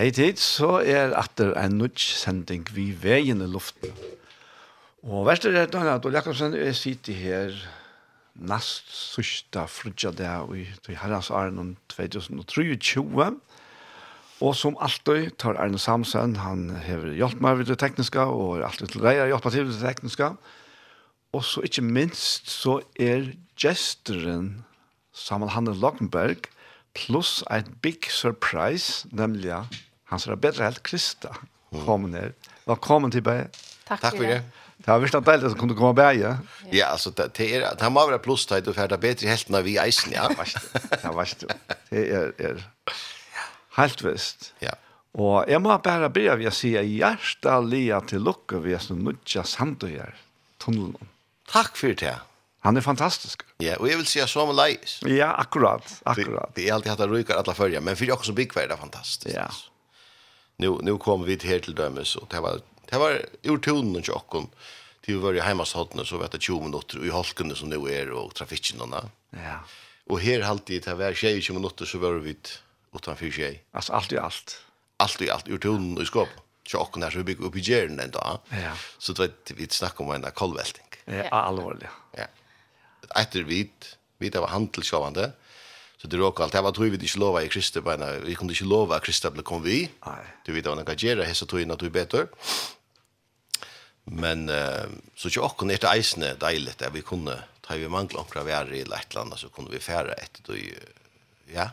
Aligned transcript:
Hei 0.00 0.08
tid, 0.16 0.38
så 0.40 0.78
er 0.80 1.10
atter 1.12 1.50
en 1.60 1.74
nudge 1.76 2.14
sending 2.16 2.62
vi 2.72 2.86
veien 2.96 3.42
i 3.44 3.46
luften. 3.52 3.90
Og 5.04 5.26
verst 5.28 5.44
er 5.44 5.52
det 5.52 5.76
at 5.76 6.06
Ole 6.08 6.16
Jakobsen 6.16 6.54
er 6.56 6.70
sitter 6.72 7.12
her 7.12 7.58
nast 8.32 8.88
sørste 8.88 9.66
frutja 9.68 10.08
det 10.16 10.30
i 10.56 10.96
herrens 10.96 11.28
åren 11.28 11.74
2023. 11.92 13.26
Og 14.40 14.56
som 14.56 14.78
alltid 14.80 15.34
tar 15.36 15.60
Arne 15.60 15.76
Samsen, 15.76 16.38
han 16.40 16.70
hever 16.86 17.12
hjulpet 17.18 17.44
meg 17.44 17.60
ved 17.60 17.68
det 17.68 17.76
tekniske, 17.84 18.24
og 18.24 18.56
er 18.56 18.70
alltid 18.70 18.94
til 18.94 19.04
deg 19.04 19.20
hjulpet 19.34 19.58
til 19.58 19.68
det 19.68 19.82
tekniske. 19.82 20.30
Og 21.36 21.44
så 21.44 21.66
ikke 21.68 21.84
minst 21.84 22.48
så 22.48 22.78
er 22.96 23.34
gesteren 23.52 24.64
Samuel 25.12 25.52
Hanne 25.58 25.76
Lockenberg, 25.76 26.48
plus 26.96 27.44
ein 27.52 27.76
big 27.84 28.08
surprise, 28.08 29.04
nemlig 29.12 29.60
han 30.10 30.22
som 30.22 30.34
er 30.34 30.40
bedre 30.42 30.66
helt 30.66 30.82
krista, 30.86 31.34
kom 31.84 32.08
ner. 32.10 32.32
Velkommen 32.66 33.12
til 33.14 33.22
Bæge. 33.22 33.48
Takk, 33.86 34.02
Takk 34.02 34.16
for 34.16 34.26
det. 34.26 34.40
Det 34.80 34.88
har 34.88 35.00
vært 35.02 35.16
en 35.18 35.24
del 35.26 35.42
som 35.44 35.58
kunne 35.60 35.76
komme 35.76 35.92
bæge. 35.98 36.30
Ja, 36.30 36.70
ja 36.72 36.86
altså, 36.94 37.10
det, 37.12 37.26
det, 37.36 37.48
er, 37.58 37.66
det 37.76 37.90
må 37.92 38.04
være 38.08 38.20
pluss 38.24 38.46
til 38.48 38.62
du 38.64 38.72
ferdig 38.72 38.96
bedre 39.02 39.28
helt 39.28 39.50
når 39.52 39.66
vi 39.66 39.76
eisen, 39.82 40.14
ja. 40.16 40.28
Ja, 41.02 41.12
vast 41.12 41.42
du. 41.42 41.50
Det 41.90 42.04
er, 42.06 42.32
er 42.38 42.62
helt 43.76 44.04
visst. 44.06 44.54
Ja. 44.64 44.72
Og 45.20 45.44
jeg 45.50 45.60
må 45.60 45.76
bare 45.84 46.08
begynne 46.08 46.38
ved 46.40 46.48
å 46.52 46.54
si 46.54 46.72
hjertelig 46.72 47.84
til 48.08 48.24
lukke 48.24 48.62
ved 48.64 48.90
å 48.94 48.96
nødja 48.96 49.44
sandøyer 49.44 50.16
tunnelen. 50.62 51.10
Takk 51.50 51.76
for 51.76 51.96
det. 51.98 52.16
Han 52.64 52.76
er 52.76 52.84
fantastisk. 52.84 53.42
Ja, 53.60 53.78
og 53.80 53.88
jeg 53.88 53.98
vil 54.00 54.08
si 54.08 54.20
at 54.20 54.30
så 54.32 54.44
med 54.48 54.56
leis. 54.58 54.98
Ja, 55.08 55.32
akkurat, 55.40 55.84
akkurat. 56.04 56.54
Det, 56.54 56.60
det 56.60 56.68
er 56.68 56.76
alltid 56.76 56.92
hatt 56.92 57.04
av 57.04 57.12
røyker 57.12 57.40
alle 57.40 57.56
førje, 57.56 57.80
men 57.84 57.96
for 57.96 58.12
dere 58.12 58.28
som 58.28 58.36
bygger 58.36 58.64
er 58.64 58.72
det 58.72 58.80
fantastisk. 58.80 59.32
Ja, 59.32 59.48
nu 60.60 60.78
nu 60.82 60.98
kom 60.98 61.24
vi 61.24 61.36
till 61.36 61.60
till 61.60 61.74
dömes 61.74 62.16
och 62.16 62.28
det 62.30 62.40
var 62.40 62.60
det 62.90 62.98
var 62.98 63.26
ur 63.42 63.58
tonen 63.58 63.96
och 63.96 64.06
chocken 64.06 64.46
till 65.00 65.14
vi 65.14 65.20
var 65.20 65.32
ju 65.32 65.40
hemma 65.40 65.64
så 65.64 65.88
så 66.04 66.18
vet 66.18 66.32
det 66.32 66.40
20 66.40 66.60
minuter 66.60 67.06
i 67.06 67.10
halken 67.10 67.54
som 67.54 67.68
nu 67.68 67.76
är 67.76 68.10
och 68.10 68.34
trafiken 68.34 68.78
då. 68.78 69.02
Ja. 69.30 69.56
Och 70.06 70.20
här 70.20 70.40
alltid 70.40 70.82
det 70.84 70.94
var 70.94 71.12
20 71.14 71.52
minuter 71.52 71.84
så 71.84 71.98
var 71.98 72.12
vi 72.12 72.36
utanför 72.94 73.30
tjej. 73.30 73.64
Alltså 73.72 73.92
allt 73.92 74.12
i 74.12 74.18
allt. 74.18 74.64
Allt 74.96 75.22
i 75.22 75.30
allt 75.30 75.48
ur 75.48 75.58
tonen 75.58 75.96
och 75.96 76.02
i 76.02 76.06
skåp. 76.06 76.28
Chocken 76.64 77.00
där 77.00 77.10
så 77.10 77.18
vi 77.18 77.24
bygger 77.24 77.44
upp 77.44 77.56
i 77.56 77.60
jorden 77.60 78.10
då. 78.12 78.40
Ja. 78.48 78.72
Så 78.98 79.12
det 79.12 79.50
vi 79.56 79.68
snackar 79.68 80.04
om 80.04 80.10
en 80.10 80.30
kolvälting. 80.34 80.84
Ja, 81.04 81.28
allvarligt. 81.28 81.88
Ja. 82.16 82.26
Efter 83.20 83.42
vi 83.42 83.70
vi 84.18 84.28
det 84.28 84.40
var 84.40 84.48
handelsjovande. 84.48 85.20
Ja 85.20 85.49
Så 86.00 86.08
det 86.08 86.16
råk 86.16 86.40
alt. 86.40 86.52
Det 86.52 86.62
var 86.64 86.72
tog 86.72 86.88
vi 86.88 86.96
ikke 86.96 87.20
lova 87.20 87.42
i 87.44 87.48
Kristi 87.52 87.80
beina. 87.84 88.14
Vi 88.24 88.34
kunde 88.34 88.54
ikke 88.56 88.68
lova 88.68 88.96
at 88.96 89.04
Kristi 89.04 89.28
ble 89.30 89.44
kom 89.44 89.60
vi. 89.62 89.82
Nei. 90.06 90.22
Du 90.46 90.52
vet 90.52 90.64
vad 90.64 90.78
han 90.80 90.86
kan 90.88 90.96
göra. 90.96 91.24
Hessa 91.28 91.46
tog 91.46 91.60
inn 91.60 91.70
att 91.70 91.78
du 91.78 91.86
är 91.86 91.90
bättre. 91.90 92.26
Men 94.04 94.48
eh, 94.48 94.88
så 95.16 95.28
ikke 95.28 95.40
också 95.40 95.64
ner 95.64 95.76
till 95.76 95.88
eisne 95.88 96.34
dejligt 96.34 96.82
vi 96.92 97.02
kunde 97.02 97.42
ta 97.60 97.74
vi 97.74 97.88
mangla 97.88 98.20
omkra 98.20 98.42
vi 98.42 98.52
är 98.52 98.72
i 98.74 98.84
Lettland 98.84 99.32
så 99.36 99.48
kunde 99.48 99.70
vi 99.70 99.78
färra 99.78 100.12
ett 100.12 100.40
då 100.46 100.54
ja. 101.54 101.70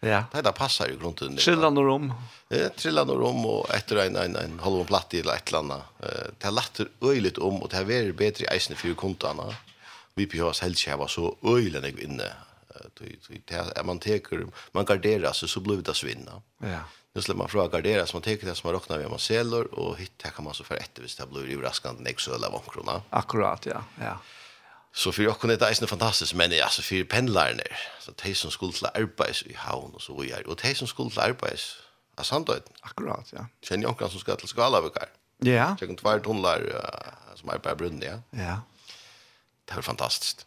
Ja. 0.00 0.24
Det 0.32 0.42
där 0.42 0.52
passar 0.52 0.88
ju 0.88 0.98
grunden. 0.98 1.36
Trilla 1.36 1.70
några 1.70 1.88
rom. 1.88 2.12
Ja, 2.48 2.68
trilla 2.68 3.04
några 3.04 3.20
rom 3.20 3.46
og 3.46 3.70
etter 3.70 3.96
en 3.96 4.16
en 4.16 4.36
en 4.36 4.60
halv 4.60 4.84
platt 4.84 5.14
i 5.14 5.22
Lettland. 5.22 5.72
Eh, 5.72 5.78
det 6.38 6.50
lätter 6.50 6.88
öjligt 7.02 7.38
om 7.38 7.62
och 7.62 7.68
det 7.68 7.76
här 7.76 8.12
bedre 8.12 8.44
i 8.44 8.46
eisne 8.46 8.76
för 8.76 8.94
kontarna. 8.94 9.54
Vi 10.14 10.26
behöver 10.26 10.62
helst 10.62 10.88
var 10.88 11.08
så 11.08 11.36
öjlen 11.42 11.84
jeg 11.84 12.00
inne 12.00 12.32
att 13.76 13.86
man 13.86 13.98
teker 13.98 14.46
man 14.72 14.84
garderar 14.84 15.32
sig 15.32 15.48
så 15.48 15.60
blir 15.60 15.76
det 15.76 15.94
svinna. 15.94 16.42
Ja. 16.58 16.80
Nu 17.12 17.22
släpper 17.22 17.38
man 17.38 17.48
fråga 17.48 17.68
garderas 17.68 18.12
man 18.12 18.22
teker 18.22 18.46
det 18.46 18.54
som 18.54 18.68
man 18.72 18.80
räknar 18.80 18.98
med 18.98 19.10
man 19.10 19.18
säljer 19.18 19.74
och 19.74 19.98
hittar 19.98 20.30
kan 20.30 20.44
man 20.44 20.54
så 20.54 20.64
för 20.64 20.74
ett 20.74 20.98
visst 20.98 21.18
det 21.18 21.26
blir 21.26 21.48
ju 21.48 21.60
raskant 21.60 22.00
nästa 22.00 22.34
eller 22.34 22.50
vad 22.50 22.72
krona. 22.72 23.02
Akkurat 23.10 23.66
ja. 23.66 23.84
Ja. 24.00 24.18
Så 24.92 25.12
för 25.12 25.22
jag 25.22 25.38
kunde 25.38 25.56
det 25.56 25.82
är 25.82 25.86
fantastiskt 25.86 26.34
men 26.34 26.52
alltså 26.62 26.82
för 26.82 27.04
pendlarna 27.04 27.62
så 28.00 28.12
de 28.24 28.34
som 28.34 28.50
skulle 28.50 28.72
till 28.72 28.86
arbete 28.86 29.50
i 29.50 29.54
havn 29.54 29.94
och 29.94 30.02
så 30.02 30.20
vidare 30.20 30.44
och 30.44 30.56
de 30.62 30.74
som 30.74 30.86
skulle 30.88 31.10
till 31.10 31.20
arbete 31.20 31.56
av 32.16 32.22
Sandøyden. 32.22 32.72
Akkurat, 32.80 33.32
ja. 33.32 33.46
Kjenner 33.62 33.82
jag 33.82 33.90
omkring 33.90 34.10
som 34.10 34.20
ska 34.20 34.36
til 34.36 34.48
Skalavikar. 34.48 35.08
Ja. 35.38 35.76
Jag 35.80 35.88
kan 35.88 35.96
två 35.96 36.18
tunnlar 36.18 36.60
uh, 36.62 37.36
som 37.36 37.48
er 37.50 37.58
på 37.58 37.74
brunnen, 37.74 38.02
ja. 38.02 38.20
Ja. 38.30 38.60
Det 39.68 39.76
er 39.76 39.82
fantastiskt. 39.82 40.46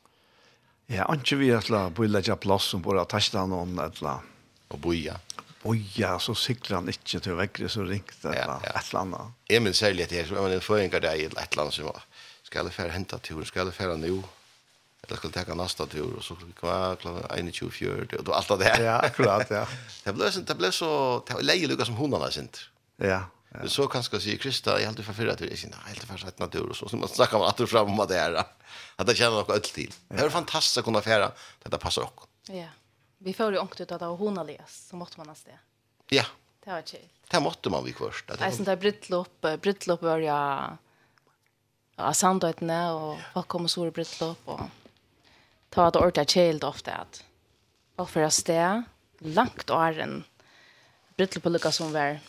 Ja, 0.90 1.04
anki 1.04 1.36
vi 1.36 1.50
etla 1.52 1.90
bulla 1.90 2.22
ja 2.24 2.36
plass 2.36 2.64
som 2.64 2.82
bara 2.82 3.06
tasta 3.06 3.46
någon 3.46 3.80
etla. 3.80 4.20
Och 4.68 4.80
boja. 4.80 5.20
Boja 5.64 6.20
så 6.20 6.36
cyklar 6.36 6.78
han 6.78 6.88
inte 6.88 7.20
till 7.20 7.34
vägre 7.34 7.70
så 7.70 7.84
ringt 7.84 8.10
etla 8.10 8.36
ja, 8.36 8.62
ja. 8.64 8.80
etla 8.80 9.00
anna. 9.00 9.32
Emil 9.50 9.74
säger 9.74 10.04
att 10.04 10.10
det 10.10 10.20
är 10.20 10.26
som 10.26 10.46
en 10.46 10.62
föringar 10.62 11.00
där 11.00 11.16
i 11.16 11.26
ett 11.26 11.56
land 11.56 11.74
som 11.74 11.86
var. 11.86 12.02
Ska 12.44 12.60
jag 12.60 12.74
färra 12.74 12.92
hämta 12.92 13.18
tur, 13.18 13.44
ska 13.44 13.60
jag 13.60 13.74
färra 13.74 13.96
nu. 13.96 14.24
Eller 15.08 15.18
ska 15.18 15.30
jag 15.34 15.48
ta 15.48 15.56
nästa 15.56 15.86
tur 15.86 16.14
och 16.18 16.24
så 16.24 16.36
kvar 16.36 16.96
klockan 16.96 17.52
21:40 17.52 18.28
och 18.28 18.36
allt 18.36 18.52
allt 18.52 18.60
det 18.60 18.66
där. 18.66 18.84
Ja, 18.84 19.00
akkurat 19.08 19.50
ja. 19.50 19.68
det 20.04 20.14
blev 20.14 20.32
så 20.32 20.40
det 20.40 20.56
blev 20.56 20.72
så 20.72 21.24
det 21.28 21.42
lejer 21.42 21.68
Lucas 21.68 21.88
som 21.88 21.96
hundarna 21.96 22.32
sent. 22.32 22.60
Ja. 22.98 23.22
Ja. 23.62 23.70
Så 23.70 23.88
kanske 23.88 24.20
säga 24.20 24.38
Krista, 24.38 24.72
jag 24.72 24.80
har 24.80 24.88
alltid 24.88 25.06
förfärdat 25.06 25.38
det. 25.38 25.64
Jag 25.64 25.70
har 25.74 25.90
alltid 25.90 26.20
sätt 26.20 26.40
natur 26.40 26.70
och 26.70 26.76
så. 26.76 26.90
Så 26.90 26.98
man 26.98 27.10
snackar 27.10 27.40
man 27.40 27.48
att 27.48 27.58
du 27.58 27.68
fram 27.68 27.88
om 27.88 28.00
att 28.00 28.10
det 28.10 28.20
är. 28.20 28.34
Att 28.96 29.08
det 29.08 29.16
känner 29.16 29.38
något 29.38 29.50
öll 29.50 29.62
till. 29.62 29.94
Det 30.08 30.20
är 30.20 30.30
fantastiskt 30.30 30.78
att 30.78 30.86
kunna 30.86 31.02
färra. 31.02 31.32
Detta 31.64 31.78
passar 31.78 32.02
också. 32.02 32.28
Ja. 32.48 32.68
Vi 33.18 33.34
får 33.34 33.52
ju 33.52 33.58
ångt 33.58 33.82
ut 33.82 33.92
att 33.92 34.00
det 34.00 34.06
hon 34.06 34.38
har. 34.38 34.58
Så 34.68 34.96
måste 34.96 35.20
man 35.20 35.28
ha 35.28 35.36
det. 35.46 35.60
Ja. 36.16 36.24
Det 36.64 36.72
var 36.72 36.82
chill. 36.82 37.10
Det 37.32 37.40
måste 37.40 37.70
man 37.70 37.86
vi 37.86 37.94
först. 37.94 38.28
Det 38.28 38.42
är 38.42 38.52
sånt 38.52 38.66
där 38.66 38.76
brittlopp. 38.76 39.46
Brittlopp 39.62 40.02
var 40.02 40.18
jag... 40.18 40.78
Ja, 41.96 42.14
sandöjtene 42.14 42.92
och 42.92 43.18
folk 43.34 43.48
kommer 43.48 43.68
sår 43.68 43.92
brittlopp. 43.92 44.40
Och 44.46 44.60
ta 45.70 45.88
ett 45.88 45.96
orta 45.96 46.26
chill 46.26 46.64
ofta 46.64 46.92
att... 46.92 47.24
Folk 47.96 48.10
får 48.10 48.22
jag 48.22 48.34
stå 48.34 48.84
langt 49.20 49.70
åren. 49.70 50.24
Brittlopp 51.16 51.46
och 51.46 51.52
lyckas 51.52 51.76
som 51.76 51.94
var 51.94 52.20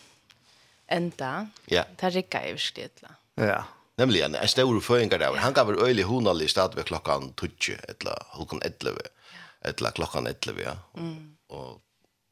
enda. 0.91 1.47
Ja. 1.71 1.85
Det 1.99 2.09
rikka 2.15 2.45
i 2.47 2.53
virkelig 2.53 2.89
Ja. 3.35 3.63
Nemlig 3.99 4.21
en 4.23 4.35
stor 4.47 4.79
føringer 4.79 5.19
der. 5.19 5.35
Han 5.43 5.53
gav 5.53 5.69
øyelig 5.75 6.05
hundalig 6.07 6.49
stad 6.49 6.75
ved 6.75 6.87
klokkan 6.87 7.33
20, 7.35 7.77
etla, 7.89 8.15
klockan 8.35 8.61
11, 8.63 8.97
etla 9.65 9.91
klokkan 9.91 10.27
11, 10.27 10.61
ja. 10.63 10.75
Mm. 10.95 11.35
Og, 11.49 11.81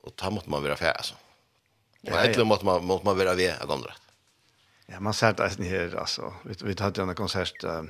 og 0.04 0.13
ta 0.15 0.31
måtte 0.31 0.50
man 0.50 0.63
være 0.63 0.77
ferdig, 0.77 0.95
altså. 0.98 1.15
Ja, 2.04 2.13
Men 2.13 2.30
etla 2.30 2.45
måste 2.48 2.65
man, 2.65 2.86
måste 2.86 3.06
man 3.06 3.18
vara 3.18 3.36
vid 3.36 3.50
jeg 3.50 3.68
andra. 3.68 3.95
Ja, 4.88 5.00
man 5.00 5.13
ser 5.13 5.36
det 5.36 5.68
her, 5.68 5.98
altså. 6.00 6.31
Vi, 6.45 6.56
vi 6.63 6.75
hadde 6.80 7.03
en 7.03 7.15
konsert, 7.15 7.63
uh, 7.63 7.83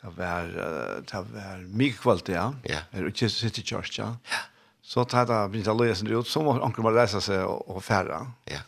det 0.00 0.16
var, 0.16 0.48
uh, 0.48 1.02
det 1.04 1.24
var 1.34 1.66
mye 1.68 1.92
kvalitet, 1.92 2.38
ja. 2.38 2.52
Ja. 2.64 2.84
Er 2.92 3.04
ute 3.04 3.26
i 3.26 3.28
City 3.28 3.60
Church, 3.60 3.98
ja. 3.98 4.14
Ja. 4.32 4.44
Så 4.82 5.04
tar 5.04 5.28
det, 5.28 5.44
begynte 5.52 5.72
å 5.72 5.78
løse 5.78 6.08
det 6.08 6.16
ut, 6.16 6.26
så 6.26 6.40
må 6.42 6.56
onkel 6.56 6.88
man 6.88 6.96
reise 6.96 7.20
seg 7.20 7.44
og, 7.44 7.68
og 7.68 7.84
fære. 7.84 8.24
Ja. 8.50 8.64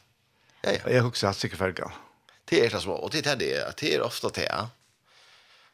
Ja, 0.64 0.72
ja. 0.72 0.90
Jag 0.90 1.02
husker 1.02 1.28
at 1.28 1.36
sikkert 1.36 1.58
färga. 1.58 1.92
Det 2.44 2.66
är 2.66 2.70
så 2.70 2.80
små 2.80 2.92
och 2.92 3.10
det 3.10 3.26
är 3.26 3.36
det 3.36 3.74
det 3.76 3.94
är 3.94 4.02
ofta 4.02 4.28
det. 4.28 4.68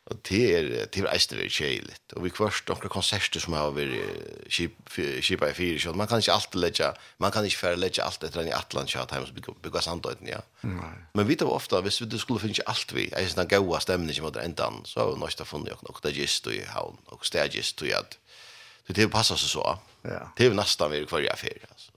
Och 0.05 0.17
det 0.29 0.55
är 0.55 0.87
till 0.87 1.05
resten 1.07 1.39
vi 1.39 1.49
chilligt 1.49 2.13
och 2.13 2.27
vi 2.27 2.31
kvörst 2.31 2.69
några 2.69 2.89
konserter 2.89 3.41
som 3.41 3.53
har 3.53 3.71
vi 3.71 4.05
chip 4.49 4.73
chip 5.21 5.43
i 5.43 5.53
fyra 5.55 5.81
så 5.81 5.93
man 5.93 6.07
kan 6.07 6.19
inte 6.19 6.33
alltid 6.33 6.61
lägga 6.61 6.95
man 7.17 7.31
kan 7.31 7.45
inte 7.45 7.57
för 7.57 7.77
lägga 7.77 8.05
allt 8.05 8.23
efter 8.23 8.47
i 8.47 8.53
Atlant 8.53 8.91
chat 8.91 9.11
hem 9.11 9.27
så 9.27 9.55
bygga 9.63 9.81
samtidigt 9.81 10.19
ja. 10.23 10.41
Men 11.13 11.27
vi 11.27 11.37
tar 11.37 11.47
ofta 11.47 11.81
hvis 11.81 12.01
vi 12.01 12.19
skulle 12.19 12.41
finnas 12.41 12.61
allt 12.67 12.93
vi 12.93 13.11
är 13.13 13.37
den 13.37 13.49
goda 13.49 13.81
stämning 13.81 14.15
som 14.15 14.25
åter 14.27 14.43
ändan 14.43 14.83
så 14.85 15.01
har 15.01 15.15
vi 15.15 15.21
nästa 15.21 15.45
funnit 15.45 15.73
och 15.73 15.83
något 15.83 16.03
där 16.03 16.11
just 16.11 16.47
i 16.47 16.65
havn 16.65 16.97
och 17.05 17.27
stages 17.27 17.73
till 17.73 17.95
att 17.95 18.19
det 18.87 19.09
passar 19.09 19.37
så 19.37 19.49
så. 19.49 19.79
Ja. 20.03 20.33
Det 20.37 20.47
är 20.47 20.55
nästan 20.55 20.91
vi 20.91 21.07
kvar 21.07 21.21
i 21.21 21.29
affär 21.29 21.59
alltså. 21.71 21.93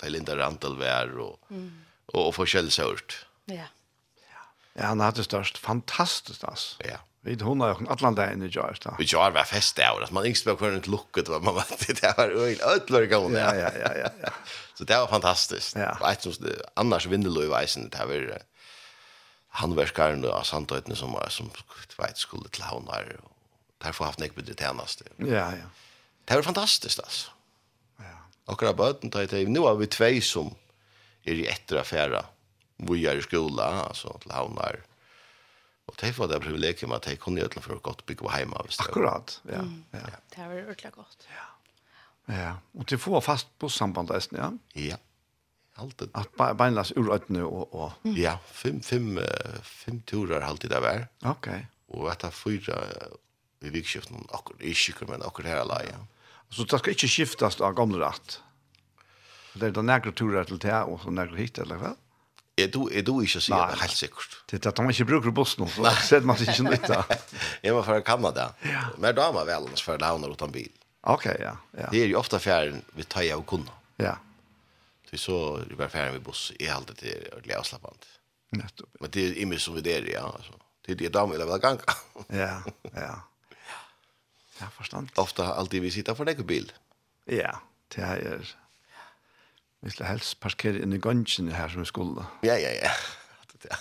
Det 0.00 0.06
är 0.06 0.10
Linda 0.10 0.36
rantel 0.36 0.76
vär 0.76 1.18
och 1.18 1.38
mm 1.50 1.85
og 2.16 2.34
forskjellsørt. 2.34 3.26
Ja. 3.48 3.68
Ja, 4.76 4.90
han 4.92 5.00
hadde 5.00 5.24
størst 5.24 5.58
fantastisk, 5.58 6.42
altså. 6.44 6.76
Ja. 6.84 6.98
Vi 7.26 7.36
hon 7.42 7.60
har 7.60 7.68
ju 7.68 7.86
alla 7.88 8.10
där 8.10 8.32
inne 8.32 8.46
i 8.46 8.48
Jars 8.48 8.80
då. 8.80 8.94
Vi 8.98 9.04
Jars 9.04 9.34
var 9.34 9.44
fest 9.44 9.76
där 9.76 10.02
att 10.02 10.10
man 10.10 10.26
inte 10.26 10.40
spelade 10.40 10.58
kvar 10.58 10.72
ett 10.72 10.86
lucka 10.86 11.22
det 11.22 11.28
var 11.28 11.40
man 11.40 11.54
vet 11.54 11.86
det 12.00 12.14
var 12.16 12.28
öl 12.28 12.60
ödlor 12.60 13.06
går 13.06 13.38
Ja 13.38 13.54
ja 13.54 13.70
ja 13.80 13.94
ja 13.94 14.10
ja. 14.22 14.30
Så 14.74 14.84
det 14.84 14.96
var 14.96 15.06
fantastiskt. 15.06 15.76
Ja. 15.76 15.98
Vet 16.00 16.22
du 16.40 16.62
annars 16.74 17.06
vindelö 17.06 17.44
i 17.44 17.48
väsen 17.48 17.88
det 17.88 18.04
var 18.04 18.42
handverkaren 19.48 20.24
och 20.24 20.46
santöjten 20.46 20.96
som 20.96 21.12
var 21.12 21.28
som 21.28 21.50
vet 21.98 22.18
skulle 22.18 22.48
till 22.48 22.62
hon 22.62 22.84
där 22.84 23.16
och 23.22 23.32
därför 23.78 24.04
haft 24.04 24.18
nek 24.18 24.36
med 24.36 24.44
det 24.44 24.58
tjänaste. 24.58 25.04
Ja 25.16 25.26
ja. 25.26 25.68
Det 26.24 26.34
var 26.34 26.42
fantastiskt 26.42 27.00
alltså. 27.00 27.30
Ja. 27.98 28.04
Och 28.44 28.58
grabbat 28.58 29.12
tar 29.12 29.26
det 29.26 29.48
nu 29.48 29.60
har 29.60 29.74
vi 29.74 29.86
två 29.86 30.20
som 30.20 30.54
är 31.26 31.34
i 31.34 31.46
ettra 31.46 31.80
affära. 31.80 32.24
Vi 32.76 33.06
är 33.06 33.16
i 33.16 33.22
skola, 33.22 33.64
alltså 33.64 34.18
till 34.18 34.30
havnar. 34.30 34.80
Och 35.86 35.94
det 36.00 36.18
var 36.18 36.28
det 36.28 36.40
privilegium 36.40 36.92
att 36.92 37.06
jag 37.06 37.20
kunde 37.20 37.40
göra 37.40 37.60
för 37.60 37.74
att 37.74 37.82
gott 37.82 38.06
bygga 38.06 38.28
hemma. 38.28 38.66
Akkurat, 38.78 39.40
ja. 39.42 39.54
Mm. 39.54 39.84
ja. 39.90 39.98
Det 40.36 40.46
var 40.48 40.62
ordentligt 40.62 40.94
gott. 40.94 41.28
Ja. 42.26 42.34
ja. 42.34 42.56
Och 42.72 42.84
det 42.84 42.98
får 42.98 43.20
fast 43.20 43.58
på 43.58 43.68
sambandet, 43.68 44.28
ja? 44.30 44.52
Ja. 44.72 44.96
Alltid. 45.74 46.08
Att 46.12 46.56
beinlas 46.56 46.92
ur 46.96 47.12
ötne 47.12 47.42
och... 47.42 47.74
och... 47.74 47.92
Mm. 48.02 48.22
Ja, 48.22 48.38
fem, 48.52 48.80
fem, 48.80 49.20
fem 49.62 50.00
turer 50.00 50.40
alltid 50.40 50.70
där 50.70 50.80
var. 50.80 51.08
Okej. 51.22 51.66
Och 51.86 52.12
att 52.12 52.22
ha 52.22 52.30
fyra 52.30 52.74
i 53.60 53.68
vikskiften, 53.68 54.26
akkurat 54.30 54.60
i 54.60 54.74
kyrkor, 54.74 55.06
men 55.06 55.22
akkurat 55.22 55.50
här 55.50 55.56
alla, 55.56 55.84
ja. 55.84 56.06
Så 56.50 56.64
det 56.64 56.78
ska 56.78 56.90
inte 56.90 57.08
skiftas 57.08 57.60
av 57.60 57.74
gamla 57.74 58.08
rätt? 58.08 58.42
Så 59.56 59.60
det 59.62 59.70
er 59.70 59.76
da 59.78 59.82
nærkere 59.88 60.12
turer 60.12 60.44
til 60.44 60.58
det, 60.60 60.72
og 60.84 60.98
så 61.00 61.08
nærkere 61.08 61.40
hit, 61.40 61.58
eller 61.62 61.78
hva? 61.80 61.94
Er 62.60 62.66
du, 62.72 62.82
er 62.92 63.04
du 63.04 63.22
ikke 63.24 63.40
sier 63.40 63.70
det, 63.70 63.78
helt 63.80 63.96
sikkert. 63.96 64.34
Det 64.50 64.58
er 64.58 64.68
at 64.68 64.82
man 64.84 64.92
ikke 64.92 65.06
bruker 65.08 65.32
buss 65.32 65.54
nå, 65.56 65.64
så 65.72 65.92
ser 66.04 66.26
man 66.28 66.36
ikke 66.44 66.66
nytt 66.66 66.84
da. 66.90 66.98
jeg 67.64 67.72
må 67.72 67.80
fra 67.86 67.96
Kanada. 68.04 68.50
Ja. 68.68 68.82
Men 69.00 69.16
da 69.16 69.30
er 69.30 69.32
man 69.32 69.46
vel 69.48 69.70
annars 69.70 69.84
for 69.84 69.96
launer 70.00 70.34
utan 70.34 70.52
bil. 70.52 70.68
Ok, 71.08 71.24
ja. 71.40 71.54
ja. 71.72 71.86
Det 71.88 72.02
er 72.02 72.12
jo 72.12 72.18
ofte 72.20 72.40
fjæren 72.42 72.82
vi 72.98 73.06
tar 73.08 73.24
av 73.32 73.46
kunna. 73.48 73.78
Ja. 74.02 74.12
Det 75.08 75.16
er 75.16 75.22
så 75.24 75.38
er 75.62 75.70
det 75.70 75.80
bare 75.80 75.94
fjæren 75.94 76.18
vi 76.18 76.20
buss. 76.28 76.50
Jeg 76.60 76.68
har 76.68 76.82
alltid 76.82 77.00
til 77.00 77.24
ordentlig 77.32 77.56
avslappant. 77.62 78.10
Nettopp. 78.60 78.92
Men 79.00 79.14
det 79.16 79.24
er 79.24 79.40
imens 79.46 79.64
som 79.70 79.78
vi 79.78 79.86
der, 79.88 80.10
ja. 80.12 80.26
Altså. 80.28 80.60
Det 80.84 80.98
er 80.98 81.00
det 81.06 81.14
da 81.16 81.24
vi 81.24 81.40
vil 81.40 81.54
ha 81.54 81.60
ganga. 81.64 81.96
ja, 82.44 82.52
ja. 82.92 83.16
Ja, 84.60 84.68
forstand. 84.76 85.16
Ofte 85.16 85.48
alltid 85.48 85.88
vi 85.88 85.96
sitter 85.96 86.16
for 86.16 86.28
deg 86.28 86.44
bil. 86.44 86.68
Ja, 87.32 87.56
det 87.96 88.04
er 88.04 88.52
Vi 89.86 89.90
skulle 89.94 90.08
helst 90.10 90.40
parkere 90.42 90.80
inn 90.82 90.96
i 90.96 90.98
gønnsene 90.98 91.52
her 91.54 91.70
som 91.70 91.84
vi 91.84 91.86
skulle. 91.86 92.24
Ja, 92.42 92.56
ja, 92.58 92.72
ja. 92.74 92.94
ja. 93.70 93.76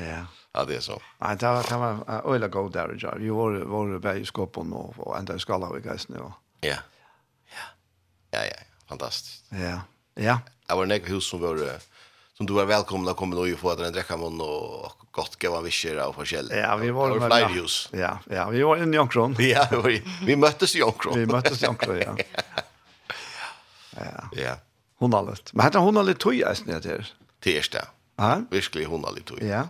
ja. 0.00 0.20
Ja, 0.54 0.62
det 0.64 0.78
er 0.78 0.84
så. 0.86 0.94
Nei, 1.20 1.34
det 1.36 1.50
var, 1.52 1.66
det 1.68 1.80
var 1.82 2.22
øyla 2.24 2.48
god 2.48 2.70
der, 2.72 2.94
ja. 3.02 3.10
Vi 3.20 3.28
var, 3.28 3.58
var 3.68 3.92
bare 4.00 4.22
i 4.22 4.24
skåpen 4.24 4.72
og, 4.72 4.94
og 4.96 5.18
enda 5.18 5.36
i 5.36 5.42
skala 5.42 5.68
i 5.76 5.82
geisene. 5.84 6.22
Og... 6.24 6.32
Ja. 6.64 6.78
ja. 7.52 7.66
Ja, 8.32 8.46
ja, 8.48 8.62
fantastisk. 8.88 9.42
Ja, 9.52 9.82
ja. 10.16 10.38
Det 10.64 10.78
var 10.78 10.88
en 10.88 10.96
egen 10.96 11.12
hus 11.12 11.28
som 11.28 11.44
var, 11.44 11.60
som 12.38 12.48
du 12.48 12.54
var 12.56 12.70
velkommen 12.70 13.12
å 13.12 13.14
komme 13.14 13.36
og 13.36 13.52
få 13.60 13.74
att 13.74 13.84
en 13.84 13.92
drekkamån 13.92 14.40
og 14.40 15.04
godt 15.12 15.36
gav 15.38 15.58
av 15.60 15.68
visjer 15.68 16.00
og 16.06 16.16
forskjellig. 16.16 16.56
Ja, 16.56 16.72
vi 16.80 16.88
var, 16.90 17.12
det 17.12 17.20
var 17.20 17.36
flere 17.36 17.52
hus. 17.60 17.90
Ja, 17.92 18.16
ja, 18.30 18.48
vi 18.48 18.62
var 18.62 18.80
inne 18.80 18.96
i 18.96 18.96
Jankron. 18.96 19.36
ja, 19.44 19.68
vi, 19.84 20.00
vi 20.24 20.40
møttes 20.40 20.74
i 20.74 20.80
Jankron. 20.80 21.20
vi 21.20 21.28
møttes 21.28 21.60
i 21.60 21.68
Jankron, 21.68 22.00
ja. 22.06 22.16
ja. 22.16 22.66
Ja. 24.00 24.28
Ja. 24.32 24.56
Hon 25.00 25.12
har 25.16 25.24
lett. 25.30 25.52
Men 25.54 25.64
hetta 25.64 25.80
hon 25.80 25.96
har 25.96 26.04
lett 26.04 26.20
tøy 26.20 26.42
eisen 26.44 26.66
det 26.66 26.84
här. 26.84 27.06
Det 27.40 27.58
är 27.58 27.66
det. 27.72 27.86
Ja. 28.16 28.42
Virkelig 28.50 28.84
hon 28.84 29.04
har 29.04 29.12
lett. 29.16 29.32
Ja. 29.40 29.68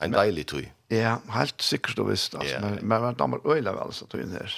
En 0.00 0.14
deilig 0.14 0.46
tøy. 0.48 0.68
Ja, 0.88 1.18
helt 1.34 1.60
sikkert 1.62 1.98
og 2.00 2.08
visst. 2.08 2.34
Altså. 2.34 2.54
Ja. 2.54 2.60
Men, 2.64 2.78
men 2.80 3.02
man 3.02 3.16
damer 3.18 3.44
øyla 3.44 3.74
vel 3.76 3.92
så 3.92 4.06
tøyen 4.08 4.32
her. 4.32 4.54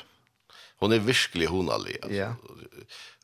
Hon 0.80 0.92
er 0.92 1.02
virkelig 1.02 1.48
honalig. 1.50 1.96
Ja. 2.08 2.34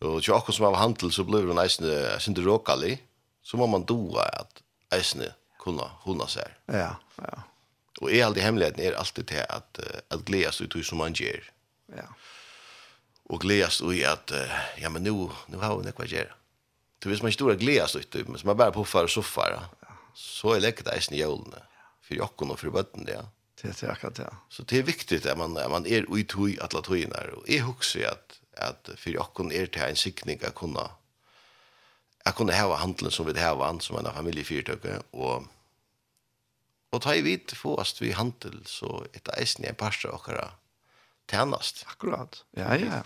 Og 0.02 0.22
til 0.22 0.34
akkur 0.34 0.52
som 0.56 0.66
har 0.68 0.80
handel 0.80 1.12
så 1.14 1.24
blir 1.24 1.46
hun 1.46 1.60
eisne 1.62 2.16
sindi 2.20 2.42
råkali. 2.44 2.96
Så 3.46 3.56
må 3.60 3.68
man 3.70 3.86
doa 3.86 4.26
at 4.40 4.62
eisne 4.96 5.30
kunna 5.62 5.86
hona 6.02 6.26
seg. 6.30 6.50
Ja, 6.66 6.96
ja. 7.22 7.44
Og 8.02 8.10
er 8.12 8.26
alltid 8.26 8.42
hemmeligheten 8.44 8.82
er 8.84 8.98
alltid 8.98 9.30
til 9.30 9.44
at, 9.48 9.80
at 10.10 10.24
gledes 10.26 10.60
ut 10.60 10.74
som 10.84 10.98
man 11.00 11.14
gjør. 11.16 11.46
Ja. 11.94 12.08
Og 13.30 13.40
gledes 13.40 13.80
ut 13.80 14.02
at, 14.02 14.34
ja, 14.80 14.90
men 14.90 15.06
nu, 15.06 15.30
nu 15.48 15.62
har 15.62 15.78
hun 15.78 15.88
ekva 15.88 16.04
hva. 16.10 16.26
Det 16.98 17.08
visst 17.08 17.22
man 17.22 17.32
stora 17.32 17.54
gläs 17.54 17.96
ut 17.96 18.10
typ, 18.10 18.28
men 18.28 18.40
man 18.44 18.56
bara 18.56 18.72
puffar 18.72 19.04
och 19.04 19.10
soffar. 19.10 19.64
Så 20.14 20.52
är 20.52 20.60
läckert 20.60 20.96
i 20.96 21.00
snjölne 21.00 21.62
för 22.02 22.14
jokken 22.14 22.50
og 22.50 22.58
för 22.58 22.70
botten 22.70 23.04
det. 23.04 23.26
Det 23.62 23.82
är 23.82 23.90
akkurat 23.90 24.14
det. 24.14 24.34
Så 24.48 24.62
det 24.62 24.78
är 24.78 24.82
viktigt 24.82 25.26
att 25.26 25.38
man 25.38 25.52
man 25.52 25.86
är 25.86 26.16
ut 26.18 26.34
i 26.34 26.58
alla 26.60 26.82
tojnar 26.82 27.34
och 27.36 27.50
är 27.50 27.60
huxig 27.60 28.04
att 28.04 28.40
att 28.56 28.90
för 28.96 29.10
jocken 29.10 29.52
är 29.52 29.66
till 29.66 29.82
en 29.82 29.96
sikning 29.96 30.40
att 30.46 30.54
kunna 30.54 30.90
jag 32.24 32.34
kunde 32.34 32.56
ha 32.56 32.76
handeln 32.76 33.10
som 33.10 33.26
vi 33.26 33.40
har 33.40 33.64
an 33.66 33.80
som 33.80 33.96
en 33.96 34.14
familjefyrtöke 34.14 35.02
och 35.10 35.42
och 36.90 37.02
ta 37.02 37.14
i 37.14 37.22
vitt 37.22 37.52
fåast 37.52 38.02
vi 38.02 38.12
handel 38.12 38.62
så 38.64 39.06
ett 39.12 39.28
eisen 39.28 39.64
i 39.64 39.68
en 39.68 39.74
pasta 39.74 40.10
och 40.10 40.30
tjänast. 41.30 41.84
Akkurat. 41.88 42.44
Ja 42.50 42.76
ja. 42.76 43.02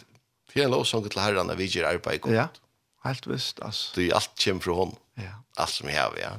Fjälla 0.49 0.76
och 0.76 0.87
sånt 0.87 1.11
till 1.11 1.20
herrarna 1.20 1.54
vi 1.54 1.64
ger 1.64 1.85
arbeid 1.85 2.20
godt. 2.20 2.35
Ja. 2.35 2.49
Helt 3.07 3.26
visst, 3.30 3.61
altså. 3.64 3.95
Det 3.97 4.11
er 4.11 4.19
alt 4.19 4.33
kjem 4.40 4.61
fra 4.61 4.76
hon. 4.76 4.95
Ja. 5.21 5.38
Alt 5.61 5.76
som 5.78 5.88
jeg 5.88 6.00
har, 6.00 6.16
ja. 6.21 6.35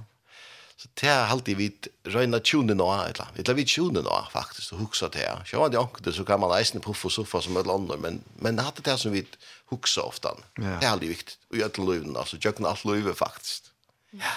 Så 0.81 0.89
det 0.97 1.09
er 1.13 1.29
alltid 1.29 1.57
vi 1.59 1.67
røyna 2.09 2.39
tjone 2.41 2.73
nå, 2.73 2.87
eller 3.03 3.33
vi 3.35 3.43
tar 3.45 3.57
vi 3.57 3.67
tjone 3.69 4.01
nå, 4.01 4.13
faktisk, 4.33 4.73
og 4.73 4.87
huksa 4.87 5.11
det 5.13 5.21
her. 5.21 5.43
Sjå 5.45 5.59
man 5.61 5.73
det 5.73 5.77
anker 5.77 6.15
så 6.15 6.25
kan 6.25 6.41
man 6.41 6.53
eisne 6.55 6.81
i 6.81 6.85
puff 6.85 7.03
og 7.05 7.13
soffa 7.13 7.41
som 7.45 7.59
et 7.59 7.69
eller 7.69 8.01
men, 8.01 8.17
men 8.41 8.57
det 8.57 8.65
er 8.65 8.81
det 8.87 8.95
som 8.97 9.13
vi 9.13 9.21
huksa 9.69 10.07
ofta. 10.09 10.33
Ja. 10.57 10.79
Det 10.81 10.87
er 10.87 10.93
alltid 10.95 11.13
viktig, 11.13 11.37
og 11.51 11.59
i 11.59 11.63
alle 11.67 11.85
løyven, 11.85 12.17
altså, 12.17 12.39
tjøkken 12.41 12.65
alt 12.69 12.85
løyve, 12.89 13.13
faktisk. 13.17 13.69
Ja. 14.17 14.33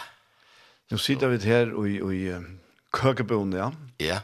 Nå 0.93 1.01
sitter 1.01 1.33
vi 1.33 1.41
her 1.49 1.73
i, 1.89 1.97
i 1.97 2.21
køkeboen, 2.93 3.57
ja. 3.57 3.71
Ja. 4.05 4.21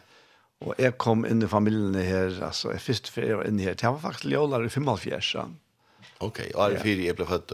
Og 0.61 0.77
jeg 0.77 0.99
kom 1.01 1.25
inn 1.25 1.41
i 1.41 1.49
familien 1.49 1.97
her, 1.97 2.37
altså, 2.45 2.75
jeg 2.75 2.85
först 2.85 3.09
før 3.09 3.27
jeg 3.27 3.41
var 3.41 3.49
inne 3.49 3.65
her, 3.65 3.81
det 3.81 3.89
var 3.89 4.05
faktisk 4.05 4.29
ljålar 4.29 4.65
i 4.67 4.69
45, 4.69 5.35
ja 5.35 5.49
ok, 6.21 6.29
Okej, 6.29 6.53
okay, 6.55 6.75
är 6.75 6.83
fyra 6.83 7.03
jag 7.03 7.17
blev 7.17 7.27
född. 7.27 7.53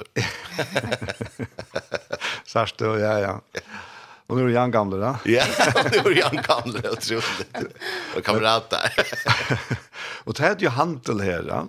Särskilt, 2.46 2.80
ja, 2.80 3.18
ja. 3.20 3.40
Och 4.26 4.36
nu 4.36 4.42
är 4.42 4.46
du 4.46 4.52
jan 4.52 4.70
gamla, 4.70 4.96
då? 4.96 5.30
Ja, 5.30 5.44
nu 5.92 5.98
är 5.98 6.04
du 6.04 6.18
jan 6.18 6.36
gamle, 6.36 6.80
jag 6.84 7.00
tror 7.00 7.24
det. 7.52 7.66
Och 8.16 8.24
kamrat 8.24 8.70
där. 8.70 8.92
det 10.24 10.38
här 10.42 10.50
är 10.50 10.60
ju 10.60 10.68
hantel 10.68 11.20
här, 11.20 11.44
ja. 11.48 11.68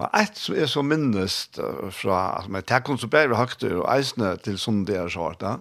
Og 0.00 0.08
et 0.16 0.36
som 0.40 0.56
er 0.56 0.68
så 0.70 0.82
minnest 0.82 1.58
fra, 1.92 2.18
altså, 2.36 2.50
men 2.50 2.62
det 2.68 2.82
kom 2.86 2.98
så 2.98 3.08
bedre 3.12 3.36
høgter 3.36 3.74
og 3.82 3.88
eisene 3.92 4.32
til 4.40 4.56
sånn 4.60 4.84
det 4.88 4.96
er 4.96 5.10
svart, 5.12 5.44
ja. 5.44 5.58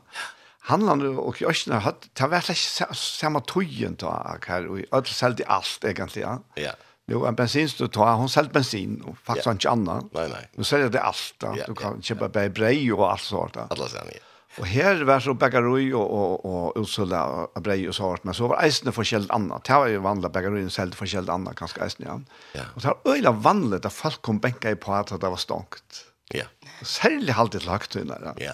Handlande 0.69 1.09
og 1.17 1.39
kjørsene, 1.39 1.79
det 2.05 2.21
har 2.21 2.31
vært 2.31 2.51
ikke 2.53 2.93
samme 2.95 3.41
tøyen 3.49 3.97
til 3.99 4.11
her, 4.45 4.69
og 4.69 4.83
alt 4.95 5.11
selv 5.11 5.39
til 5.39 5.49
alt, 5.49 5.83
egentlig, 5.83 6.23
ja. 6.23 6.37
Ja. 6.59 6.75
Jo, 7.11 7.25
en 7.25 7.35
bensinstå 7.35 7.87
tar, 7.87 8.13
hon 8.13 8.29
säljer 8.29 8.51
bensin 8.51 9.01
och 9.01 9.17
faktiskt 9.17 9.47
yeah. 9.47 9.55
inte 9.55 9.69
annat. 9.69 10.05
Nej, 10.11 10.29
nej. 10.29 10.49
Nu 10.55 10.63
säljer 10.63 10.89
det 10.89 11.01
allt. 11.01 11.35
Ja, 11.39 11.55
du 11.67 11.75
kan 11.75 11.95
ja, 11.95 12.01
köpa 12.01 12.25
ja. 12.25 12.29
bara 12.29 12.49
brej 12.49 12.93
och 12.93 13.11
allt 13.11 13.21
sånt. 13.21 13.57
Alla 13.57 13.87
sen, 13.87 14.07
ja. 14.07 14.19
Och 14.57 14.67
här 14.67 15.03
var 15.03 15.19
så 15.19 15.33
bagaroi 15.33 15.93
och, 15.93 16.11
och, 16.11 16.45
och 16.45 16.81
utsula 16.81 17.25
och 17.25 17.61
brej 17.61 17.89
och 17.89 17.95
sånt. 17.95 18.23
Men 18.23 18.33
så 18.33 18.47
var 18.47 18.63
eisne 18.63 18.91
forskjellt 18.91 19.31
annat. 19.31 19.63
Det 19.63 19.73
var 19.73 19.87
ju 19.87 19.97
vanliga 19.97 20.29
bagaroi 20.29 20.65
och 20.65 20.71
säljer 20.71 20.95
forskjellt 20.95 21.29
annat 21.29 21.55
ganska 21.55 21.83
eisne. 21.83 22.05
Ja. 22.07 22.19
ja. 22.53 22.61
Och 22.75 22.81
det 22.81 22.87
var 22.87 23.13
öjla 23.13 23.31
vanligt 23.31 23.85
att 23.85 23.93
folk 23.93 24.21
kom 24.21 24.39
bänka 24.39 24.71
i 24.71 24.75
på 24.75 24.93
att 24.93 25.21
det 25.21 25.29
var 25.29 25.37
stångt. 25.37 26.05
Ja. 26.29 26.45
Särskilt 26.81 27.37
alltid 27.37 27.65
lagt 27.65 27.91
till 27.91 28.07
det. 28.07 28.21
Ja. 28.25 28.33
ja. 28.37 28.53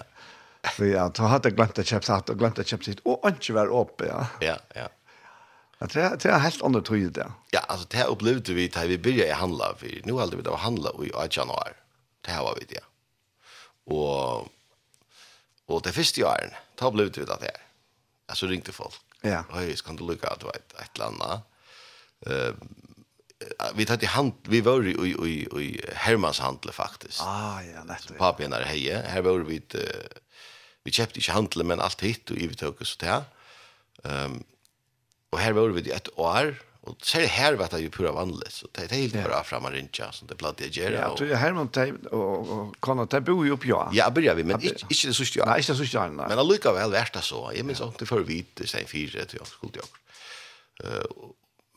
Så 0.76 0.84
ja, 0.84 1.10
då 1.14 1.22
hade 1.22 1.48
jag 1.48 1.56
glömt 1.56 1.78
att 1.78 1.86
köpa 1.86 2.02
satt 2.02 2.28
och 2.28 2.38
glömt 2.38 2.58
att 2.58 2.66
köpa 2.66 2.82
sitt. 2.82 3.00
Och 3.02 3.28
inte 3.28 3.52
var 3.52 3.80
uppe, 3.80 4.06
ja. 4.06 4.26
Ja, 4.40 4.56
ja. 4.74 4.88
Ja, 5.78 5.86
det 5.92 6.16
det 6.22 6.28
är 6.28 6.38
helt 6.38 6.62
andra 6.62 6.80
trycket 6.80 7.14
det. 7.14 7.32
Ja, 7.50 7.60
alltså 7.60 7.86
det 7.90 8.04
upplevde 8.04 8.54
vi 8.54 8.72
att 8.74 8.84
vi 8.84 8.98
började 8.98 9.34
handla 9.34 9.74
för 9.78 10.00
nu 10.04 10.12
hade 10.12 10.36
vi 10.36 10.48
att 10.48 10.60
handla 10.60 10.90
i 10.90 11.10
januari. 11.30 11.72
Det 12.20 12.30
här 12.30 12.42
var 12.42 12.54
vi 12.60 12.64
det. 12.64 12.84
Och 13.94 14.48
och 15.66 15.82
det 15.82 15.92
första 15.92 16.26
året 16.26 16.52
då 16.74 16.90
blev 16.90 17.12
vi 17.12 17.24
det 17.24 17.26
där. 17.40 17.56
Alltså 18.26 18.46
ringte 18.46 18.72
folk. 18.72 18.94
Ja. 19.20 19.44
Hej, 19.52 19.76
ska 19.76 19.92
du 19.92 20.04
lucka 20.04 20.28
att 20.28 20.44
vet 20.44 20.72
ett 20.72 20.98
landa. 20.98 21.40
Eh 22.26 22.54
vi 23.74 23.84
hade 23.88 24.06
hand 24.06 24.32
vi 24.42 24.60
var 24.60 24.86
i 24.86 24.90
i 24.90 25.62
i 25.62 25.84
Hermans 25.94 26.38
handle 26.38 26.72
faktiskt. 26.72 27.20
Ah 27.22 27.62
ja, 27.62 27.84
lätt. 27.84 28.18
Pappa 28.18 28.48
när 28.48 28.62
heje, 28.62 28.98
här 28.98 29.22
var 29.22 29.38
vi 29.38 29.56
ett 29.56 29.74
vi 30.84 30.92
köpte 30.92 31.18
inte 31.18 31.32
handle 31.32 31.64
men 31.64 31.80
allt 31.80 32.02
hit 32.02 32.30
och 32.30 32.36
vi 32.36 32.54
tog 32.54 32.80
oss 32.80 32.96
där. 32.96 33.22
Ehm 34.04 34.44
Og 35.36 35.42
her 35.42 35.52
var 35.52 35.74
vi 35.76 35.82
et 35.92 36.08
år, 36.16 36.54
og 36.86 36.94
selv 37.04 37.28
her 37.34 37.56
var 37.58 37.68
det 37.68 37.82
jo 37.82 37.90
pura 37.92 38.12
vanlig, 38.14 38.46
så 38.54 38.68
det 38.72 38.86
er 38.86 38.92
helt 38.94 39.16
bare 39.18 39.42
fram 39.44 39.66
og 39.68 39.74
rinja, 39.74 40.06
som 40.14 40.28
det 40.30 40.38
platt 40.40 40.62
jeg 40.62 40.72
gjør. 40.78 40.94
Ja, 40.94 41.08
og 41.12 41.32
Herman 41.42 41.68
og 42.14 42.76
Kona, 42.80 43.04
de 43.10 43.20
bor 43.26 43.42
jo 43.44 43.58
på 43.60 43.68
ja. 43.72 43.80
Ja, 43.92 44.06
börjar 44.14 44.38
vi, 44.38 44.46
men 44.46 44.62
ikke 44.62 44.86
det 44.88 45.16
sørste 45.18 45.42
året. 45.42 45.50
Nei, 45.50 45.58
ikke 45.60 45.74
det 45.74 45.80
sørste 45.82 45.98
året, 46.00 46.14
nei. 46.16 46.28
Men 46.30 46.40
allikevel 46.40 46.94
vært 46.94 47.18
det 47.18 47.24
så. 47.26 47.42
Jeg 47.52 47.66
minns 47.66 47.82
alltid 47.84 48.08
for 48.08 48.24
vidt, 48.28 48.54
det 48.62 48.70
er 48.70 48.86
fire 48.88 49.26
til 49.26 49.42
alt, 49.42 49.50
skuld 49.50 49.76
jeg. 49.82 49.90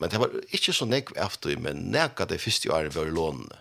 Men 0.00 0.14
det 0.14 0.22
var 0.22 0.38
ikke 0.56 0.72
så 0.78 0.86
nek 0.88 1.10
efter, 1.20 1.58
men 1.60 1.90
nekka 1.92 2.24
det 2.30 2.40
første 2.40 2.70
året 2.72 2.94
var 2.96 3.10
lånene. 3.10 3.60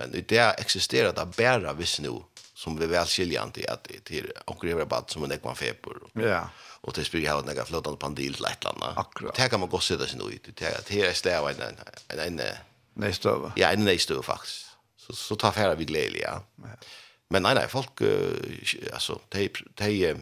Men 0.00 0.16
det 0.16 0.42
eksisterer 0.58 1.14
det 1.16 1.28
bare 1.36 1.76
visst 1.78 2.02
noe 2.04 2.24
som 2.66 2.76
blir 2.76 2.86
väl 2.86 3.06
skiljande 3.06 3.72
att 3.72 3.84
det 3.84 4.04
till 4.04 4.32
onkel 4.44 4.70
Eva 4.70 4.84
bad 4.84 5.04
som 5.10 5.24
en 5.24 5.32
ekman 5.32 5.56
feber. 5.56 5.92
Ja. 6.12 6.50
Och 6.84 6.92
det 6.92 7.04
spyr 7.04 7.24
jag 7.24 7.46
några 7.46 7.64
flötande 7.64 7.98
pandil 7.98 8.34
till 8.34 8.44
ett 8.44 8.64
land. 8.64 8.82
Akkurat. 8.96 9.34
Det 9.34 9.48
kan 9.48 9.60
man 9.60 9.68
gå 9.68 9.78
sitta 9.78 10.06
sig 10.06 10.18
nu 10.18 10.24
ut. 10.24 10.56
Det 10.56 10.64
här 10.64 11.08
är 11.08 11.12
stäva 11.12 11.50
en 11.50 11.60
en 12.08 12.18
en 12.18 12.40
nästa. 12.94 13.52
Ja, 13.56 13.68
en 13.68 13.84
nästa 13.84 14.22
faktiskt. 14.22 14.66
Så 14.96 15.12
så 15.12 15.36
tar 15.36 15.52
färra 15.52 15.74
vi 15.74 15.84
glädje, 15.84 16.22
ja. 16.22 16.42
Men 17.28 17.42
nej 17.42 17.54
nej, 17.54 17.68
folk 17.68 17.90
alltså 18.92 19.20
de 19.28 19.48
de 19.74 20.16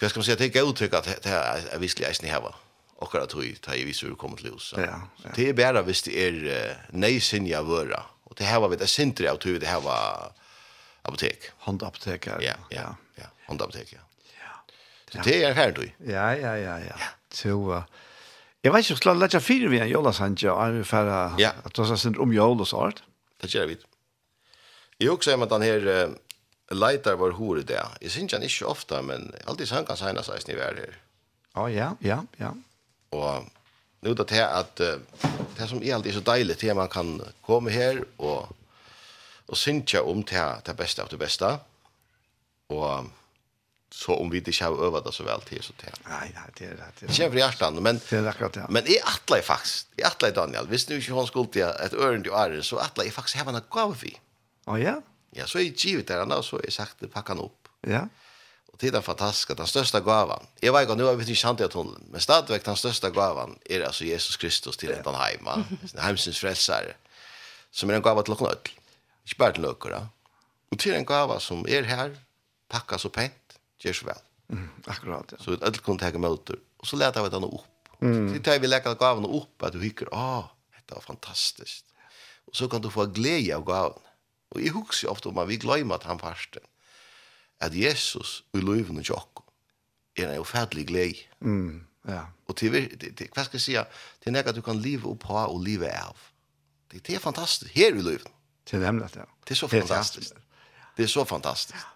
Vad 0.00 0.10
ska 0.10 0.18
man 0.18 0.24
säga, 0.24 0.36
det 0.36 0.56
är 0.56 0.70
uttryck 0.70 0.94
att 0.94 1.22
det 1.22 1.28
här 1.28 1.60
är 1.70 1.78
visst 1.78 2.00
eisen 2.00 2.26
ni 2.26 2.32
här 2.32 2.40
va? 2.40 2.54
Och 2.96 3.14
att 3.14 3.30
det 3.30 3.46
i 3.46 3.82
är 3.82 3.84
visserligen 3.86 4.16
kommer 4.16 4.36
till 4.36 4.46
Ja, 4.76 5.00
Det 5.34 5.48
är 5.48 5.52
bara 5.52 5.82
visst 5.82 6.04
det 6.04 6.26
är 6.26 6.86
nejsinja 6.92 7.62
vöra. 7.62 8.02
Och 8.24 8.34
det 8.36 8.44
här 8.44 8.60
var 8.60 8.68
vi 8.68 8.76
det 8.76 8.86
sintri 8.86 9.28
av 9.28 9.36
tog 9.36 9.60
det 9.60 9.66
här 9.66 9.80
var 9.80 10.32
apotek. 11.04 11.50
Håndapotek, 11.66 12.26
ja. 12.26 12.38
Ja, 12.42 12.54
ja, 12.74 12.88
ja. 13.18 13.30
Håndapotek, 13.48 13.92
ja. 13.92 14.04
ja. 14.38 14.54
Så 15.12 15.24
det 15.24 15.38
er 15.44 15.56
her, 15.56 15.72
du. 15.76 15.84
Ja, 16.06 16.30
ja, 16.36 16.54
ja, 16.56 16.76
ja. 16.84 16.96
Så, 17.34 17.54
uh, 17.54 17.82
jeg 18.64 18.72
vet 18.74 18.86
ikke, 18.86 18.98
skal 19.00 19.14
jeg 19.14 19.22
lette 19.22 19.40
fire 19.40 19.70
vi 19.72 19.80
en 19.82 19.90
jølasandje, 19.90 20.50
og 20.52 20.62
er 20.64 20.78
vi 20.78 20.84
færre, 20.84 21.18
ja. 21.40 21.52
at 21.64 21.76
du 21.76 21.82
har 21.84 22.00
sendt 22.00 22.18
om 22.22 22.32
jøl 22.34 22.58
og 22.60 22.68
sånt? 22.68 23.02
Det 23.42 23.50
gjør 23.54 23.70
vi. 23.70 23.78
Jeg 24.98 25.12
også 25.14 25.32
er 25.32 25.38
med 25.40 25.52
den 25.52 25.62
her, 25.62 25.86
uh, 26.08 26.16
leitar 26.74 27.20
var 27.20 27.36
hore 27.38 27.62
det. 27.62 27.80
Jeg 28.02 28.10
synes 28.10 28.32
han 28.32 28.42
ikke 28.42 28.66
ofte, 28.66 29.02
men 29.02 29.30
alltid 29.46 29.72
han 29.72 29.86
kan 29.86 30.00
segne 30.00 30.24
seg 30.26 30.42
snitt 30.42 30.58
vær 30.58 30.76
her. 30.76 30.98
Ja, 31.54 31.68
ja, 31.72 31.92
ja, 32.04 32.18
ja. 32.40 32.52
Og 33.14 33.46
nu 34.04 34.12
det 34.14 34.28
er 34.36 34.50
at 34.58 34.82
uh, 34.84 34.98
det 35.58 35.68
som 35.70 35.82
er 35.82 35.94
alltid 35.96 36.18
så 36.18 36.24
deilig, 36.26 36.58
til 36.58 36.74
at 36.74 36.76
man 36.76 36.90
kan 36.90 37.20
komme 37.46 37.70
her 37.70 38.02
og 38.18 38.50
og 39.48 39.56
synkja 39.56 40.02
om 40.04 40.22
til 40.28 40.60
det 40.66 40.76
beste 40.76 41.02
av 41.02 41.08
det 41.12 41.18
beste. 41.20 41.48
Og 42.68 43.08
så 43.90 44.14
om 44.20 44.28
vi 44.30 44.42
ikke 44.42 44.64
har 44.64 44.76
øvet 44.86 45.06
det 45.06 45.14
så 45.16 45.24
vel 45.24 45.42
til 45.48 45.62
så 45.64 45.72
til. 45.80 45.94
Nei, 46.06 46.28
nei, 46.36 46.46
det 46.58 46.66
er 46.68 46.76
det. 46.76 46.88
Det 47.00 47.08
kommer 47.16 47.38
i 47.38 47.42
hjertet, 47.42 47.82
men, 47.82 48.00
det 48.10 48.18
er 48.18 48.28
akkurat, 48.28 48.58
ja. 48.60 48.66
men 48.68 48.86
jeg 48.86 49.00
atler 49.08 49.42
faktisk, 49.42 49.88
jeg 49.96 50.06
atler 50.10 50.34
Daniel, 50.36 50.68
hvis 50.68 50.88
nu 50.88 50.98
ikke 50.98 51.16
hun 51.16 51.26
skulle 51.26 51.52
til 51.52 51.64
et 51.64 51.96
øren 51.96 52.24
til 52.24 52.36
ære, 52.36 52.62
så 52.62 52.80
atler 52.84 53.08
jeg 53.08 53.16
faktisk 53.16 53.40
hevende 53.40 53.64
gave 53.72 53.96
vi. 54.02 54.12
Å 54.68 54.76
ja? 54.76 54.98
Ja, 55.36 55.46
så 55.48 55.60
er 55.60 55.68
jeg 55.68 55.76
givet 55.80 56.08
der, 56.08 56.24
og 56.24 56.44
så 56.44 56.60
er 56.60 56.68
jeg 56.68 56.76
sagt 56.76 57.00
det, 57.00 57.10
pakket 57.12 57.36
han 57.36 57.44
opp. 57.46 57.70
Ja. 57.88 58.04
Og 58.68 58.80
det 58.80 58.90
er 58.90 58.98
den 58.98 59.06
fantastiske, 59.06 59.56
den 59.56 59.66
største 59.66 60.00
gavan, 60.04 60.44
Jeg 60.62 60.72
vet 60.74 60.84
ikke, 60.84 60.96
nå 61.00 61.08
har 61.08 61.16
vi 61.16 61.24
ikke 61.24 61.40
kjent 61.40 61.64
i 61.64 61.68
tunnelen, 61.72 62.10
men 62.12 62.20
stadigvæk 62.20 62.66
den 62.66 62.76
største 62.76 63.10
gavan 63.10 63.56
er 63.70 63.86
altså 63.86 64.04
Jesus 64.04 64.36
Kristus 64.36 64.76
til 64.76 64.92
ja. 64.92 65.00
en 65.00 65.16
heima, 65.16 65.62
heimsens 66.04 66.40
frelsere, 66.40 66.92
som 67.72 67.90
er 67.90 67.96
en 67.96 68.04
gava 68.04 68.22
til 68.22 68.36
åkken 68.36 68.52
ødel. 68.52 68.77
Ikke 69.28 69.42
bare 69.42 69.58
til 69.58 69.66
løkere. 69.68 70.00
Og 70.72 70.80
til 70.80 70.96
en 70.96 71.06
gava 71.08 71.36
som 71.40 71.66
er 71.68 71.84
her, 71.88 72.14
pakka 72.72 72.96
så 73.00 73.10
pent, 73.12 73.58
gjør 73.80 73.96
så 73.98 74.08
vel. 74.08 74.22
Mm, 74.48 74.68
akkurat, 74.88 75.32
ja. 75.32 75.40
Så 75.44 75.56
et 75.56 75.64
ødel 75.68 75.82
kunne 75.84 76.00
teke 76.00 76.20
møter. 76.20 76.56
Og 76.80 76.88
så 76.88 76.96
leter 76.96 77.24
vi 77.24 77.32
den 77.34 77.44
opp. 77.44 77.92
Mm. 78.00 78.30
Så 78.32 78.40
tar 78.46 78.60
vi 78.62 78.70
leker 78.70 78.96
gavene 78.96 79.28
opp, 79.28 79.66
at 79.66 79.74
du 79.74 79.82
hikker, 79.82 80.08
ah, 80.16 80.48
dette 80.76 80.96
var 80.96 81.04
fantastisk. 81.04 81.84
Og 82.48 82.56
så 82.56 82.68
kan 82.72 82.80
du 82.80 82.88
få 82.90 83.08
glede 83.12 83.52
av 83.52 83.66
gaven. 83.68 84.04
Og 84.56 84.62
jeg 84.64 84.72
husker 84.72 85.12
ofte 85.12 85.28
om 85.28 85.40
at 85.42 85.48
vi 85.50 85.58
glemmer 85.60 85.98
at 85.98 86.08
han 86.08 86.20
farsten. 86.20 86.64
At 87.60 87.76
Jesus 87.76 88.44
i 88.56 88.62
løyvene 88.62 89.02
og 89.02 89.10
tjokk, 89.10 89.44
er 90.16 90.32
en 90.32 90.40
ufattelig 90.40 90.86
glede. 90.88 91.28
Mm, 91.40 91.84
ja. 92.08 92.24
Og 92.48 92.56
til, 92.56 92.72
hva 92.72 93.44
skal 93.44 93.58
jeg 93.58 93.66
si, 93.66 93.76
til 94.24 94.40
at 94.40 94.56
du 94.56 94.62
kan 94.64 94.80
live 94.80 95.10
oppa 95.10 95.44
og 95.50 95.60
live 95.66 95.90
av. 95.92 96.16
Det, 96.88 97.02
det 97.06 97.18
er 97.18 97.20
fantastisk, 97.20 97.74
her 97.76 97.92
i 97.92 98.00
løyvene 98.00 98.37
till 98.68 98.84
hemlet. 98.84 99.12
Ja. 99.16 99.22
Det 99.44 99.54
är 99.54 99.56
så 99.56 99.68
fantastiskt. 99.68 100.34
Det 100.96 101.02
är 101.02 101.06
så 101.06 101.24
fantastiskt. 101.24 101.86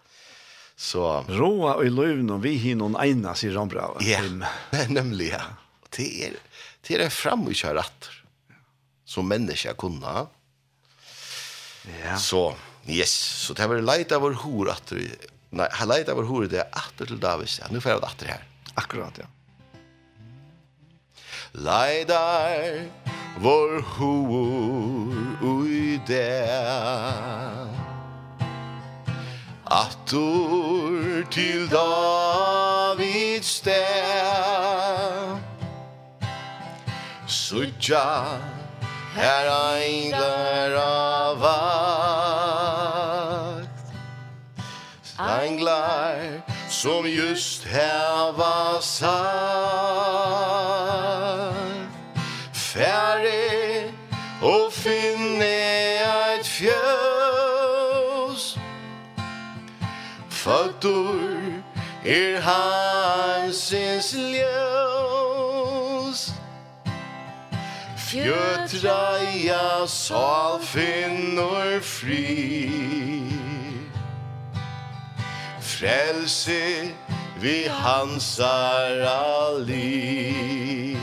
Så 0.77 1.25
roa 1.29 1.75
og 1.79 1.87
i 1.87 1.91
løven 1.91 2.31
och 2.31 2.45
vi 2.45 2.57
hin 2.57 2.79
någon 2.79 2.97
ena 3.05 3.35
sig 3.35 3.53
som 3.53 3.69
bra. 3.69 3.97
Ja. 4.01 4.21
Nämligen. 4.89 5.41
Det 5.97 6.25
er, 6.25 6.33
det 6.89 7.01
er 7.01 7.09
fram 7.09 7.47
och 7.47 7.55
kör 7.55 7.75
rätt. 7.75 8.09
Som 9.05 9.29
människa 9.29 9.75
kunna. 9.75 10.27
Ja. 12.05 12.17
Så 12.17 12.55
yes, 12.87 13.13
så 13.13 13.55
det 13.55 13.67
var 13.67 13.99
lite 13.99 14.17
av 14.17 14.45
hur 14.45 14.71
att 14.71 14.93
nej, 15.51 15.69
leit 15.87 16.09
av 16.09 16.25
hur 16.25 16.49
det 16.49 16.61
är 16.61 16.85
til 16.97 17.07
till 17.07 17.59
Ja, 17.61 17.67
Nu 17.71 17.81
får 17.81 17.93
jag 17.93 18.05
åter 18.05 18.27
här. 18.27 18.45
Akkurat 18.75 19.19
ja. 19.19 19.27
Leidar 21.53 22.89
vår 23.39 23.83
hår 23.83 25.22
der. 26.07 27.67
Attor 29.67 31.23
til 31.31 31.71
Davids 31.71 33.47
sted 33.47 33.73
Suja 37.27 38.25
her 39.15 39.49
englar 39.77 40.77
av 40.83 41.41
vakt. 41.41 42.63
Englar 45.19 46.43
som 46.69 47.07
just 47.07 47.65
heva 47.65 48.81
sagt 48.81 50.72
dør 60.83 61.63
er 62.05 62.41
hansens 62.41 64.15
ljøs 64.15 66.33
Fjötraja 67.97 69.87
sal 69.87 70.61
finnur 70.61 71.81
fri 71.81 72.71
Frelse 75.61 76.93
vi 77.41 77.69
hansar 77.69 79.09
ali 79.09 80.97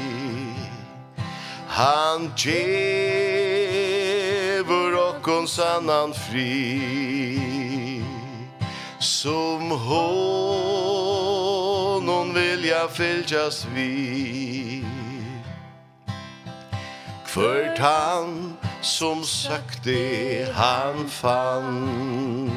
Han 1.67 2.31
djevor 2.37 2.57
okkon 5.07 5.47
sannan 5.47 6.13
fri 6.13 7.88
Som 8.99 9.71
honom 9.71 11.03
vill 12.33 12.65
jag 12.65 12.91
fyljas 12.91 13.65
vid 13.65 14.85
Kvört 17.27 17.77
han 17.77 18.57
som 18.81 19.23
sagt 19.23 19.83
det 19.83 20.47
han 20.55 21.09
fann. 21.09 22.51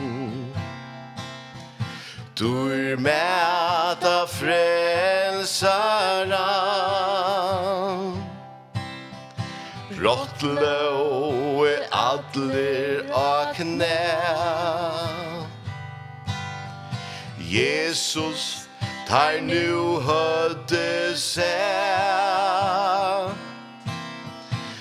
Dur 2.35 2.97
mäta 2.97 4.27
frälsaren 4.27 5.93
Råttlå 9.91 11.67
er 11.67 11.83
adler 11.91 13.05
av 13.13 13.55
knæ 13.55 15.12
Jesus 17.53 18.69
tar 19.07 19.41
nu 19.41 20.01
hødde 20.01 21.17
seg 21.21 21.45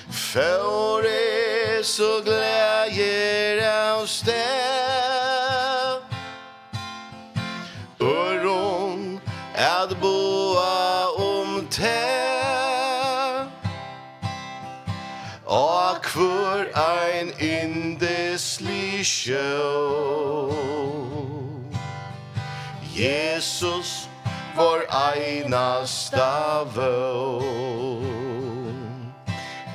For 0.08 1.04
er 1.04 1.82
så 1.84 2.22
glæger 2.24 3.60
av 3.68 4.06
sted 4.06 6.00
Øron 8.00 9.20
at 9.54 9.92
boa 10.00 11.12
om 11.20 11.66
te 11.68 12.00
Og 15.44 16.00
kvør 16.08 16.64
ein 16.72 17.36
indeslig 17.36 19.06
sjøv 19.06 20.71
Jesus 22.94 24.08
vår 24.56 24.86
einasta 24.92 26.62
vøn. 26.74 28.12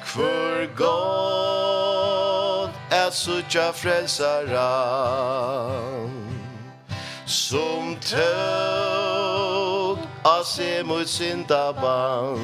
Kvør 0.05 0.67
god 0.77 2.69
er 2.91 3.09
suttja 3.11 3.71
frelsaran 3.71 4.57
Som 7.25 7.97
tøg 8.01 9.97
av 10.25 10.43
se 10.47 10.83
mot 10.87 11.09
sindaban 11.09 12.37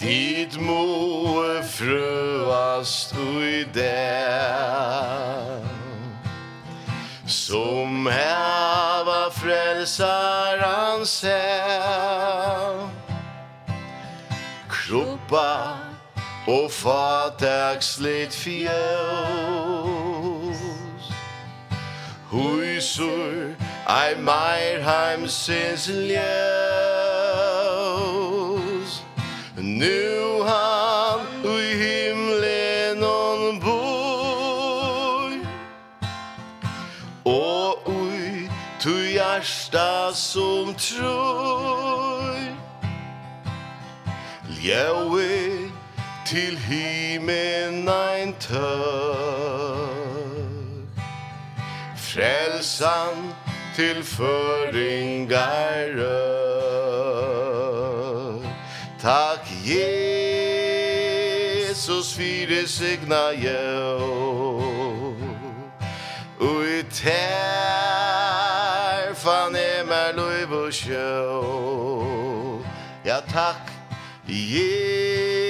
Vid 0.00 0.56
moe 0.60 1.62
frøast 1.62 3.12
ui 3.20 3.64
der. 3.74 5.69
Som 7.50 8.06
häva 8.06 9.30
frälsaren 9.30 11.06
sen. 11.06 12.90
Kroppa 14.68 15.76
og 16.46 16.70
fataxligt 16.70 18.34
fjøs 18.34 18.70
Huisur 22.30 23.54
ei 23.88 24.14
meir 24.14 24.82
heimsins 24.86 25.88
ljøs 25.90 26.22
Nu 29.56 30.09
hjärsta 39.40 40.12
som 40.12 40.74
tror. 40.74 42.36
Ljøi 44.62 45.70
til 46.26 46.58
himen 46.58 47.88
ein 47.88 48.34
tøk 48.40 48.58
Frelsan 51.96 53.34
til 53.76 54.04
føringar 54.04 55.30
Takk 59.00 59.48
Jesus 59.64 60.44
fyrir 62.14 62.66
signa 62.68 63.32
jo 63.32 63.98
Ui 66.40 66.82
tæk 66.92 68.29
fan 69.20 69.54
är 69.54 69.84
med 69.84 70.16
löv 70.16 70.52
og 70.52 70.72
sjö 70.72 71.20
Ja 73.04 73.20
takk, 73.28 73.70
Jesus 74.24 75.48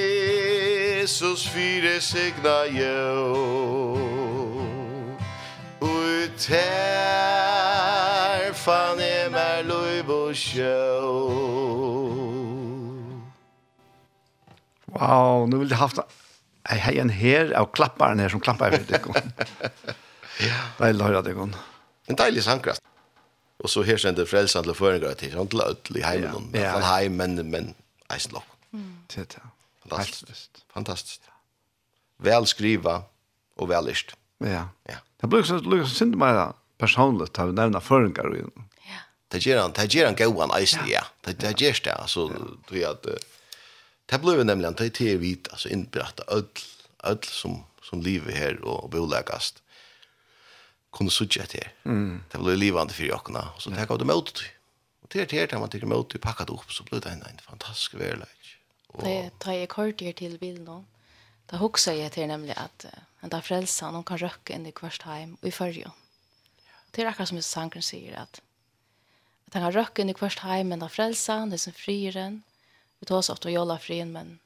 fyre 1.48 2.00
signa 2.00 2.66
jo 2.74 3.96
Ui 5.86 6.28
tær 6.38 7.30
fan 8.58 8.98
er 8.98 9.30
mer 9.30 9.62
loiv 9.70 10.10
og 10.10 10.34
sjø 10.34 10.90
Wow, 14.90 15.46
nu 15.46 15.58
vil 15.62 15.68
jeg 15.70 15.78
haft 15.78 15.98
Jeg 16.70 16.82
har 16.82 16.92
en 17.04 17.10
her 17.10 17.54
av 17.54 17.70
klapparen 17.70 18.18
her 18.18 18.28
som 18.34 18.40
klappar 18.42 18.70
for 18.74 18.84
deg. 18.90 19.06
ja. 20.48 20.58
Deilig 20.82 21.02
å 21.02 21.06
høre 21.06 21.22
deg. 21.24 21.36
En 22.10 22.18
deilig 22.18 22.42
sangkrast. 22.44 22.89
Och 23.62 23.70
så 23.70 23.82
här 23.82 23.96
sände 23.96 24.26
frälsan 24.26 24.64
till 24.64 24.74
föringar 24.74 25.14
till 25.14 25.32
sånt 25.32 25.52
lödl 25.52 25.96
i 25.96 26.02
hemmen. 26.02 26.50
Ja, 26.52 26.60
ja. 26.60 26.98
Från 26.98 27.16
men, 27.16 27.50
men 27.50 27.74
eislock. 28.08 28.44
Mm. 28.72 29.02
Det 29.06 29.20
är 29.20 29.42
fantastiskt. 29.88 30.64
Fantastiskt. 30.72 31.22
Väl 32.16 32.46
skriva 32.46 33.02
och 33.56 33.70
väl 33.70 33.86
lyst. 33.86 34.16
Ja. 34.38 34.68
ja. 34.84 34.94
Det 35.20 35.26
blir 35.26 35.42
så 35.42 35.58
lukar 35.58 35.84
så 35.84 35.94
synd 35.94 36.16
mer 36.16 36.52
personligt 36.78 37.38
att 37.38 37.54
nämna 37.54 37.80
föringar. 37.80 38.36
Ja. 38.36 38.62
Det 39.28 39.46
ger 39.46 39.60
han, 39.60 39.72
det 39.72 39.94
ger 39.94 40.06
han 40.06 40.14
gåan 40.16 40.50
eisen, 40.50 40.84
ja. 40.88 41.04
Det, 41.20 41.32
det 41.32 41.60
ger 41.60 41.80
det, 41.84 41.92
alltså, 41.92 42.28
tror 42.68 42.84
att 42.84 43.06
det 44.06 44.18
blev 44.18 44.44
nämligen, 44.44 44.74
det 44.74 45.00
är 45.00 45.16
vit, 45.16 45.48
alltså 45.50 45.68
inbrätta 45.68 46.22
öll, 46.28 46.44
öll 47.04 47.18
som, 47.22 47.64
som 47.82 48.02
livet 48.02 48.34
här 48.34 48.64
och 48.64 48.90
bolägast 48.90 49.62
kunne 50.90 51.10
sutja 51.10 51.42
det 51.42 51.58
her. 51.58 51.72
Mm. 51.84 52.22
Det 52.30 52.38
blev 52.38 52.56
livande 52.56 52.92
för 52.92 53.04
jockarna. 53.04 53.50
Och 53.54 53.62
så 53.62 53.70
tackade 53.70 53.98
de 53.98 54.04
mot 54.04 54.34
det. 54.34 54.50
Och 55.02 55.08
det 55.08 55.32
her, 55.32 55.58
man 55.58 55.68
tycker 55.68 55.86
med 55.86 55.98
åt 55.98 56.12
det 56.12 56.18
packade 56.18 56.52
upp 56.52 56.72
så 56.72 56.84
blir 56.84 57.00
det 57.00 57.10
en, 57.10 57.22
en 57.22 57.38
fantastisk 57.38 57.94
värlek. 57.94 58.58
Och... 58.86 59.04
Det 59.04 59.38
tar 59.38 59.52
jag 59.52 59.68
kort 59.68 59.98
till 59.98 60.38
nå, 60.40 60.64
då. 60.64 60.84
Det 61.50 61.56
jeg 61.86 62.12
til 62.12 62.26
nemlig 62.26 62.28
nämligen 62.28 62.58
att 62.58 62.86
en 63.22 63.28
dag 63.28 63.44
frälsan 63.44 63.94
hon 63.94 64.04
kan 64.04 64.18
røkke 64.18 64.54
in 64.54 64.66
i 64.66 64.70
kvarstheim 64.70 65.38
og 65.42 65.48
i 65.48 65.50
färja. 65.50 65.90
Det 66.92 67.02
er 67.02 67.08
akkurat 67.08 67.28
som 67.28 67.42
sangren 67.42 67.82
sier 67.82 68.16
att 68.16 68.40
at 69.46 69.54
han 69.54 69.62
kan 69.62 69.74
røkke 69.74 70.02
in 70.02 70.10
i 70.10 70.12
kvarstheim 70.12 70.68
men 70.68 70.78
där 70.80 71.32
han 71.32 71.50
det 71.50 71.58
som 71.58 71.72
frier 71.72 72.16
en. 72.16 72.42
Vi 73.00 73.06
tar 73.06 73.16
oss 73.16 73.30
ofte 73.30 73.48
å 73.48 73.50
jolla 73.50 73.78
frien 73.78 74.12
men 74.12 74.38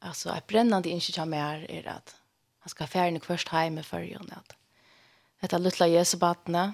alltså 0.00 0.30
ett 0.34 0.46
brännande 0.46 0.88
insikta 0.88 1.24
mer 1.24 1.70
är 1.70 1.88
at 1.88 2.16
han 2.58 2.68
ska 2.68 2.86
färja 2.86 3.08
in 3.08 3.16
i 3.16 3.20
kvarstheim 3.20 3.78
i 3.78 3.82
färjan 3.82 4.32
att 4.36 4.57
Etter 5.42 5.62
luttla 5.62 5.86
Jesu 5.86 6.16
badne, 6.18 6.72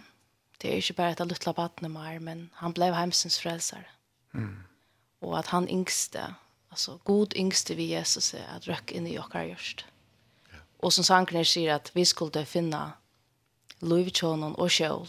det 0.61 0.71
er 0.71 0.81
ikke 0.81 0.97
bare 0.97 1.13
etter 1.13 1.29
luttla 1.29 1.53
badne 1.53 1.91
mer, 1.93 2.21
men 2.25 2.47
han 2.63 2.73
blev 2.73 2.95
heimsens 2.97 3.37
frälsare. 3.43 3.91
Mm. 4.33 4.65
Og 5.21 5.39
at 5.39 5.51
han 5.53 5.69
yngste, 5.69 6.31
altså 6.71 6.97
god 7.05 7.37
yngste 7.37 7.77
vi 7.77 7.91
Jesus 7.93 8.33
er 8.35 8.47
at 8.55 8.69
røkk 8.69 8.95
inn 8.97 9.09
i 9.11 9.19
okkar 9.21 9.45
gjørst. 9.51 9.85
Ja. 10.53 10.63
Og 10.81 10.95
som 10.97 11.05
sankerne 11.05 11.45
sier 11.45 11.77
at 11.77 11.91
vi 11.95 12.07
skulle 12.09 12.47
finne 12.49 12.81
lovtjånen 13.85 14.57
og 14.57 14.73
kjøl. 14.73 15.05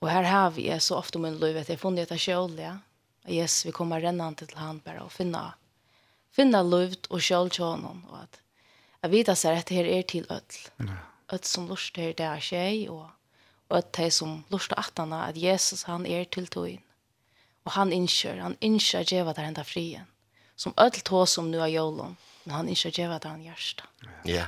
Og 0.00 0.08
her 0.08 0.28
har 0.28 0.52
vi 0.56 0.68
så 0.80 1.00
ofte 1.00 1.20
med 1.20 1.40
lov 1.40 1.56
at 1.60 1.72
jeg 1.72 1.80
funnet 1.80 2.04
etter 2.04 2.20
kjøl, 2.20 2.56
ja. 2.60 2.76
Jesus, 3.28 3.66
vi 3.68 3.72
kommer 3.76 4.00
rennende 4.00 4.44
til 4.44 4.56
han 4.56 4.80
bare 4.84 5.04
og 5.04 5.12
finne, 5.12 5.42
finne 6.32 6.60
lovt 6.64 7.08
og 7.12 7.20
kjøl 7.20 7.50
tjånen, 7.52 8.04
og 8.08 8.22
at 8.24 8.40
jeg 9.02 9.12
vet 9.12 9.32
at 9.32 9.44
dette 9.44 9.76
her 9.76 9.88
er 9.88 10.02
til 10.08 10.28
ødel. 10.28 10.60
Ja 10.84 11.00
öt 11.32 11.44
som 11.44 11.68
lustar 11.68 12.12
det 12.12 12.24
er 12.24 12.40
tjej 12.40 12.88
och 12.88 13.10
öt 13.70 13.92
de 13.92 14.10
som 14.10 14.44
lustar 14.48 14.84
han 14.96 15.12
att 15.12 15.36
Jesus 15.36 15.84
han 15.84 16.06
är 16.06 16.24
till 16.24 16.46
togin. 16.46 16.82
Och 17.62 17.72
han 17.72 17.92
inkör 17.92 18.36
han 18.36 18.56
inser 18.60 19.00
att 19.00 19.12
geva 19.12 19.32
där 19.32 19.42
ända 19.42 19.64
frien. 19.64 20.06
Som 20.56 20.74
öt 20.76 21.04
tå 21.04 21.26
som 21.26 21.50
nu 21.50 21.60
är 21.60 21.66
jolom, 21.66 22.16
men 22.44 22.54
han 22.54 22.68
inser 22.68 22.88
att 22.88 22.98
geva 22.98 23.18
där 23.18 23.30
han 23.30 23.42
hjärsta. 23.42 23.84
Ja. 24.24 24.46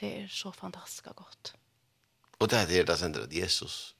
Det 0.00 0.22
är 0.22 0.28
så 0.28 0.52
fantastiskt 0.52 1.04
gott. 1.14 1.54
Och 2.38 2.48
det 2.48 2.56
är 2.56 2.84
det 2.84 2.96
som 2.96 3.12
att 3.12 3.32
Jesus 3.32 3.94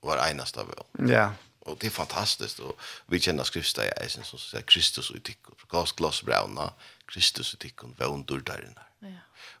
var 0.00 0.30
enast 0.30 0.56
av 0.56 0.68
oss. 0.70 0.86
Ja. 0.92 1.32
Och 1.60 1.76
det 1.80 1.86
är 1.86 1.90
fantastiskt 1.90 2.58
och 2.58 2.80
vi 3.06 3.20
känner 3.20 3.44
skrifta 3.44 3.84
i 3.86 3.88
eisen 3.88 4.24
som 4.24 4.38
säger 4.38 4.64
Kristus 4.64 5.10
och 5.10 5.22
tycker. 5.22 5.54
Glas 5.68 5.92
glas 5.92 6.22
brauna, 6.22 6.72
Kristus 7.06 7.54
och 7.54 7.60
tycker 7.60 7.88
var 7.98 8.06
under. 8.06 8.74
Ja. 8.98 9.08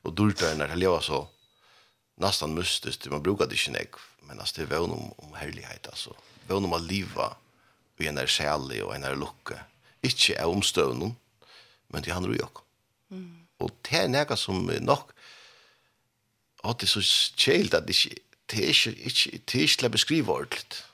Och 0.02 0.12
dörren 0.12 0.58
där 0.58 0.76
lever 0.76 1.00
så 1.00 1.28
nästan 2.14 2.54
mystiskt. 2.54 3.06
Man 3.10 3.22
brukar 3.22 3.46
det 3.46 3.68
inte 3.68 3.86
men 4.20 4.40
alltså 4.40 4.54
det 4.56 4.62
är 4.62 4.66
vän 4.66 4.90
om, 4.90 5.12
om 5.16 5.34
härlighet 5.34 5.86
alltså. 5.86 6.14
Vän 6.46 6.64
om 6.64 6.72
att 6.72 6.82
leva 6.82 7.36
i 7.98 8.06
en 8.06 8.18
här 8.18 8.26
kärlek 8.26 8.82
och 8.82 8.94
en 8.94 9.02
här 9.02 9.16
lucka. 9.16 9.60
Inte 10.00 10.34
är 10.34 10.44
omstövnen, 10.44 11.14
men 11.88 12.02
det 12.02 12.10
handlar 12.10 12.34
ju 12.34 12.42
också. 12.42 12.64
Mm. 13.10 13.46
Och 13.56 13.70
det 13.82 13.96
är 13.96 14.08
något 14.08 14.38
som 14.38 14.66
nog 14.66 14.98
att 16.62 16.78
det 16.78 16.84
är 16.84 16.88
så 16.88 17.02
kjält 17.36 17.74
att 17.74 17.86
det 17.86 18.04
inte 18.04 18.20
det 18.46 18.64
är 18.64 18.88
inte 18.88 19.30
det 19.44 19.58
är 19.58 19.62
inte 19.62 19.86
att 19.86 19.92
beskriva 19.92 20.32
ordentligt. 20.32 20.84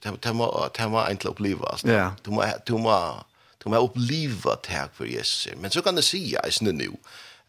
Det 0.00 0.32
må 0.32 0.68
det 0.74 0.88
må 0.88 1.10
inte 1.10 1.28
uppleva 1.28 1.66
alltså. 1.66 1.88
Yeah. 1.88 2.12
Du 2.22 2.30
må 2.30 2.44
du 2.66 2.72
må 2.72 3.24
du 3.58 3.70
må 3.70 3.76
uppleva 3.76 4.56
det 4.62 4.68
här 4.68 4.88
för 4.94 5.04
Jesus. 5.04 5.54
Men 5.56 5.70
så 5.70 5.82
kan 5.82 5.94
det 5.94 6.02
säga 6.02 6.46
i 6.48 6.52
snö 6.52 6.72
nu 6.72 6.92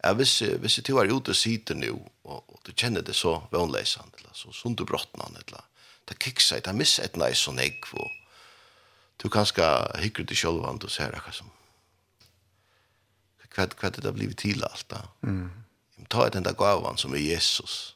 jeg 0.04 0.18
hvis, 0.20 0.34
hvis 0.60 0.78
jeg 0.78 0.96
var 0.96 1.10
ute 1.10 1.32
og 1.32 1.38
sitter 1.38 1.78
nå, 1.78 1.94
og, 2.24 2.44
og 2.48 2.60
du 2.66 2.72
kjenner 2.72 3.04
det 3.04 3.16
så 3.16 3.38
vannleisende, 3.52 4.30
så 4.34 4.52
sunderbrottene, 4.52 5.30
eller 5.40 5.64
det 6.08 6.18
kikser, 6.20 6.60
det 6.60 6.74
misser 6.76 7.06
et 7.06 7.16
nei 7.16 7.32
sånn 7.38 7.60
jeg, 7.62 7.80
og 7.96 8.10
du 9.22 9.28
kan 9.32 9.46
skal 9.46 9.88
hikker 10.02 10.26
til 10.28 10.36
sjølvand 10.36 10.84
og 10.84 10.92
ser 10.92 11.14
hva 11.14 11.32
som 11.32 11.52
hva, 13.54 13.68
hva 13.78 13.90
det 13.94 14.04
har 14.04 14.16
blivit 14.16 14.40
til 14.42 14.64
alt 14.66 14.88
da. 14.90 15.04
Mm. 15.22 15.50
Ta 16.10 16.26
den 16.28 16.42
enda 16.42 16.52
gavan 16.58 16.98
som 17.00 17.14
er 17.14 17.22
Jesus, 17.22 17.94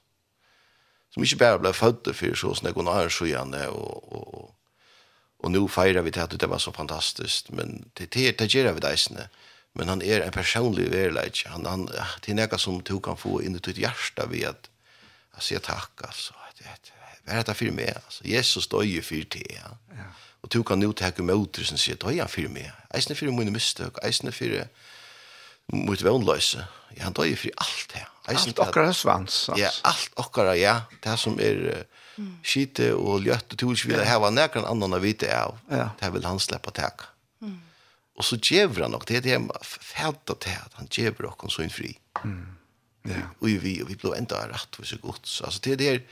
som 1.11 1.25
ikke 1.25 1.41
bare 1.43 1.59
ble 1.61 1.73
født 1.75 2.13
for 2.15 2.39
så 2.39 2.55
sånn 2.55 2.71
jeg 2.71 2.77
kunne 2.79 2.95
ha 2.95 3.09
skjønne, 3.11 3.65
og, 3.75 4.15
og, 4.15 4.39
og, 4.39 4.55
og 5.43 5.53
nå 5.53 5.65
feirer 5.71 6.07
vi 6.07 6.15
til 6.15 6.25
at 6.25 6.39
det 6.39 6.51
var 6.51 6.63
så 6.63 6.73
fantastisk, 6.75 7.51
men 7.59 7.91
det, 7.99 8.13
det, 8.15 8.31
det 8.39 8.49
gjør 8.55 8.77
vi 8.79 8.85
det 8.87 8.95
men 9.79 9.89
han 9.89 10.03
är 10.03 10.21
en 10.21 10.33
personlig 10.33 10.91
verleik. 10.91 11.47
Han, 11.47 11.67
han, 11.67 11.87
det 12.21 12.33
är 12.33 12.35
något 12.35 12.61
som 12.61 12.83
du 12.83 13.01
kan 13.01 13.17
få 13.17 13.43
in 13.43 13.57
i 13.57 13.59
ditt 13.59 13.79
hjärta 13.79 14.27
vid 14.27 14.47
at, 14.47 14.71
att 15.33 15.43
sier 15.43 15.59
tack. 15.59 15.91
Alltså. 16.03 16.35
Att, 16.35 16.57
det, 16.59 16.93
vad 17.25 17.37
är 17.37 17.45
det 17.45 17.55
för 17.55 17.71
mig? 17.71 17.93
Alltså, 17.95 18.25
Jesus 18.25 18.65
står 18.65 18.85
ju 18.85 19.03
för 19.03 19.15
det. 19.15 19.47
Ja. 19.55 19.77
ja. 19.91 20.05
Och 20.41 20.49
du 20.49 20.63
kan 20.63 20.81
nu 20.81 20.93
ta 20.93 21.23
med 21.23 21.35
åter 21.35 21.63
som 21.65 21.79
sier, 21.79 21.97
døy 21.97 22.19
han 22.19 22.29
för 22.29 22.49
mig. 22.49 22.73
Eisne 22.91 23.13
är 23.13 23.17
för 23.17 23.51
mistøk, 23.51 23.99
eisne 24.03 24.31
Eisen 24.31 24.33
för 24.33 24.69
mot 25.67 26.03
vannlöse. 26.03 26.67
Ja, 26.97 27.05
han 27.05 27.13
døy 27.13 27.29
ju 27.29 27.37
för 27.37 27.51
allt 27.57 27.93
det. 27.95 28.07
Eisen, 28.33 28.55
allt 28.57 28.77
er 28.77 28.93
svans. 28.93 29.51
Ja, 29.57 29.71
allt 29.83 30.11
okkara, 30.17 30.57
ja. 30.57 30.81
Det 31.03 31.17
som 31.17 31.41
är 31.41 31.85
mm. 32.17 32.39
skite 32.43 32.93
och 32.93 33.23
ljøtt 33.23 33.53
och 33.53 33.59
tog 33.59 33.71
inte 33.71 33.89
vilja 33.89 34.05
ja. 34.05 34.19
ha 34.19 34.31
näkran 34.31 34.65
annan 34.65 34.95
att 34.95 35.03
vita 35.03 35.45
av. 35.45 35.59
Ja. 35.71 35.91
Det 36.01 36.11
vill 36.11 36.25
han 36.25 36.41
släppa 36.41 36.71
tacka. 36.71 37.05
Och 38.19 38.25
så 38.25 38.37
ger 38.37 38.83
han 38.83 38.95
och 38.95 39.05
det 39.09 39.17
er 39.17 39.21
det 39.21 39.31
jag 39.31 40.15
til, 40.41 40.51
att 40.51 40.75
han 40.75 40.89
ger 40.91 41.25
och 41.25 41.53
så 41.53 41.69
fri. 41.69 41.99
Mm. 42.25 42.47
Ja. 43.05 43.15
Och 43.41 43.49
vi 43.49 43.83
og 43.83 43.89
vi 43.89 43.95
blir 43.95 44.15
enda 44.15 44.49
rätt 44.49 44.77
for 44.77 44.85
så 44.85 44.97
gott. 44.97 45.27
Så 45.27 45.45
alltså 45.45 45.61
det 45.65 45.73
är 45.73 45.77
det 45.77 46.03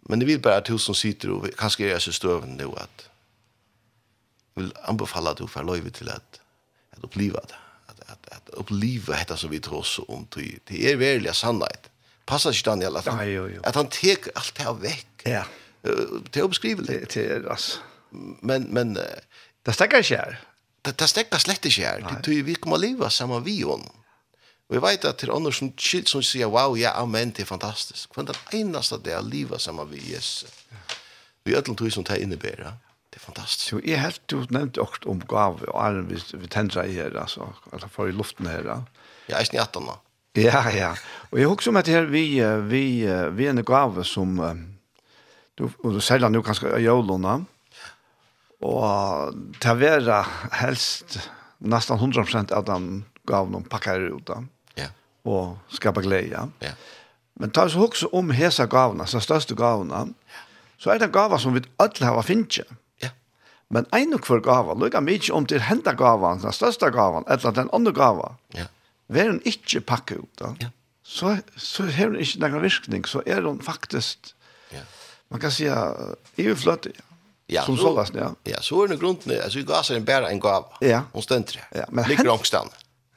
men 0.00 0.18
det 0.18 0.26
vill 0.26 0.40
bara 0.40 0.56
att 0.56 0.70
hus 0.70 0.82
som 0.82 0.94
sitter 0.94 1.30
och 1.30 1.48
kanske 1.58 1.94
är 1.94 1.98
så 1.98 2.12
støvende 2.12 2.64
nå, 2.64 2.72
at 2.72 3.10
jeg 4.56 4.62
vill 4.62 4.72
anbefalla 4.84 5.30
at 5.30 5.38
du 5.38 5.46
får 5.46 5.62
lov 5.62 5.90
til 5.90 6.08
att 6.08 6.40
at 6.92 6.98
uppleva 7.02 7.40
det. 7.40 7.56
Att 7.88 8.00
att 8.10 8.28
att 8.32 8.48
uppleva 8.52 9.16
dette 9.16 9.36
som 9.36 9.50
vi 9.50 9.58
tror 9.58 9.78
oss 9.78 10.00
om 10.08 10.26
Det 10.34 10.58
det 10.68 10.92
är 10.92 10.96
verkligen 10.96 11.34
sannhet. 11.34 11.90
Passar 12.26 12.52
sig 12.52 12.64
Daniel 12.64 12.96
at 12.96 13.04
han, 13.04 13.30
jo, 13.30 13.48
jo. 13.48 13.60
att 13.64 13.74
han 13.74 13.86
tar 13.86 14.16
alt 14.34 14.54
det 14.56 14.62
her 14.62 14.72
vekk? 14.72 15.22
Ja. 15.24 15.44
Det 16.30 16.36
är 16.36 16.42
obeskrivligt. 16.42 17.14
Det 17.14 17.26
är 17.26 17.50
altså. 17.50 17.80
Men 18.42 18.62
men 18.62 18.94
det 19.62 19.72
stäcker 19.72 20.02
sig 20.02 20.16
här 20.16 20.47
det, 20.82 20.94
det 20.98 21.08
stekker 21.10 21.42
slett 21.42 21.66
ikke 21.68 21.86
her. 21.86 22.04
Det 22.06 22.20
tror 22.24 22.44
vi 22.46 22.56
kommer 22.58 22.80
leva 22.82 23.10
sammen 23.10 23.44
vi 23.46 23.60
om. 23.64 23.82
Og 24.68 24.76
jeg 24.76 24.84
vet 24.84 25.06
at 25.08 25.16
til 25.22 25.32
andre 25.32 25.52
som 25.54 25.70
skilt 25.80 26.10
som 26.10 26.22
sier, 26.24 26.50
wow, 26.52 26.74
ja, 26.76 26.92
amen, 27.00 27.32
det 27.32 27.46
er 27.46 27.48
fantastisk. 27.48 28.12
Men 28.16 28.28
det 28.28 28.36
eneste 28.56 28.98
det 29.00 29.14
er 29.16 29.24
leva 29.24 29.58
sammen 29.58 29.88
vi 29.88 30.02
Jesus. 30.12 30.52
Vi 31.48 31.56
er 31.56 31.64
tog 31.64 31.88
som 31.92 32.04
det 32.04 32.20
innebærer. 32.20 32.76
Det 33.08 33.16
er 33.16 33.24
fantastisk. 33.24 33.64
Så 33.70 33.80
jeg 33.80 34.02
helt 34.02 34.20
du 34.28 34.42
nevnte 34.52 34.84
også 34.84 35.08
om 35.08 35.22
gav, 35.24 35.62
og 35.68 35.78
er 35.86 36.02
vi, 36.10 36.20
vi 36.36 36.50
tendrer 36.52 36.84
i 36.84 36.98
her, 36.98 37.16
altså, 37.16 37.48
eller 37.72 37.88
for 37.88 38.10
i 38.10 38.12
luften 38.12 38.46
her. 38.46 38.68
Ja, 38.68 38.82
jeg 39.30 39.40
er 39.40 39.48
snitt 39.48 39.80
nå. 39.80 39.96
Ja, 40.36 40.60
ja. 40.70 40.90
Og 41.32 41.40
jeg 41.40 41.48
husker 41.48 41.72
om 41.72 41.80
at 41.80 41.88
her, 41.88 42.04
vi, 42.12 42.26
vi, 42.68 42.82
vi 43.08 43.48
er 43.48 43.56
en 43.56 43.64
gave 43.64 44.04
som, 44.04 44.36
du, 45.56 45.64
og 45.64 45.96
du 45.96 46.00
selger 46.04 46.28
nå 46.28 46.44
kanskje 46.44 46.74
av 46.76 46.84
jolene, 46.84 47.40
Og 48.66 49.34
til 49.62 49.70
å 49.70 49.78
være 49.78 50.22
helst 50.58 51.20
nesten 51.58 51.98
100% 51.98 52.54
av 52.54 52.66
den 52.66 52.88
gav 53.28 53.50
noen 53.50 53.66
pakker 53.70 54.08
ut 54.14 54.26
da. 54.26 54.40
Ja. 54.78 54.88
Og 55.28 55.58
skapet 55.74 56.06
glede. 56.06 56.48
Ja. 56.64 56.74
Men 57.38 57.52
ta 57.54 57.68
så 57.70 57.84
også 57.86 58.10
om 58.16 58.32
hesa 58.34 58.66
gavene, 58.70 59.06
så 59.06 59.22
største 59.22 59.54
gavene, 59.58 60.08
så 60.78 60.90
er 60.94 61.02
det 61.02 61.12
gaver 61.14 61.38
som 61.42 61.54
vi 61.54 61.62
alle 61.82 62.10
har 62.10 62.26
finnet. 62.26 62.66
Ja. 63.02 63.12
Men 63.70 63.86
en 63.94 64.16
og 64.16 64.26
hver 64.26 64.42
gava, 64.42 64.74
lykke 64.78 65.02
mye 65.04 65.34
om 65.34 65.46
til 65.46 65.62
hendet 65.62 65.98
gaven, 65.98 66.42
den 66.42 66.54
største 66.54 66.90
gaven, 66.94 67.26
eller 67.30 67.54
den 67.54 67.70
andre 67.74 67.94
gaven. 67.94 68.38
Ja. 68.56 68.66
Vær 69.08 69.30
hun 69.30 69.42
ikke 69.46 69.84
pakke 69.86 70.18
ut 70.18 70.42
da. 70.42 70.52
Ja. 70.62 70.72
Så, 71.08 71.38
så 71.56 71.86
har 71.88 72.10
hun 72.10 72.18
ikke 72.20 72.42
noen 72.42 72.62
virkning, 72.66 73.06
så 73.08 73.22
er 73.24 73.46
hun 73.46 73.62
faktisk, 73.64 74.34
ja. 74.74 74.82
man 75.30 75.40
kan 75.40 75.54
si, 75.54 75.70
overfløttig. 75.70 76.98
Ja. 76.98 77.07
Ja, 77.50 77.62
som 77.62 77.76
så, 77.76 77.82
sålas, 77.82 78.12
ja. 78.14 78.34
Ja, 78.44 78.60
så 78.60 78.84
är 78.84 78.88
det 78.88 78.96
grunden, 78.96 79.42
alltså 79.44 79.58
gasen 79.62 79.96
en 79.96 80.04
bära 80.04 80.30
en 80.30 80.40
gav. 80.40 80.64
Ja. 80.80 81.02
Hon 81.12 81.22
ständer. 81.22 81.64
Ja, 81.74 81.84
men 81.88 82.04
han 82.04 82.10
ligger 82.10 82.28
ångstan. 82.28 82.68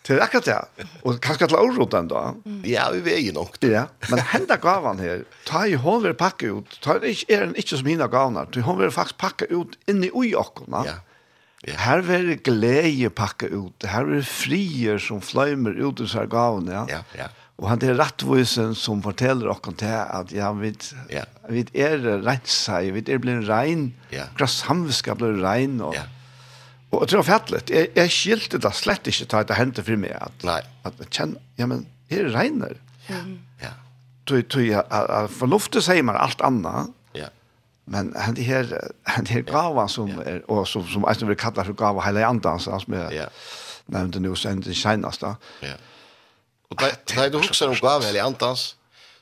Det 0.07 0.13
är 0.13 0.19
akkurat 0.19 0.45
det. 0.45 0.65
Och 1.01 1.23
kanske 1.23 1.45
att 1.45 1.51
laura 1.51 1.85
den 1.85 2.07
då. 2.07 2.35
Ja, 2.63 2.89
vi 2.93 2.99
vet 2.99 3.19
ju 3.19 3.31
nog. 3.31 3.49
Ja, 3.59 3.87
men 4.09 4.19
hända 4.19 4.57
gavan 4.57 4.99
här. 4.99 5.23
Ta 5.45 5.67
i 5.67 5.73
håller 5.73 6.13
packa 6.13 6.45
ut. 6.45 6.79
Ta 6.81 6.99
det 6.99 7.31
är 7.31 7.39
den 7.39 7.55
inte 7.55 7.77
som 7.77 7.85
hinner 7.85 8.07
gavnar. 8.07 8.47
Du 8.51 8.61
har 8.61 8.75
väl 8.75 8.91
faktiskt 8.91 9.17
packa 9.17 9.45
ut 9.45 9.67
inne 9.87 10.07
i 10.07 10.11
ojockorna. 10.13 10.83
Ja. 10.85 10.93
Ja. 11.63 11.73
Her 11.77 11.99
var 11.99 12.17
det 12.17 12.35
gleje 12.35 13.09
pakka 13.09 13.47
ut. 13.47 13.85
Her 13.85 14.01
är 14.01 14.15
det 14.15 14.23
frier 14.23 14.97
som 14.97 15.21
fløymer 15.21 15.77
ut 15.77 16.01
ur 16.01 16.09
seg 16.09 16.29
gavene. 16.29 16.73
Ja, 16.73 16.85
ja. 16.89 17.03
ja. 17.17 17.27
Og 17.61 17.67
han 17.69 17.83
er 17.85 17.97
rettvisen 17.99 18.73
som 18.77 19.03
forteller 19.05 19.51
oss 19.51 19.61
til 19.77 19.91
at 19.91 20.31
ja, 20.33 20.49
vi, 20.57 20.71
ja. 21.13 21.25
vi 21.49 21.65
er 21.77 21.99
rensa, 22.23 22.79
vi 22.81 23.03
er 23.05 23.21
blitt 23.21 23.45
rein, 23.49 23.91
ja. 24.13 24.25
grassamviska 24.37 25.13
blir 25.19 25.37
rein. 25.43 25.77
Og, 25.85 25.93
ja. 25.93 26.07
og 26.89 27.03
jeg 27.03 27.13
tror 27.13 27.27
fattelig, 27.27 27.61
jeg, 27.69 27.91
jeg 27.97 28.15
skilte 28.15 28.61
det 28.61 28.73
slett 28.77 29.11
ikke 29.11 29.27
til 29.27 29.43
at 29.43 29.51
det 29.51 29.59
hendte 29.59 29.85
for 29.85 30.01
meg, 30.01 30.15
at, 30.17 30.47
Nei. 30.47 30.61
at 30.89 31.03
jeg 31.03 31.11
kjenner, 31.13 31.43
ja, 31.61 31.69
men 31.69 31.85
jeg 32.09 32.25
er 32.25 32.33
reiner. 32.33 32.81
Ja. 33.11 33.21
ja. 33.61 33.75
Tui, 34.31 34.71
for 35.35 35.51
luftet 35.51 35.85
sier 35.85 36.05
man 36.07 36.17
alt 36.17 36.41
annet, 36.45 36.95
ja. 37.17 37.29
men 37.91 38.13
han 38.17 38.37
det 38.39 38.47
her, 38.47 38.73
han 39.11 39.29
her 39.29 39.45
gava 39.45 39.85
som, 39.91 40.09
ja. 40.15 40.25
er, 40.37 40.41
og 40.49 40.65
som, 40.71 40.87
som 40.89 41.05
jeg 41.05 41.29
vil 41.29 41.37
kalla 41.37 41.67
for 41.67 41.77
gava 41.77 42.07
hele 42.07 42.25
andre, 42.25 42.57
som 42.63 42.97
jeg 42.97 43.21
ja. 43.21 43.29
nevnte 43.91 44.23
nu 44.23 44.33
sen 44.39 44.63
er 44.63 44.71
det 44.71 44.81
seneste. 44.81 45.35
Ja 45.61 45.77
Och 46.71 46.77
där 46.79 46.95
där 47.05 47.29
du 47.29 47.37
husker 47.37 47.69
om 47.69 47.75
gav 47.75 48.03
eller 48.03 48.23
antans 48.23 48.75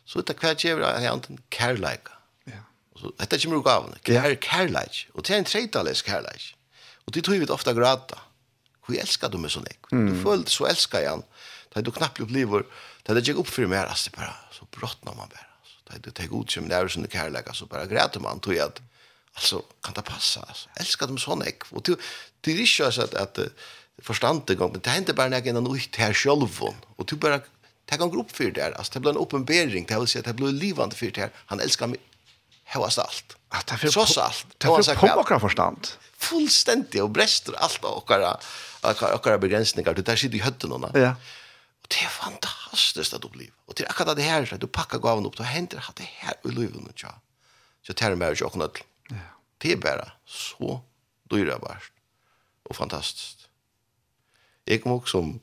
så 0.05 0.21
det 0.21 0.33
kvar 0.33 0.55
gjør 0.57 0.81
han 0.85 1.05
antan 1.05 1.37
kärlek. 1.49 2.07
Ja. 2.45 2.61
Så 2.95 3.11
dette 3.17 3.39
kommer 3.39 3.61
gav. 3.65 3.89
Kær, 4.03 4.35
kærleik. 4.35 5.07
och 5.13 5.23
det 5.23 5.33
er 5.35 5.37
en 5.37 5.45
tredjedeles 5.45 6.01
kærleik. 6.01 6.55
Och 7.05 7.13
det 7.13 7.23
tror 7.23 7.39
vi 7.39 7.45
ofta 7.45 7.73
gråta. 7.73 8.17
Hur 8.87 8.99
älskar 8.99 9.29
du 9.29 9.37
meg 9.37 9.51
sånn 9.51 9.65
nek? 9.65 9.89
Du 9.89 10.13
føler 10.23 10.45
så 10.49 10.65
älskar 10.65 11.01
jag 11.01 11.09
han. 11.09 11.23
Där 11.73 11.81
du 11.81 11.91
knappt 11.91 12.19
upplever 12.19 12.65
där 13.05 13.15
det 13.15 13.27
gick 13.27 13.37
upp 13.37 13.47
för 13.47 13.65
mig 13.65 13.79
det 13.79 14.11
bara 14.17 14.35
så 14.51 14.65
brottnar 14.71 15.15
man 15.15 15.29
bara. 15.29 15.45
Så 15.63 15.91
där 15.91 15.99
du 15.99 16.11
tar 16.11 16.25
god 16.25 16.49
som 16.49 16.69
där 16.69 16.87
som 16.87 17.01
det 17.01 17.11
kærleik, 17.11 17.55
så 17.55 17.65
bara 17.65 17.85
græter 17.85 18.19
man 18.19 18.39
tror 18.39 18.55
jeg 18.55 18.65
at, 18.65 18.81
alltså 19.33 19.61
kan 19.83 19.93
det 19.93 20.01
passa 20.01 20.41
alltså. 20.41 20.69
Älskar 20.79 21.07
du 21.07 21.13
meg 21.13 21.21
sånn 21.21 21.39
nek? 21.39 21.63
Och 21.71 21.81
det 21.83 21.99
det 22.41 22.51
är 22.51 22.55
ju 22.55 22.65
så 22.65 23.01
att 23.01 23.13
at 23.13 23.39
förstande 24.01 24.55
gång 24.55 24.71
men 24.71 24.81
det 24.81 24.89
hände 24.89 25.13
bara 25.13 25.27
när 25.27 25.47
en 25.47 25.75
ut 25.75 25.95
här 25.95 26.13
självon 26.13 26.75
och 26.95 27.05
du 27.05 27.15
bara 27.15 27.39
ta 27.85 27.95
gång 27.97 28.11
grupp 28.11 28.31
för 28.31 28.51
det 28.51 28.75
alltså 28.77 28.93
det 28.93 28.99
blev 28.99 29.15
en 29.15 29.21
uppenbarelse 29.21 29.85
det 29.87 29.99
vill 29.99 30.07
säga 30.07 30.21
det 30.21 30.33
blev 30.33 30.53
livande 30.53 30.95
för 30.95 31.11
det 31.11 31.29
han 31.35 31.59
älskar 31.59 31.87
mig 31.87 31.99
hevast 32.63 32.99
allt 32.99 33.37
att 33.49 33.67
det 33.67 33.77
för 33.77 33.87
så 33.87 34.21
allt 34.21 34.45
det 34.57 34.67
för 34.67 34.95
påbakra 34.95 35.39
förstand 35.39 35.87
fullständigt 36.17 37.01
och 37.01 37.09
bräster 37.09 37.53
allt 37.53 37.83
och 37.83 38.11
våra 38.11 38.39
våra 39.23 39.37
begränsningar 39.37 39.93
du 39.93 40.01
där 40.01 40.15
sitter 40.15 40.35
i 40.35 40.39
hötten 40.39 40.71
och 40.71 40.89
ja. 40.93 41.15
Och 41.81 41.87
det 41.87 42.05
är 42.05 42.09
fantastiskt 42.09 43.13
att 43.13 43.25
uppleva. 43.25 43.51
Och 43.65 43.73
det 43.75 43.83
är 43.83 43.89
akkurat 43.89 44.15
det 44.15 44.21
här, 44.21 44.57
du 44.59 44.67
packar 44.67 44.99
gaven 44.99 45.25
upp, 45.25 45.37
då 45.37 45.43
händer 45.43 45.83
det 45.95 46.03
här 46.03 46.33
i 46.43 46.47
livet. 46.47 47.03
Ja. 47.03 47.21
Så 47.87 47.93
det 47.93 48.01
här 48.01 48.15
med 48.15 48.29
att 48.29 48.39
jag 48.39 48.79
Det 49.57 49.71
är 49.71 49.77
bara 49.77 50.11
så 50.25 50.81
dyra 51.29 51.59
bara. 51.59 51.77
Och 52.63 52.75
fantastiskt. 52.75 53.38
Jeg 54.67 54.81
kom 54.83 54.97
også 54.97 55.17
som 55.17 55.37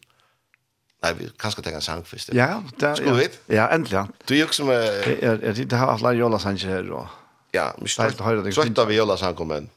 Nei, 1.04 1.12
vi 1.12 1.26
kan 1.38 1.52
skal 1.52 1.62
tenke 1.62 1.78
en 1.78 1.84
sang 1.84 2.02
først. 2.08 2.32
Ja, 2.34 2.62
det 2.80 2.88
er... 2.88 2.94
Skulle 2.98 3.18
vi? 3.20 3.26
Ja, 3.52 3.66
endelig, 3.74 3.92
ja. 3.92 4.06
Du 4.28 4.34
er 4.34 4.40
jo 4.40 4.46
som... 4.50 4.70
Jeg 4.72 5.66
har 5.70 5.90
hatt 5.92 6.02
lært 6.02 6.18
Jola 6.18 6.40
Sanger 6.42 6.72
her, 6.72 6.88
og... 6.96 7.06
Ja, 7.54 7.66
men 7.78 7.88
støtt 7.88 8.80
av 8.80 9.16
sang 9.20 9.42
om 9.44 9.52
en... 9.52 9.68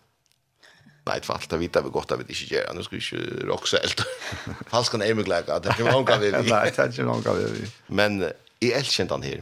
Nei, 1.09 1.19
for 1.25 1.35
alt, 1.35 1.49
det 1.51 1.59
vet 1.59 1.77
vi 1.83 1.91
godt 1.93 2.11
at 2.13 2.21
vi 2.21 2.33
ikke 2.33 2.55
gjør. 2.55 2.73
Nå 2.75 2.83
skal 2.85 2.99
vi 2.99 3.03
ikke 3.03 3.47
rokse 3.49 3.79
helt. 3.81 4.03
Falskan 4.71 5.01
er 5.01 5.15
mye 5.17 5.27
glæka, 5.27 5.59
det 5.59 5.71
er 5.71 5.79
ikke 5.79 5.91
mange 5.91 6.13
av 6.15 6.21
vi. 6.23 6.31
Nei, 6.33 6.65
det 6.69 6.83
er 6.83 6.91
ikke 6.93 7.07
mange 7.07 7.31
av 7.31 7.39
vi. 7.39 7.69
Men 7.89 8.19
jeg 8.61 8.75
elkjent 8.79 9.15
han 9.15 9.25
her. 9.25 9.41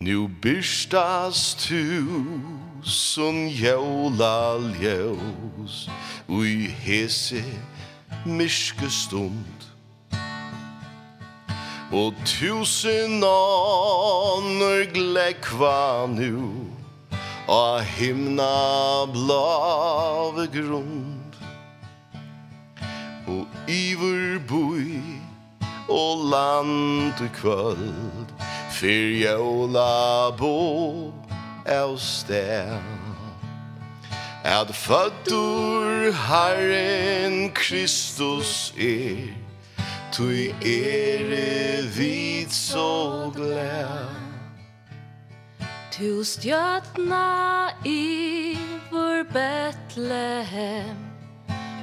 Nu 0.00 0.30
byrstas 0.42 1.42
tusen 1.60 3.40
jola 3.52 4.56
ljós 4.80 5.82
Ui 6.32 6.70
hese 6.86 7.42
myrske 8.24 8.90
stund. 8.90 9.66
Og 11.92 12.14
tusen 12.24 13.24
ånder 13.26 14.84
glekva 14.94 16.06
nu 16.06 16.70
Og 17.48 17.82
himna 17.82 19.06
blave 19.10 20.46
grund. 20.54 21.34
Og 23.26 23.46
iver 23.68 24.38
bui 24.48 25.02
og 25.88 26.30
land 26.30 27.28
kvöld 27.34 28.30
Fyr 28.70 29.10
jævla 29.20 30.30
bo 30.38 31.12
av 31.66 31.98
sted 31.98 32.99
At 34.50 34.74
föddur 34.74 36.12
Herren 36.12 37.54
Kristus 37.54 38.74
er 38.76 39.30
Tui 40.12 40.54
ere 40.60 41.82
vid 41.82 42.50
så 42.50 43.32
glad 43.34 44.10
Tu 45.90 46.24
stjötna 46.24 47.70
i 47.84 48.58
vår 48.90 49.24
Betlehem 49.32 50.96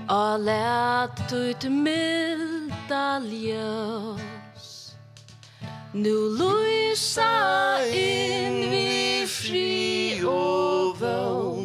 Og 0.10 0.40
lät 0.40 1.30
tuit 1.30 1.64
milda 1.72 3.20
ljøs. 3.20 4.96
Nu 5.94 6.16
lysa 6.40 7.80
in 7.92 8.72
vi 8.72 9.26
fri 9.28 10.24
og 10.24 11.00
våg 11.00 11.57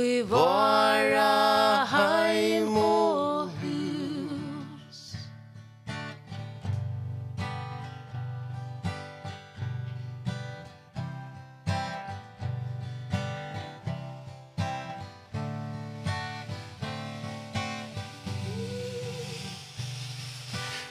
i 0.00 0.22
vara 0.22 1.84
heim 1.84 2.76
og 2.76 3.50
hus 3.60 5.00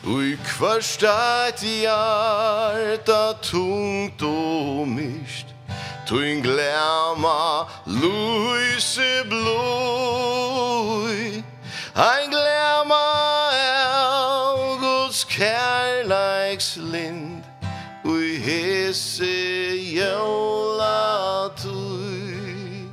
Ui 0.03 0.35
kvarsta 0.43 1.15
et 1.47 1.63
hjarta 1.63 3.21
tungt 3.41 4.21
og 4.21 4.87
myr 4.97 5.30
Tuin 6.11 6.41
glema 6.43 7.67
luise 7.85 9.23
blui 9.29 10.43
Ein 11.95 12.29
glema 12.29 12.99
av 13.55 14.79
Guds 14.81 15.23
kærleiks 15.23 16.75
lind 16.75 17.47
Ui 18.03 18.35
hese 18.43 19.23
jævla 19.95 21.47
tui 21.55 22.91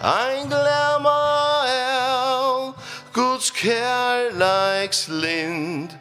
Ein 0.00 0.48
glema 0.48 1.20
av 1.68 2.72
Guds 3.12 3.52
kærleiks 3.52 5.08
lind 5.12 5.92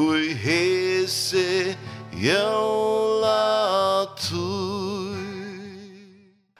Ui 0.00 0.32
hese 0.32 1.76
jævla 2.16 3.36
tui 4.16 4.21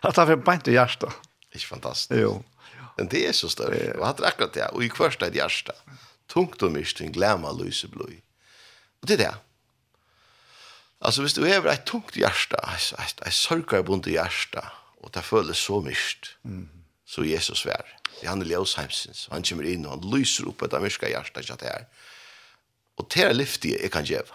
Att 0.02 0.16
ha 0.16 0.26
för 0.26 0.36
bänt 0.36 0.68
i 0.68 0.72
hjärsta. 0.72 1.12
är 1.52 1.58
fantastiskt. 1.58 2.20
Jo. 2.20 2.44
Men 2.96 3.08
det 3.08 3.26
är 3.26 3.32
så 3.32 3.48
större. 3.48 3.94
Och 3.94 4.06
han 4.06 4.16
drack 4.16 4.38
det. 4.54 4.66
Och 4.66 4.84
i 4.84 4.90
första 4.90 5.28
i 5.28 5.36
hjärsta. 5.36 5.72
Tungt 6.26 6.62
och 6.62 6.72
mysigt. 6.72 7.12
Glämma 7.12 7.52
lyseblöj. 7.52 8.22
Och 9.00 9.06
det 9.06 9.14
är 9.14 9.18
det. 9.18 9.34
Alltså 10.98 11.22
hvis 11.22 11.34
du 11.34 11.40
har 11.40 11.66
ett 11.66 11.86
tungt 11.86 12.16
hjärsta. 12.16 12.70
Jag 13.24 13.32
sörkar 13.32 13.82
bunt 13.82 14.06
i 14.06 14.12
hjärsta. 14.12 14.72
Och 15.00 15.10
det 15.10 15.22
följs 15.22 15.58
så 15.58 15.80
mysigt. 15.80 16.36
Mm. 16.44 16.68
Så 17.04 17.24
Jesus 17.24 17.66
vär. 17.66 17.98
Det 18.20 18.26
han 18.26 18.40
är 18.42 18.46
Leosheimsens. 18.46 19.28
Han 19.30 19.42
kommer 19.42 19.64
in 19.64 19.86
och 19.86 19.90
han 19.90 20.10
lyser 20.10 20.48
upp 20.48 20.62
ett 20.62 20.72
av 20.72 20.82
myrska 20.82 21.08
hjärsta. 21.08 21.40
Och 22.94 23.06
det 23.14 23.22
är 23.22 23.34
lyftet 23.34 23.80
jag 23.82 23.92
kan 23.92 24.04
geva. 24.04 24.34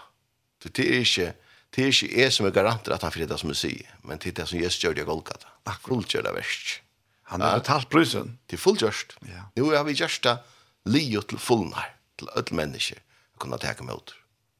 Det 0.62 0.78
är 0.78 0.98
inte 0.98 1.34
det 1.76 1.84
er 1.84 1.92
ikke 1.92 2.08
jeg 2.22 2.32
som 2.32 2.46
er 2.48 2.54
garanter 2.56 2.94
at 2.94 3.04
han 3.04 3.12
fyrir 3.12 3.28
det 3.28 3.38
som 3.40 3.50
jeg 3.52 3.60
sier, 3.60 3.96
men 4.02 4.20
det 4.20 4.32
er 4.32 4.38
det 4.40 4.46
som 4.50 4.60
Jesus 4.60 4.80
gjør 4.82 4.96
det 4.96 5.04
i 5.04 5.08
Golgata. 5.08 5.50
Akkurat. 5.64 5.84
Fullgjør 5.88 6.24
det 6.28 6.34
verst. 6.38 6.78
Han 7.28 7.44
har 7.44 7.58
betalt 7.60 7.90
prisen. 7.92 8.38
Det 8.48 8.56
er 8.56 8.62
fullgjørst. 8.62 9.18
Ja. 9.28 9.44
Nå 9.58 9.68
har 9.74 9.84
vi 9.84 9.96
gjørst 9.98 10.24
det 10.24 10.38
livet 10.88 11.28
til 11.28 11.40
fullnar, 11.42 11.90
til 12.16 12.30
alle 12.32 12.56
mennesker, 12.56 13.02
å 13.36 13.42
kunne 13.42 13.60
ta 13.60 13.74
med 13.84 14.00
ut. 14.00 14.14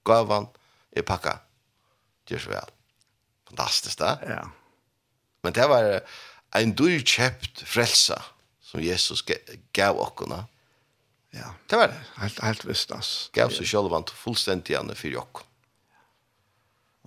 Gavan 0.04 0.50
er 0.92 1.06
pakka. 1.08 1.38
Gjør 2.28 2.44
så 2.44 2.52
vel. 2.52 2.74
Fantastisk 3.48 4.02
da. 4.02 4.12
Ja. 4.28 4.42
Men 5.46 5.56
det 5.56 5.64
var 5.70 5.88
en 6.58 6.76
dyrkjøpt 6.76 7.64
frelsa 7.64 8.20
som 8.60 8.84
Jesus 8.84 9.24
gav 9.72 9.96
okkona. 9.96 10.42
Ja. 11.32 11.54
Det 11.68 11.80
var 11.80 11.92
det. 11.92 12.00
Helt, 12.20 12.40
helt 12.44 12.68
visst, 12.68 12.92
ass. 12.92 13.12
Gav 13.36 13.52
seg 13.54 13.68
selv 13.68 13.96
han 13.96 14.04
fullstendig 14.12 14.76
gjerne 14.76 14.96
for 14.96 15.12
jokkon. 15.12 15.47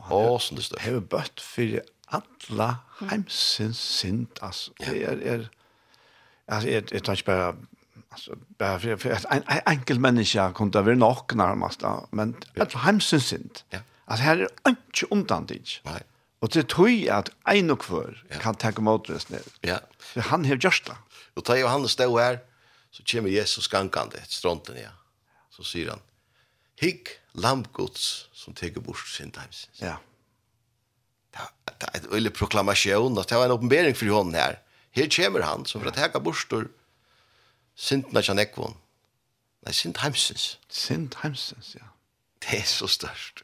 Åsende 0.10 0.64
støv. 0.64 0.80
Hever 0.82 1.00
bøtt 1.00 1.42
for 1.42 1.82
alla 2.12 2.70
heimsins 3.00 3.78
sint, 3.78 4.40
altså. 4.42 4.72
Det 4.80 5.04
er, 5.04 5.20
er, 5.34 5.46
altså, 6.48 6.70
jeg, 6.70 6.94
jeg 6.94 7.04
tar 7.04 7.14
ikke 7.14 7.26
bare, 7.26 7.56
altså, 8.12 8.36
bare 8.60 8.80
for, 8.80 8.96
for 8.96 9.10
et 9.10 9.26
en, 9.32 9.44
enkelt 9.68 10.02
menneske 10.02 10.48
kunne 10.54 10.74
det 10.74 10.86
være 10.86 10.96
nok 10.96 11.36
nærmest, 11.36 11.84
men 12.12 12.36
alle 12.56 12.84
heimsins 12.86 13.24
sint. 13.24 13.66
Ja. 13.74 13.80
Altså, 14.08 14.24
her 14.24 14.48
er 14.66 14.74
ikke 14.76 15.12
undan 15.12 15.46
dit. 15.46 15.82
Nei. 15.86 16.02
Og 16.42 16.54
det 16.54 16.68
tror 16.74 16.90
jeg 16.90 17.14
at 17.14 17.30
en 17.52 17.70
og 17.70 17.86
hver 17.86 18.16
ja. 18.32 18.40
kan 18.42 18.56
tenke 18.56 18.82
det 18.82 19.30
ned. 19.30 19.44
Ja. 19.64 19.78
For 20.00 20.22
han 20.22 20.46
har 20.46 20.58
just 20.58 20.88
det. 20.88 20.96
Og 21.36 21.48
da 21.48 21.54
Johannes 21.60 21.92
stod 21.92 22.20
her, 22.20 22.38
så 22.92 23.04
kommer 23.12 23.30
Jesus 23.30 23.68
gankende 23.68 24.18
til 24.26 24.34
stronten, 24.34 24.76
ja. 24.76 24.90
Så 25.52 25.64
sier 25.64 25.92
han, 25.92 26.02
Hikk, 26.82 27.21
lampgods 27.34 28.28
som 28.36 28.56
teker 28.58 28.84
bort 28.84 29.08
sin 29.08 29.32
times. 29.32 29.68
Ja. 29.80 29.98
Det 31.32 31.88
er 31.88 32.02
en 32.02 32.14
øyelig 32.14 32.34
proklamasjon, 32.36 33.18
og 33.18 33.30
det 33.30 33.38
var 33.38 33.48
en 33.48 33.56
oppenbering 33.56 33.96
for 33.98 34.12
hånden 34.12 34.36
her. 34.36 34.60
Her 34.92 35.08
kommer 35.16 35.46
han, 35.48 35.66
som 35.66 35.82
for 35.82 35.92
å 35.92 35.96
teke 35.96 36.20
bort 36.20 36.54
sin 37.76 38.04
av 38.12 38.24
Janekvon. 38.28 38.76
Nei, 39.66 39.74
synd 39.78 40.02
heimsens. 40.02 40.58
Synd 40.70 41.16
heimsens, 41.22 41.76
ja. 41.78 41.88
Det 42.42 42.60
er 42.60 42.68
så 42.68 42.90
størst. 42.90 43.44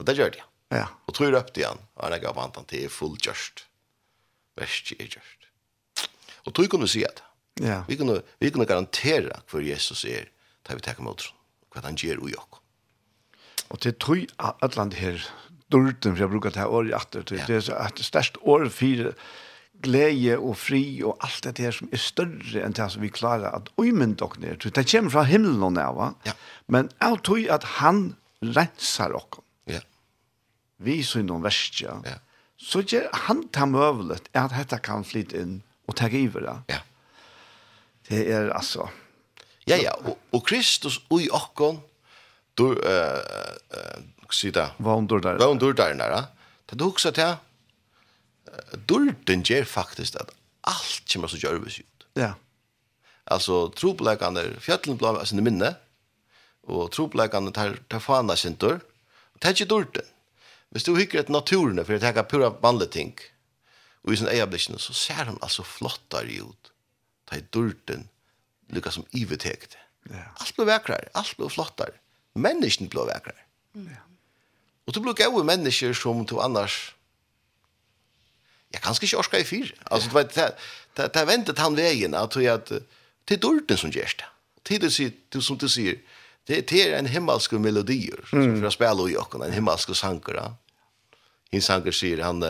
Og 0.00 0.06
det 0.08 0.16
gjør 0.16 0.32
det, 0.34 0.40
ja. 0.40 0.46
Ja. 0.70 0.86
Og 1.06 1.14
tror 1.14 1.34
upp 1.34 1.50
det 1.54 1.64
igjen, 1.64 1.82
og 1.98 2.04
han 2.06 2.22
gav 2.22 2.38
han 2.38 2.66
til 2.70 2.88
full 2.92 3.16
gjørst. 3.18 3.64
Verst 4.58 4.92
er 4.96 5.08
gjørst. 5.10 5.48
Og 6.46 6.54
tror 6.54 6.70
kunne 6.72 6.88
si 6.88 7.02
det. 7.02 7.26
Ja. 7.60 7.82
Vi 7.88 7.98
kunne, 8.00 8.20
vi 8.40 8.50
kunne 8.50 8.66
garantera 8.66 9.42
hvor 9.50 9.64
Jesus 9.64 10.04
er, 10.08 10.30
da 10.66 10.76
vi 10.78 10.84
tar 10.84 11.00
mot 11.04 11.26
hva 11.70 11.82
han 11.84 11.98
gjør 11.98 12.22
ui 12.24 12.32
okko. 12.38 12.59
Og 13.70 13.82
det 13.84 13.98
tror 14.02 14.18
jeg 14.18 14.54
at 14.62 14.76
land 14.76 14.96
her, 14.98 15.20
durten, 15.70 16.16
for 16.16 16.24
jeg 16.24 16.32
bruker 16.32 16.50
det 16.50 16.62
her 16.64 16.72
året 16.74 16.94
etter, 16.96 17.22
det, 17.22 17.44
det 17.46 17.60
er 17.70 17.86
et 17.86 18.02
størst 18.02 18.40
år 18.42 18.66
for 18.74 19.12
glede 19.80 20.36
og 20.38 20.56
fri 20.60 20.82
og 21.06 21.20
alt 21.24 21.46
det 21.56 21.64
her 21.64 21.74
som 21.74 21.90
er 21.92 22.02
større 22.02 22.64
enn 22.64 22.74
det 22.76 22.88
som 22.92 23.04
vi 23.04 23.12
klarer 23.12 23.54
at 23.56 23.70
øymen 23.80 24.16
dere 24.20 24.42
ned. 24.42 24.66
Det 24.66 24.86
kommer 24.90 25.14
fra 25.14 25.24
himmelen 25.28 25.62
og 25.62 25.72
næva, 25.76 26.12
ja. 26.26 26.34
men 26.68 26.90
jeg 27.00 27.22
tror 27.24 27.46
at 27.56 27.68
han 27.78 28.02
renser 28.42 29.14
dere. 29.14 29.44
Ja. 29.70 29.80
Vi 30.78 31.00
så 31.06 31.22
noen 31.24 31.44
verste, 31.44 31.96
ja. 32.04 32.18
så 32.58 32.82
gjør 32.82 33.08
han 33.28 33.46
ta 33.54 33.68
møvelet 33.68 34.28
at 34.34 34.56
dette 34.56 34.80
kan 34.84 35.06
flytte 35.06 35.40
inn 35.40 35.60
og 35.88 35.96
ta 35.98 36.10
giver 36.12 36.46
det. 36.46 36.56
Ja. 36.74 36.82
Det 38.10 38.26
er 38.26 38.50
altså... 38.50 38.90
Ja, 39.68 39.76
ja, 39.78 39.92
og, 40.08 40.16
og 40.34 40.42
Kristus 40.48 40.96
og 41.12 41.20
i 41.22 41.28
du 42.54 42.72
eh 42.72 44.02
sida 44.30 44.70
vad 44.76 44.98
undur 44.98 45.20
där 45.20 45.38
vad 45.38 45.48
undur 45.48 45.72
där 45.72 45.94
nära 45.94 46.24
det 46.66 46.76
du 46.76 46.84
också 46.84 47.12
till 47.12 47.34
durten 48.86 49.42
ger 49.42 49.64
faktiskt 49.64 50.16
att 50.16 50.30
allt 50.60 51.12
kommer 51.12 51.28
så 51.28 51.36
gör 51.36 51.54
ut 51.54 51.80
ja 52.14 52.34
alltså 53.24 53.70
troblekande 53.70 54.60
fjällen 54.60 54.96
blå 54.96 55.06
alltså 55.06 55.36
det 55.36 55.42
minne 55.42 55.74
och 56.62 56.92
troblekande 56.92 57.52
tar 57.52 57.78
tar 57.88 58.00
fana 58.00 58.36
sintor 58.36 58.80
tar 59.38 59.52
ju 59.52 59.64
durten 59.64 60.04
Hvis 60.70 60.86
du 60.86 60.94
hykker 60.94 61.18
et 61.18 61.30
naturen, 61.32 61.82
for 61.82 61.98
å 61.98 62.02
tenke 62.02 62.22
pura 62.30 62.52
vanlige 62.62 62.94
ting, 62.94 63.14
og 64.06 64.14
i 64.14 64.18
sin 64.20 64.30
eierblikken, 64.30 64.78
så 64.78 64.94
ser 64.96 65.26
han 65.26 65.40
altså 65.42 65.66
flottere 65.66 66.46
ut. 66.46 66.70
Ta 67.26 67.40
i 67.40 67.46
durten, 67.54 68.06
lykka 68.70 68.92
som 68.94 69.06
ivetekte. 69.18 69.80
Ja. 70.10 70.28
Alt 70.38 70.54
blir 70.56 70.70
vekrere, 70.70 71.10
alt 71.18 71.34
blir 71.36 71.50
flottere. 71.52 71.98
Mennesken 72.38 72.88
blir 72.90 73.08
vekkere. 73.08 73.38
Ja. 73.74 74.02
Og 74.86 74.94
du 74.94 75.00
blir 75.02 75.14
gode 75.14 75.46
mennesker 75.46 75.94
som 75.94 76.24
du 76.26 76.38
annars 76.42 76.94
jeg 78.70 78.82
kanskje 78.84 79.08
ikke 79.08 79.18
orsker 79.18 79.42
i 79.42 79.46
fyr. 79.46 79.70
Altså, 79.90 80.08
du 80.10 80.14
vet, 80.14 80.36
det 80.96 81.10
er 81.18 81.26
ventet 81.26 81.58
han 81.58 81.76
veien 81.78 82.14
at 82.14 82.36
det 82.38 83.34
er 83.34 83.42
dårlig 83.42 83.78
som 83.78 83.90
gjør 83.90 84.14
det. 84.20 84.28
Det 84.66 84.78
er 84.78 85.12
du, 85.32 85.40
som 85.42 85.58
du 85.58 85.66
sier, 85.70 85.98
det 86.46 86.62
er 86.72 86.96
en 86.98 87.08
himmelsk 87.10 87.52
melodier 87.58 88.22
som 88.30 88.60
får 88.62 88.74
spille 88.76 89.08
i 89.10 89.16
åkken, 89.18 89.42
en 89.42 89.54
himmelsk 89.54 89.94
sanger. 89.98 90.38
Hins 91.50 91.66
sanger 91.66 91.94
sier 91.94 92.22
han, 92.22 92.44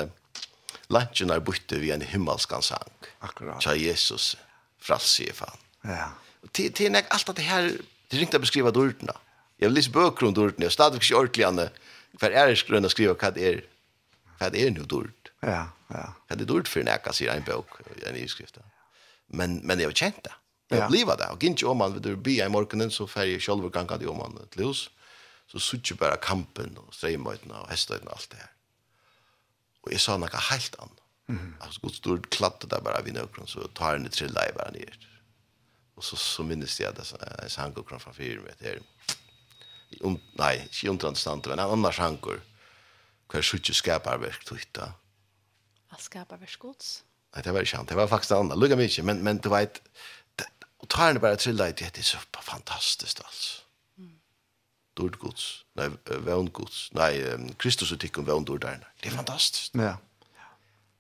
lantjen 0.93 1.33
er 1.33 1.40
borte 1.40 1.81
vi 1.81 1.93
en 1.95 2.05
himmelsk 2.05 2.53
sang. 2.69 2.93
Akkurat. 3.25 3.61
Tja 3.64 3.73
Jesus, 3.77 4.35
frasse 4.81 5.25
i 5.25 5.33
fan. 5.33 5.57
Ja. 5.88 6.12
Det 6.53 6.73
er 6.85 6.93
nek 6.93 7.09
alt 7.12 7.33
det 7.37 7.49
her, 7.49 7.69
det 7.69 8.21
ringte 8.21 8.37
ringt 8.37 8.45
beskriva 8.45 8.73
dårlig. 8.73 9.09
Ja 9.09 9.16
Jeg 9.61 9.68
vil 9.68 9.77
lese 9.77 9.92
bøker 9.92 10.27
om 10.27 10.35
dårlig, 10.35 10.66
og 10.66 10.73
stadig 10.73 11.03
ikke 11.03 11.16
ordentlig 11.18 11.44
annet. 11.44 11.81
Hver 12.18 12.33
er 12.33 12.49
det 12.49 12.61
grønne 12.66 12.88
å 12.88 12.92
skrive 12.92 13.16
hva 13.20 13.31
det 13.37 13.46
er. 13.46 13.64
Hva 14.40 14.49
det 14.53 14.62
er 14.64 14.70
nå 14.73 14.87
dårt. 14.88 15.33
Ja, 15.44 15.66
ja. 15.92 16.07
Hva 16.27 16.37
det 16.37 16.46
er 16.46 16.49
dårt 16.49 16.70
for 16.70 16.87
nekka, 16.87 17.12
sier 17.16 17.35
en 17.35 17.44
bøk, 17.44 17.81
en 18.09 18.16
iskrift. 18.16 18.57
Men, 19.29 19.61
men 19.66 19.83
jeg 19.83 19.92
har 19.92 19.99
kjent 20.01 20.23
det. 20.25 20.37
Jeg 20.70 20.85
har 20.85 20.88
blivet 20.88 21.18
det. 21.18 21.29
Og 21.35 21.44
ikke 21.44 21.68
om 21.68 21.81
man 21.83 21.99
vil 21.99 22.16
bli 22.16 22.38
i 22.40 22.49
morgenen, 22.49 22.92
så 22.94 23.07
fer 23.11 23.29
jeg 23.29 23.42
selv 23.42 23.68
gang 23.75 23.90
det 23.90 24.09
om 24.09 24.23
man 24.23 24.38
til 24.55 24.70
hos. 24.70 24.88
Så 25.51 25.59
sutter 25.59 25.99
bare 25.99 26.16
kampen 26.23 26.77
og 26.79 26.94
streimøytene 26.94 27.59
og 27.59 27.70
hestøytene 27.73 28.12
og 28.12 28.16
alt 28.16 28.31
det 28.31 28.38
her. 28.38 28.53
Og 29.83 29.92
jeg 29.92 30.03
sa 30.05 30.16
noe 30.16 30.42
helt 30.51 30.77
annet. 30.79 30.96
Mm. 31.31 31.55
Alltså 31.61 31.81
god 31.83 31.94
stort 31.94 32.31
klatte 32.31 32.66
där 32.66 32.81
bara 32.81 33.03
vid 33.03 33.14
nökron 33.14 33.46
så 33.46 33.68
tar 33.68 33.92
den 33.92 34.07
i 34.07 34.09
trilla 34.09 34.49
i 34.49 34.53
bara 34.53 34.70
ner. 34.70 34.99
Och 35.94 36.05
så, 36.05 36.16
så 36.16 36.42
minns 36.42 36.81
jag 36.81 36.94
det 36.94 37.05
så, 37.05 37.16
en 37.42 37.51
sanko 37.51 37.83
kron 37.83 38.01
från 38.01 38.14
fyra 38.14 38.42
meter. 38.42 38.73
Mm 38.73 38.99
um, 40.05 40.16
nei, 40.38 40.55
ikke 40.68 40.94
understand, 40.94 41.46
men 41.50 41.59
en 41.59 41.76
annan 41.76 41.94
sjanker, 41.94 42.40
hver 43.31 43.46
suttje 43.46 43.76
skaparverk 43.79 44.44
tøyta. 44.48 44.92
Hva 45.90 46.00
skaparverk 46.03 46.59
gods? 46.62 47.00
Nei, 47.35 47.44
det 47.46 47.55
var 47.55 47.66
ikke 47.66 47.79
han, 47.79 47.87
det 47.87 47.98
var 47.98 48.11
faktisk 48.11 48.35
en 48.35 48.46
annan, 48.46 48.59
lukka 48.59 48.79
mykje, 48.79 49.07
men, 49.07 49.22
men 49.26 49.38
du 49.42 49.50
vet, 49.53 49.83
og 50.81 50.88
tar 50.88 51.11
henne 51.11 51.22
bare 51.22 51.38
trilla 51.38 51.68
i 51.70 51.76
det, 51.76 51.92
det 51.94 52.03
er 52.03 52.09
så 52.09 52.20
fantastisk, 52.42 53.20
altså. 53.22 53.61
Mm. 54.00 54.16
Dord 54.98 55.18
gods, 55.22 55.48
nei, 55.79 55.90
vevn 56.26 56.50
gods, 56.57 56.87
nei, 56.96 57.12
Kristus 57.61 57.92
og 57.94 58.00
tikkum 58.03 58.26
vevn 58.29 58.48
dord 58.48 58.64
der, 58.64 58.83
det 59.03 59.12
er 59.12 59.18
fantastisk. 59.18 59.76
Ja. 59.79 59.98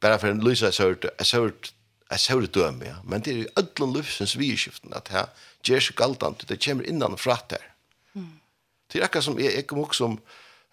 Bare 0.00 0.20
for 0.20 0.32
en 0.32 0.44
lysa, 0.44 0.70
jeg 0.70 0.76
så 0.76 0.90
jeg 0.92 1.26
sørt, 1.28 1.72
jeg 2.10 2.20
sørt 2.20 2.54
døme, 2.54 2.86
ja, 2.92 3.00
men 3.04 3.24
det 3.24 3.32
er 3.32 3.42
jo 3.42 3.50
ødlun 3.62 3.96
livsens 3.96 4.36
vidskiften, 4.38 4.94
at 4.96 5.10
her, 5.12 5.32
gjer 5.66 5.82
så 5.84 5.96
galtant, 5.96 6.46
det 6.48 6.60
kommer 6.62 6.86
innan 6.88 7.18
fratt 7.20 7.56
her. 7.56 7.66
Det 8.90 9.00
er 9.00 9.06
akkurat 9.06 9.24
som 9.24 9.38
jeg, 9.38 9.54
jeg 9.54 9.66
kommer 9.70 9.88
også 9.88 10.04
som 10.04 10.18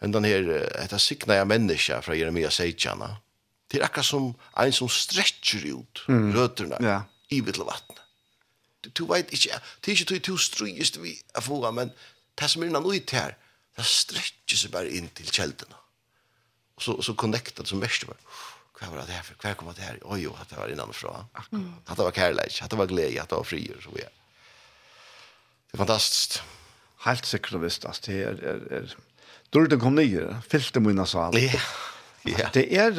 en 0.01 0.13
den 0.13 0.27
her, 0.30 0.49
etter 0.77 1.01
sikna 1.01 1.39
jeg 1.39 1.49
menneska 1.49 2.01
fra 2.06 2.17
Jeremia 2.17 2.49
Seitjana. 2.53 3.15
Det 3.71 3.80
er 3.80 3.88
akkurat 3.88 4.10
som 4.10 4.30
en 4.58 4.75
som 4.75 4.89
stretcher 4.91 5.65
ut 5.73 6.03
mm. 6.08 6.30
røtterna 6.36 6.82
yeah. 6.84 7.08
i 7.34 7.41
vitt 7.45 7.60
vattnet. 7.60 8.03
Du 8.86 8.91
du 8.93 9.03
vet 9.10 9.34
ikke, 9.34 9.58
det 9.84 9.91
er 9.91 10.03
ikke 10.06 10.19
du 10.30 10.38
strøyest 10.38 11.01
vi 11.01 11.17
er 11.36 11.43
foga, 11.43 11.71
men 11.71 11.91
det 12.38 12.49
som 12.49 12.63
er 12.63 12.69
innan 12.69 12.86
ut 12.86 13.12
her, 13.12 13.36
det 13.77 13.86
stretcher 13.86 14.62
seg 14.62 14.73
bare 14.73 14.93
inn 14.93 15.10
til 15.17 15.30
kjeldena. 15.34 15.82
Og 16.77 16.86
så, 16.86 16.93
så 17.01 17.17
connectar 17.17 17.65
det 17.65 17.71
som 17.71 17.82
verst 17.82 18.06
var, 18.08 18.19
hva 18.77 18.91
var 18.93 19.10
det 19.10 19.17
her, 19.17 19.34
hva 19.41 19.56
kom 19.58 19.73
det 19.73 19.82
her, 19.82 19.97
oi 20.06 20.21
jo, 20.21 20.36
at 20.38 20.51
det 20.51 20.60
var 20.60 20.69
innanfra. 20.69 21.15
Akkurat. 21.34 21.58
Mm. 21.58 21.73
Det 21.89 22.06
var 22.06 22.13
kærleik, 22.13 22.62
at 22.62 22.71
det 22.71 22.77
var 22.77 22.89
glede, 22.91 23.21
at 23.21 23.32
det 23.32 23.39
var 23.41 23.49
frier, 23.49 23.82
så 23.82 23.93
vi 23.95 24.06
er. 24.06 24.13
Det 25.67 25.75
er 25.75 25.82
fantastiskt 25.82 26.43
helt 27.05 27.27
sikkert 27.29 27.60
og 27.60 27.67
visst, 27.67 27.86
altså, 27.86 28.07
det 28.07 28.23
er, 28.23 28.39
er, 28.53 28.63
er, 28.79 28.95
Dorten 29.53 29.79
kom 29.79 29.95
nye, 29.95 30.25
fylte 30.49 30.81
mine 30.83 31.05
sal. 31.07 31.38
Ja, 31.39 31.62
ja. 32.27 32.49
Det 32.53 32.65
er, 32.75 32.91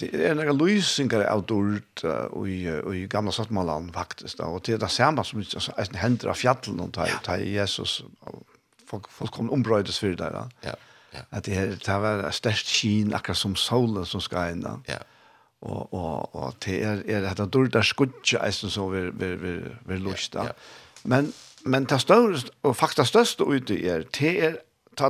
det 0.00 0.08
er 0.26 0.34
noen 0.34 0.58
løsninger 0.58 1.22
av 1.28 1.44
Dort 1.46 2.02
og 2.04 2.48
i, 2.50 2.64
og 2.66 2.96
i 2.96 3.04
gamla 3.10 3.30
sattmalan 3.34 3.92
faktisk, 3.94 4.40
da. 4.40 4.48
og 4.50 4.64
det 4.66 4.74
er 4.74 4.82
det 4.82 4.90
samme 4.90 5.22
som 5.26 5.38
altså, 5.44 5.76
hender 6.00 6.32
av 6.32 6.40
fjallen, 6.40 6.82
og 6.82 6.90
tar, 6.96 7.12
tar 7.22 7.44
Jesus, 7.44 8.00
og 8.26 8.42
folk, 8.90 9.06
folk 9.12 9.36
kom 9.36 9.52
ombrøydes 9.54 10.00
for 10.02 10.18
det, 10.18 10.32
da. 10.34 10.44
Ja, 10.66 10.74
ja. 11.14 11.22
At 11.30 11.46
det, 11.46 11.58
er, 11.60 11.76
det 11.78 11.98
var 12.02 12.26
størst 12.34 12.72
skin 12.74 13.14
akkurat 13.14 13.38
som 13.38 13.54
solen 13.54 14.08
som 14.08 14.22
skal 14.24 14.56
inn, 14.56 14.64
da. 14.66 14.78
Ja. 14.90 15.02
Og, 15.64 15.94
og, 15.94 16.34
og 16.36 16.56
det 16.66 16.82
er, 16.84 17.04
er 17.08 17.30
det 17.38 17.46
Dort 17.54 17.72
der 17.72 17.86
skudje 17.86 18.42
eisen 18.44 18.72
som 18.72 18.90
vi, 18.92 19.06
vi, 19.14 19.30
vi, 19.38 19.52
vi, 19.54 19.54
vi, 19.86 19.94
vi, 19.94 20.10
vi, 20.10 20.16
ja. 20.34 20.50
Men 21.04 21.30
men 21.64 21.84
det 21.88 22.00
største, 22.00 22.50
og 22.62 22.76
faktisk 22.76 23.08
største 23.08 23.44
ute 23.44 23.76
er, 23.88 24.04
det 24.18 24.32
er, 24.44 24.56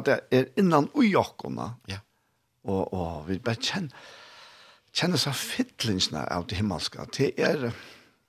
det 0.07 0.19
er 0.31 0.45
innan 0.59 0.89
ujokkene. 0.95 1.71
Ja. 1.91 1.99
Og, 2.65 2.95
og 2.95 3.29
vi 3.29 3.39
bare 3.39 3.61
kjenner, 3.61 4.07
kjenner 4.95 5.21
seg 5.21 5.37
fittlingsene 5.37 6.25
av 6.33 6.47
det 6.49 6.59
himmelske. 6.61 7.05
Det 7.17 7.33
er, 7.37 7.71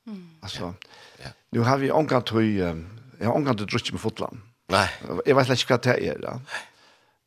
mm. 0.06 0.24
altså, 0.42 0.74
ja. 1.20 1.26
Ja. 1.26 1.32
nu 1.52 1.64
har 1.64 1.78
vi 1.78 1.92
omgang 1.92 2.26
til, 2.26 2.56
jeg 2.58 3.28
har 3.28 3.34
omgang 3.34 3.58
til 3.58 3.70
drutsk 3.72 3.94
med 3.94 4.04
fotland. 4.04 4.42
Nei. 4.74 4.88
Jeg 5.26 5.38
vet 5.38 5.52
ikke 5.54 5.76
hva 5.76 5.84
det 5.86 5.96
er 6.10 6.24
da. 6.24 6.40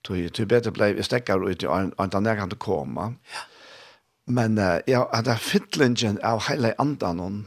Tui, 0.04 0.26
tui 0.34 0.46
bedre 0.48 0.72
blei 0.74 0.92
vi 0.96 1.04
stekkar 1.06 1.42
ut 1.42 1.62
i 1.62 1.70
en 1.70 1.92
annan 1.98 2.26
jeg 2.26 2.40
kan 2.40 2.58
komme. 2.58 3.12
Ja. 3.32 3.44
Men 4.28 4.58
uh, 4.58 4.78
jeg, 4.86 5.06
at 5.12 5.24
det 5.24 5.32
er 5.32 5.42
fytlingen 5.42 6.18
av 6.26 6.42
hele 6.48 6.74
andan, 6.82 7.46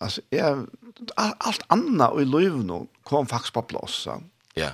altså, 0.00 0.22
jeg, 0.32 0.64
allt 1.16 1.64
anna 1.72 2.10
i 2.20 2.26
løyvno 2.26 2.84
kom 3.08 3.28
faktisk 3.28 3.56
på 3.58 3.66
plass. 3.74 4.02
Ja. 4.58 4.72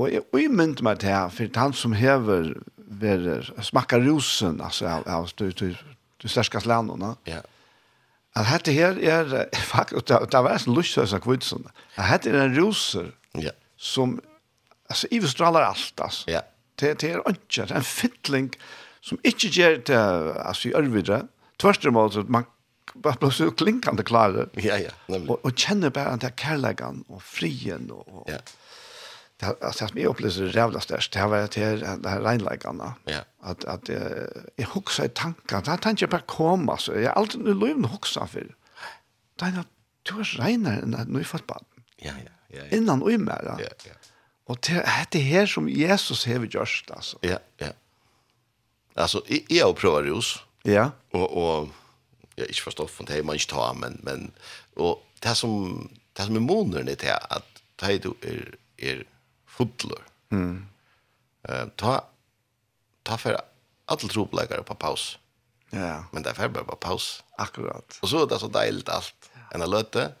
Og 0.00 0.12
jeg 0.12 0.24
umynd 0.32 0.82
meg 0.84 1.00
til 1.02 1.12
her, 1.12 1.32
for 1.32 1.58
han 1.58 1.74
som 1.76 1.94
hever 1.96 2.52
ver, 2.76 3.48
smakka 3.62 4.00
rosen, 4.02 4.60
altså, 4.64 4.88
av, 4.88 5.06
av 5.06 5.32
du, 5.38 5.50
du, 5.52 5.72
du 6.22 6.28
sterskast 6.28 6.68
landene. 6.68 7.14
Ja. 7.28 7.42
At 8.36 8.48
dette 8.48 8.72
her 8.72 8.96
er, 9.00 9.34
faktisk, 9.74 10.08
det 10.08 10.44
var 10.44 10.56
en 10.56 10.76
lusjøs 10.76 11.12
av 11.12 11.24
kvitsen, 11.24 11.68
at 11.96 12.14
dette 12.16 12.32
er 12.32 12.46
en 12.46 12.56
roser 12.56 13.12
ja. 13.38 13.52
som, 13.76 14.18
altså, 14.88 15.10
ivestraler 15.12 15.68
alt, 15.68 15.94
altså. 16.00 16.30
Ja. 16.30 16.46
Det, 16.80 16.96
det 17.02 17.12
er 17.12 17.20
ikke, 17.28 17.66
det 17.68 17.70
er 17.70 17.82
en 17.82 17.86
fittling 17.86 18.48
som 19.04 19.18
ikke 19.28 19.50
gjør 19.52 19.76
det, 19.86 20.00
altså, 20.40 20.70
i 20.70 20.76
ørvidre, 20.78 21.24
Tvärtom 21.62 21.96
alltså 21.96 22.24
man 22.28 22.44
bara 22.94 23.14
blir 23.20 23.30
så 23.30 23.50
klinkande 23.50 24.02
klar. 24.02 24.48
Ja 24.52 24.78
ja, 24.78 24.90
Nemlig. 25.06 25.30
Och, 25.30 25.44
och 25.44 25.58
känner 25.58 25.90
bara 25.90 26.10
den 26.10 26.18
där 26.18 26.32
kärleken 26.36 27.04
och 27.08 27.22
frien 27.22 27.90
och, 27.90 28.24
Ja. 28.30 28.38
Det 29.36 29.46
har, 29.46 29.56
alltså 29.60 29.84
att 29.84 29.94
mig 29.94 30.06
upplevelser 30.06 30.56
jävla 30.56 30.80
störst. 30.80 31.12
Det 31.12 31.26
var 31.26 31.36
det 31.36 31.56
här 31.56 31.96
det 31.96 32.08
här 32.08 32.20
renläggarna. 32.20 32.94
Ja. 33.04 33.18
Att 33.40 33.64
att 33.64 33.88
jag 34.56 34.66
huxar 34.66 35.08
tankar. 35.08 35.62
Jag 35.66 35.82
tänker 35.82 36.06
bara 36.06 36.20
komma 36.20 36.76
så 36.76 36.92
jag 36.92 37.16
alltid 37.16 37.40
nu 37.40 37.54
lov 37.54 37.86
huxar 37.86 38.26
för. 38.26 38.54
Dina 39.40 39.64
du 40.02 40.20
är 40.20 40.24
renare 40.24 40.76
än 40.76 40.94
att 40.94 41.08
fått 41.08 41.26
fotboll. 41.26 41.64
Ja 41.96 42.12
ja, 42.24 42.58
ja. 42.58 42.76
Innan 42.76 43.02
och 43.02 43.20
mer. 43.20 43.42
Ja 43.46 43.58
ja. 43.60 43.92
Och 44.44 44.58
det 44.60 45.06
det 45.10 45.18
här 45.18 45.46
som 45.46 45.68
Jesus 45.68 46.26
har 46.26 46.34
gjort 46.34 46.90
alltså. 46.90 47.18
Ja 47.20 47.38
ja. 47.56 47.66
Alltså 48.94 49.22
jag 49.48 49.66
har 49.66 49.72
provat 49.72 50.04
rus. 50.04 50.38
Ja. 50.62 50.90
Och 51.10 51.30
och 51.42 51.68
jag 52.34 52.46
inte 52.46 52.60
förstår 52.60 52.86
från 52.86 53.06
det 53.06 53.22
man 53.22 53.34
inte 53.34 53.46
tar 53.46 53.74
men 53.74 54.00
men 54.02 54.32
och 54.74 55.06
det 55.18 55.34
som 55.34 55.88
det 56.12 56.22
som 56.22 56.36
är 56.36 56.40
monern 56.40 56.88
är 56.88 56.96
det 56.96 57.16
att 57.16 57.62
det 57.76 57.98
du 57.98 58.14
är 58.20 58.54
er 58.76 59.04
fotler. 59.46 60.02
Mm. 60.30 60.66
Eh 61.48 61.66
ta 61.76 62.04
ta 63.02 63.18
för 63.18 63.40
alla 63.84 64.00
tropläggare 64.00 64.62
på 64.62 64.74
paus. 64.74 65.18
Ja. 65.70 66.04
Men 66.12 66.22
det 66.22 66.38
är 66.38 66.48
bara 66.48 66.64
på 66.64 66.76
paus. 66.76 67.24
Akkurat. 67.38 67.98
Och 68.02 68.08
så 68.08 68.22
är 68.22 68.26
det 68.26 68.38
så 68.38 68.48
deiligt 68.48 68.88
allt. 68.88 69.30
En 69.50 69.70
löte. 69.70 70.12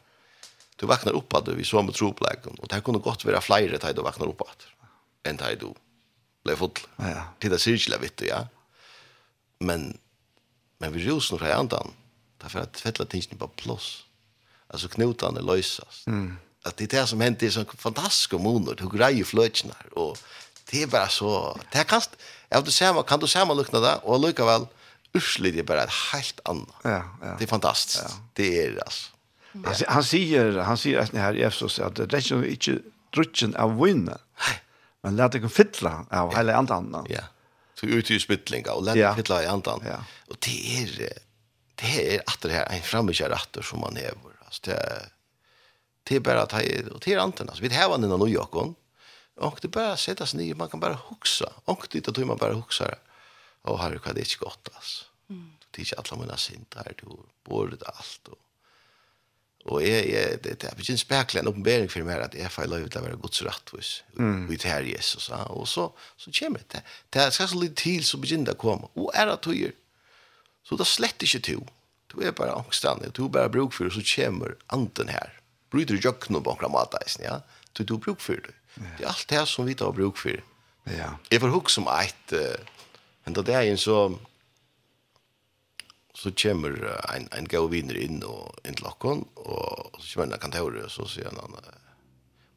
Du 0.76 0.86
vaknar 0.86 1.12
upp 1.12 1.34
att 1.34 1.44
du 1.44 1.54
vi 1.54 1.64
så 1.64 1.82
med 1.82 1.94
tropläggaren 1.94 2.58
och 2.58 2.68
det 2.68 2.80
kunde 2.80 3.00
gott 3.00 3.24
vara 3.24 3.40
flyre 3.40 3.78
tid 3.78 3.96
du 3.96 4.02
vaknar 4.02 4.26
upp 4.26 4.40
att. 4.40 4.66
En 5.22 5.36
tid 5.36 5.58
du 5.60 5.74
blev 6.44 6.56
fotler. 6.56 6.90
Ja. 6.96 7.24
Till 7.38 7.50
det 7.50 7.58
cirklar 7.58 7.98
vitt 7.98 8.20
ja. 8.20 8.46
Men 9.58 9.98
men 10.78 10.92
vi 10.92 11.04
rusar 11.08 11.36
ändan 11.36 11.58
andan 11.58 11.92
Därför 12.42 12.60
att 12.60 12.80
fettla 12.80 13.04
tingene 13.04 13.38
på 13.38 13.48
plus. 13.48 14.04
Alltså 14.66 14.88
knotarna 14.88 15.40
lösas. 15.40 16.04
Mm. 16.06 16.36
Att 16.64 16.76
det 16.76 16.84
är 16.84 17.00
det 17.00 17.06
som 17.06 17.20
händer 17.20 17.46
i 17.46 17.50
sån 17.50 17.66
fantastisk 17.66 18.32
månad. 18.32 18.80
Hur 18.80 18.88
grejer 18.88 19.24
flötsen 19.24 19.70
här. 19.78 19.98
Och 19.98 20.18
det 20.70 20.82
är 20.82 20.86
bara 20.86 21.08
så. 21.08 21.58
Det 21.70 21.78
här 21.78 21.84
kan, 21.84 22.00
Ja, 22.48 22.60
du 22.60 22.70
ser, 22.70 23.02
kan 23.02 23.20
du 23.20 23.26
se 23.26 23.38
man 23.38 23.46
sammanlukna 23.46 23.80
det? 23.80 23.94
Och 24.02 24.20
lycka 24.20 24.44
väl, 24.44 24.66
ursligt 25.12 25.56
är 25.56 25.62
bara 25.62 25.82
ett 25.82 25.92
helt 26.12 26.40
annat. 26.44 26.74
Ja, 26.82 27.04
ja. 27.22 27.36
Det 27.38 27.44
är 27.44 27.48
fantastiskt. 27.48 28.04
Ja. 28.08 28.14
Det 28.32 28.64
är 28.66 28.72
det 28.72 28.82
alltså. 28.82 29.10
Han, 29.52 29.64
Han, 29.64 29.74
han 29.88 30.04
säger, 30.04 30.58
han 30.58 30.76
säger 30.76 31.08
här 31.12 31.36
i 31.36 31.42
Efsos 31.42 31.78
att 31.78 31.96
det 31.96 32.14
är 32.14 32.44
inte 32.44 32.78
drutchen 33.14 33.56
av 33.56 33.80
vinner. 33.82 34.18
Nej. 34.38 34.62
Men 35.02 35.16
lät 35.16 35.32
dig 35.32 35.48
fylla 35.48 36.06
av 36.10 36.36
hela 36.36 36.56
andan. 36.56 37.06
Ja. 37.08 37.20
Så 37.74 37.86
ut 37.86 38.10
i 38.10 38.20
spittlinga 38.20 38.72
och 38.72 38.84
lät 38.84 38.94
dig 38.94 39.14
fylla 39.14 39.42
i 39.42 39.46
andan. 39.46 39.82
Ja. 39.86 40.04
Och 40.28 40.36
det 40.40 40.82
är 40.82 41.12
det 41.82 42.14
är 42.16 42.22
att 42.26 42.40
det 42.40 42.52
här 42.52 42.66
en 42.70 42.82
framkör 42.82 43.28
rätter 43.28 43.62
som 43.62 43.80
man 43.80 43.96
häver. 43.96 44.32
Alltså 44.44 44.62
det 44.64 44.72
är 44.72 45.08
det 46.04 46.16
är 46.16 46.20
bara 46.20 46.42
att 46.42 46.52
och 46.92 47.00
det 47.04 47.12
är 47.12 47.18
anten 47.18 47.48
alltså 47.48 47.62
vi 47.62 47.68
häver 47.68 47.98
den 47.98 48.10
någon 48.10 48.32
Jakon. 48.32 48.74
Och 49.36 49.58
det 49.62 49.68
bara 49.68 49.96
sätta 49.96 50.26
sig 50.26 50.38
ner 50.40 50.54
man 50.54 50.68
kan 50.68 50.80
bara 50.80 50.98
huxa. 51.08 51.52
Och 51.64 51.88
det 51.90 52.06
då 52.06 52.24
man 52.26 52.36
bara 52.36 52.54
huxar. 52.54 52.98
Och 53.62 53.78
har 53.78 53.90
det 53.90 54.20
inte 54.20 54.36
gott 54.38 54.68
alltså. 54.74 55.04
Mm. 55.30 55.52
Det 55.70 55.82
är 55.82 55.84
inte 55.84 56.14
alla 56.14 56.22
mina 56.22 56.36
synder 56.36 56.94
du 56.98 57.06
borde 57.44 57.86
allt 57.86 58.28
och 58.28 58.38
Og 59.64 59.82
jeg, 59.84 60.06
jeg, 60.10 60.38
det, 60.42 60.56
det 60.60 60.68
er 60.68 60.78
ikke 60.78 60.94
en 60.96 60.98
spekler, 60.98 61.42
en 61.42 61.48
oppenbering 61.52 61.90
for 61.90 62.02
meg 62.06 62.24
at 62.24 62.34
jeg 62.34 62.50
får 62.50 62.66
lov 62.70 62.88
til 62.88 62.98
å 62.98 63.04
være 63.04 63.18
gods 63.22 63.42
rettvis 63.46 63.90
mm. 64.18 64.48
ut 64.50 64.64
her 64.66 64.88
Jesus. 64.88 65.28
Ja. 65.30 65.44
Og 65.54 65.68
så, 65.70 65.86
så 66.18 66.32
kommer 66.34 66.64
det. 66.72 66.82
Det 67.14 67.28
skal 67.34 67.50
så 67.52 67.60
litt 67.60 67.76
til 67.78 68.02
så 68.06 68.18
begynner 68.18 68.56
å 68.56 68.58
komme. 68.58 68.90
Og 68.98 69.12
er 69.14 69.30
det 69.30 69.38
tøyer, 69.46 69.76
Så 70.62 70.78
det 70.78 70.86
er 70.86 70.92
slett 70.92 71.24
ikke 71.26 71.42
to. 71.46 71.60
Du 72.12 72.20
er 72.20 72.34
bare 72.36 72.54
angstande, 72.60 73.10
du 73.16 73.24
er 73.24 73.32
bare 73.32 73.52
bruk 73.52 73.72
for 73.72 73.88
det, 73.88 73.94
så 73.96 74.04
kommer 74.04 74.54
anden 74.68 75.08
her. 75.08 75.32
Bryter 75.72 75.96
du 75.96 76.08
jøkken 76.08 76.42
på 76.42 76.50
omkring 76.50 76.72
mataisen, 76.72 77.24
ja? 77.24 77.40
Du 77.72 77.82
er 77.82 77.98
bruk 77.98 78.20
for 78.20 78.36
det. 78.36 78.54
Det 78.76 79.04
er 79.04 79.12
alt 79.12 79.28
det 79.28 79.46
som 79.48 79.66
vi 79.66 79.74
tar 79.74 79.92
bruk 79.96 80.18
for. 80.20 80.36
Ja. 80.88 81.14
Jeg 81.30 81.40
får 81.40 81.52
huske 81.54 81.80
om 81.80 81.88
et, 81.92 82.34
uh, 82.34 82.84
men 83.24 83.36
da 83.36 83.44
det 83.46 83.54
er 83.54 83.68
en 83.70 83.80
så, 83.80 83.98
så 86.14 86.32
kommer 86.42 86.76
en, 87.14 87.28
en 87.32 87.48
gav 87.48 87.70
viner 87.72 87.96
inn 87.96 88.20
og 88.26 88.58
inn 88.66 88.76
til 88.76 88.88
okken, 88.90 89.24
og 89.36 90.00
så 90.00 90.18
kommer 90.18 90.36
han 90.36 90.42
kan 90.42 90.56
tåre, 90.56 90.84
og 90.88 90.92
så 90.92 91.08
sier 91.08 91.30
han, 91.30 91.56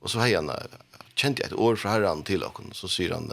og 0.02 0.12
så 0.12 0.24
har 0.24 0.36
han, 0.36 0.52
kjent 1.16 1.40
jeg 1.40 1.52
et 1.52 1.60
år 1.60 1.80
fra 1.80 1.96
herren 1.96 2.26
til 2.28 2.44
okken, 2.44 2.74
så 2.76 2.90
sier 2.92 3.16
han, 3.16 3.32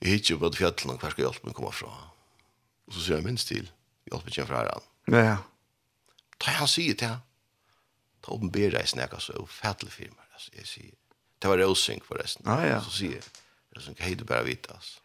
jeg 0.00 0.12
hittar 0.12 0.34
jo 0.34 0.42
på 0.42 0.52
fjallene, 0.58 0.98
hver 1.00 1.14
skal 1.14 1.28
hjelpe 1.28 1.48
meg 1.48 1.56
komme 1.56 1.72
fra. 1.72 1.94
Og 2.86 2.94
så 2.94 3.02
sier 3.02 3.18
jeg 3.18 3.26
minst 3.26 3.50
til, 3.50 3.70
hjelp 4.10 4.28
ikke 4.30 4.46
fra 4.48 4.64
han. 4.68 4.84
Ja, 5.10 5.22
ja. 5.22 5.36
Da 6.42 6.58
han 6.58 6.70
sier 6.70 6.94
til 6.98 7.10
han, 7.14 7.24
da 8.22 8.34
åpenberer 8.34 8.78
jeg 8.80 8.92
snakka 8.94 9.20
så 9.22 9.38
ufattelig 9.42 9.92
firma. 9.94 10.22
Altså, 10.34 10.52
jeg 10.54 10.66
sier, 10.68 10.94
det 11.42 11.50
var 11.50 11.62
Rosing 11.62 12.04
forresten. 12.04 12.46
Ja, 12.46 12.76
ja. 12.76 12.78
Så 12.84 12.94
sier 12.98 13.18
jeg, 13.18 13.24
Rosing, 13.76 13.98
hei 14.02 14.14
du 14.18 14.24
bare 14.28 14.46
vite, 14.46 14.74
altså. 14.74 15.00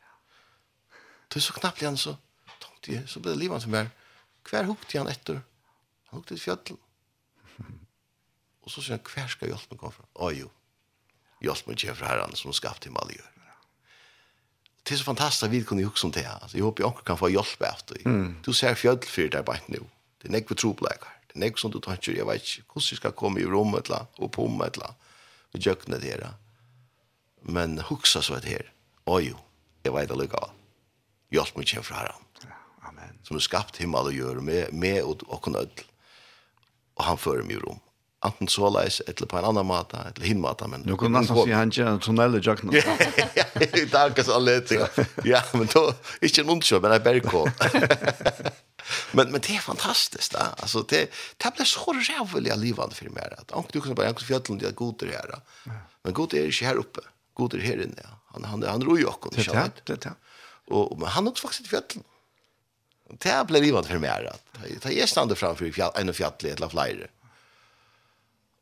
Det 1.32 1.40
er 1.40 1.46
så 1.48 1.56
knappt 1.56 1.82
igjen, 1.82 1.98
så 1.98 2.18
tomt 2.60 2.90
jeg, 2.92 3.06
så 3.08 3.22
ble 3.24 3.34
det 3.36 3.44
livet 3.46 3.64
som 3.64 3.76
er, 3.80 3.92
Hver 4.50 4.66
hukte 4.66 4.98
han 4.98 5.10
etter? 5.12 5.38
Han 6.10 6.20
hukte 6.20 6.34
et 6.34 6.42
fjøttel. 6.42 6.80
Og 8.62 8.74
så 8.74 8.82
sier 8.82 8.98
han, 8.98 9.06
hver 9.06 9.30
skal 9.30 9.52
hjelp 9.52 9.70
meg 9.74 9.80
komme 9.80 9.94
fra? 9.94 10.08
Å 10.18 10.32
jo, 10.34 10.50
hjelp 11.46 11.68
meg 11.68 11.78
ikke 11.78 11.96
fra 12.00 12.10
herren 12.10 12.34
som 12.38 12.54
skapte 12.58 12.90
himmel 12.90 13.14
gjør 13.16 13.30
det 14.92 14.96
är 14.96 14.98
så 14.98 15.04
fantastiskt 15.04 15.44
att 15.44 15.50
vi 15.50 15.64
kunde 15.64 15.86
också 15.86 16.08
om 16.08 16.12
det 16.12 16.20
här. 16.20 16.40
Alltså, 16.42 16.58
jag 16.58 16.66
hoppas 16.66 16.80
jag 16.80 17.06
kan 17.06 17.18
få 17.18 17.30
hjälp 17.30 17.62
efter 17.62 17.96
det. 17.96 18.06
Mm. 18.06 18.36
Du 18.44 18.54
ser 18.54 18.76
fjöld 18.76 19.04
för 19.04 19.30
det 19.30 19.44
bara 19.44 19.58
nu. 19.66 19.80
Det 20.22 20.28
är 20.28 20.32
nekve 20.32 20.56
tropläkar. 20.56 21.10
Det 21.28 21.36
är 21.36 21.40
nekve 21.40 21.58
som 21.58 21.72
du 21.72 21.80
tar 21.80 21.92
inte. 21.92 22.12
Jag 22.12 22.26
vet 22.26 22.36
inte 22.36 22.64
hur 22.74 22.90
du 22.90 22.96
ska 22.96 23.12
komma 23.12 23.40
i 23.40 23.46
rummet 23.46 23.90
eller 23.90 24.06
och 24.16 24.32
på 24.32 24.48
mig 24.48 24.70
eller 24.74 24.94
och 25.54 25.60
djökna 25.60 25.98
det 25.98 26.10
här. 26.10 26.34
Men 27.42 27.80
huxa 27.80 28.22
så 28.22 28.34
att 28.34 28.46
här. 28.46 28.74
Oj, 29.06 29.34
jag 29.84 29.94
vet 29.94 30.12
aldrig 30.12 30.36
av. 30.36 30.50
Hjälp 31.30 31.56
mig 31.56 31.66
känna 31.66 31.84
från 31.84 31.98
herran. 31.98 32.22
Amen. 32.82 33.20
Som 33.24 33.38
du 33.38 33.42
skapt 33.42 33.78
himmel 33.78 34.06
och 34.06 34.14
gör 34.14 34.36
med, 34.36 34.74
med 34.74 35.04
och, 35.04 35.24
och 35.24 35.48
en 35.48 35.56
ödel. 35.56 35.86
Och 36.94 37.04
han 37.04 37.18
för 37.18 37.44
mig 37.44 37.56
i 37.56 37.60
rummet 37.60 37.91
Anten 38.22 38.50
så 38.54 38.70
leis, 38.70 39.00
eller 39.08 39.26
på 39.26 39.38
en 39.40 39.46
annan 39.50 39.66
mata, 39.66 40.04
eller 40.12 40.28
hin 40.28 40.42
mata. 40.42 40.68
Men, 40.70 40.84
nu 40.86 40.94
kunne 40.94 41.18
nesten 41.18 41.40
si 41.42 41.54
han 41.58 41.72
ikke 41.74 41.86
en 41.90 42.02
tunnel 42.06 42.38
i 42.38 42.42
jakken. 42.46 42.70
Ja, 43.40 43.46
i 43.66 43.86
dag 43.90 44.18
er 44.20 44.26
så 44.28 44.36
alle. 44.38 44.60
Ja, 45.26 45.40
men 45.58 45.70
då, 45.72 45.82
ikke 46.22 46.44
en 46.44 46.52
ondkjøp, 46.54 46.84
men 46.84 46.94
en 46.94 47.06
bergkål. 47.08 47.50
men, 49.18 49.32
men 49.34 49.42
det 49.42 49.56
er 49.56 49.64
fantastisk, 49.66 50.36
da. 50.36 50.52
Altså, 50.62 50.84
det, 50.92 51.08
det 51.42 51.54
blir 51.58 51.70
så 51.70 51.96
rævlig 51.98 52.54
av 52.54 52.62
livet 52.62 52.94
for 53.00 53.16
meg. 53.16 53.34
At 53.40 53.56
anker 53.58 53.80
du 53.80 53.82
kan 53.88 53.98
bare, 53.98 54.12
anker 54.14 54.28
fjallet, 54.28 54.52
det 54.62 54.70
er 54.70 54.76
god 54.78 55.00
det 55.02 55.16
her. 55.16 55.34
Men 56.06 56.18
god 56.20 56.36
er 56.38 56.46
ikke 56.52 56.68
her 56.70 56.82
oppe. 56.84 57.02
God 57.42 57.56
er 57.58 57.66
her 57.66 57.82
inne, 57.88 58.06
ja. 58.06 58.20
Han, 58.36 58.46
han, 58.52 58.68
han 58.70 58.86
ror 58.86 59.00
jo 59.02 59.10
akkurat. 59.10 59.40
Det 59.40 59.48
er 59.50 59.74
det, 59.82 59.98
det 59.98 60.12
er 60.12 60.14
Og, 60.70 60.94
men 61.00 61.10
han 61.10 61.26
er 61.26 61.34
også 61.34 61.48
faktisk 61.48 61.66
i 61.66 61.74
fjällen. 61.74 62.06
Det 63.18 63.34
ble 63.50 63.64
livet 63.66 63.90
for 63.90 64.00
meg. 64.06 64.30
Da 64.86 64.94
jeg 64.94 65.10
stande 65.10 65.36
framfor 65.36 65.66
en 65.68 65.74
fjall, 65.76 65.92
en 65.98 66.14
fjall, 66.14 66.38
en 66.38 66.46
fjall, 66.46 66.70
en 66.70 66.78
fjall, 66.78 67.10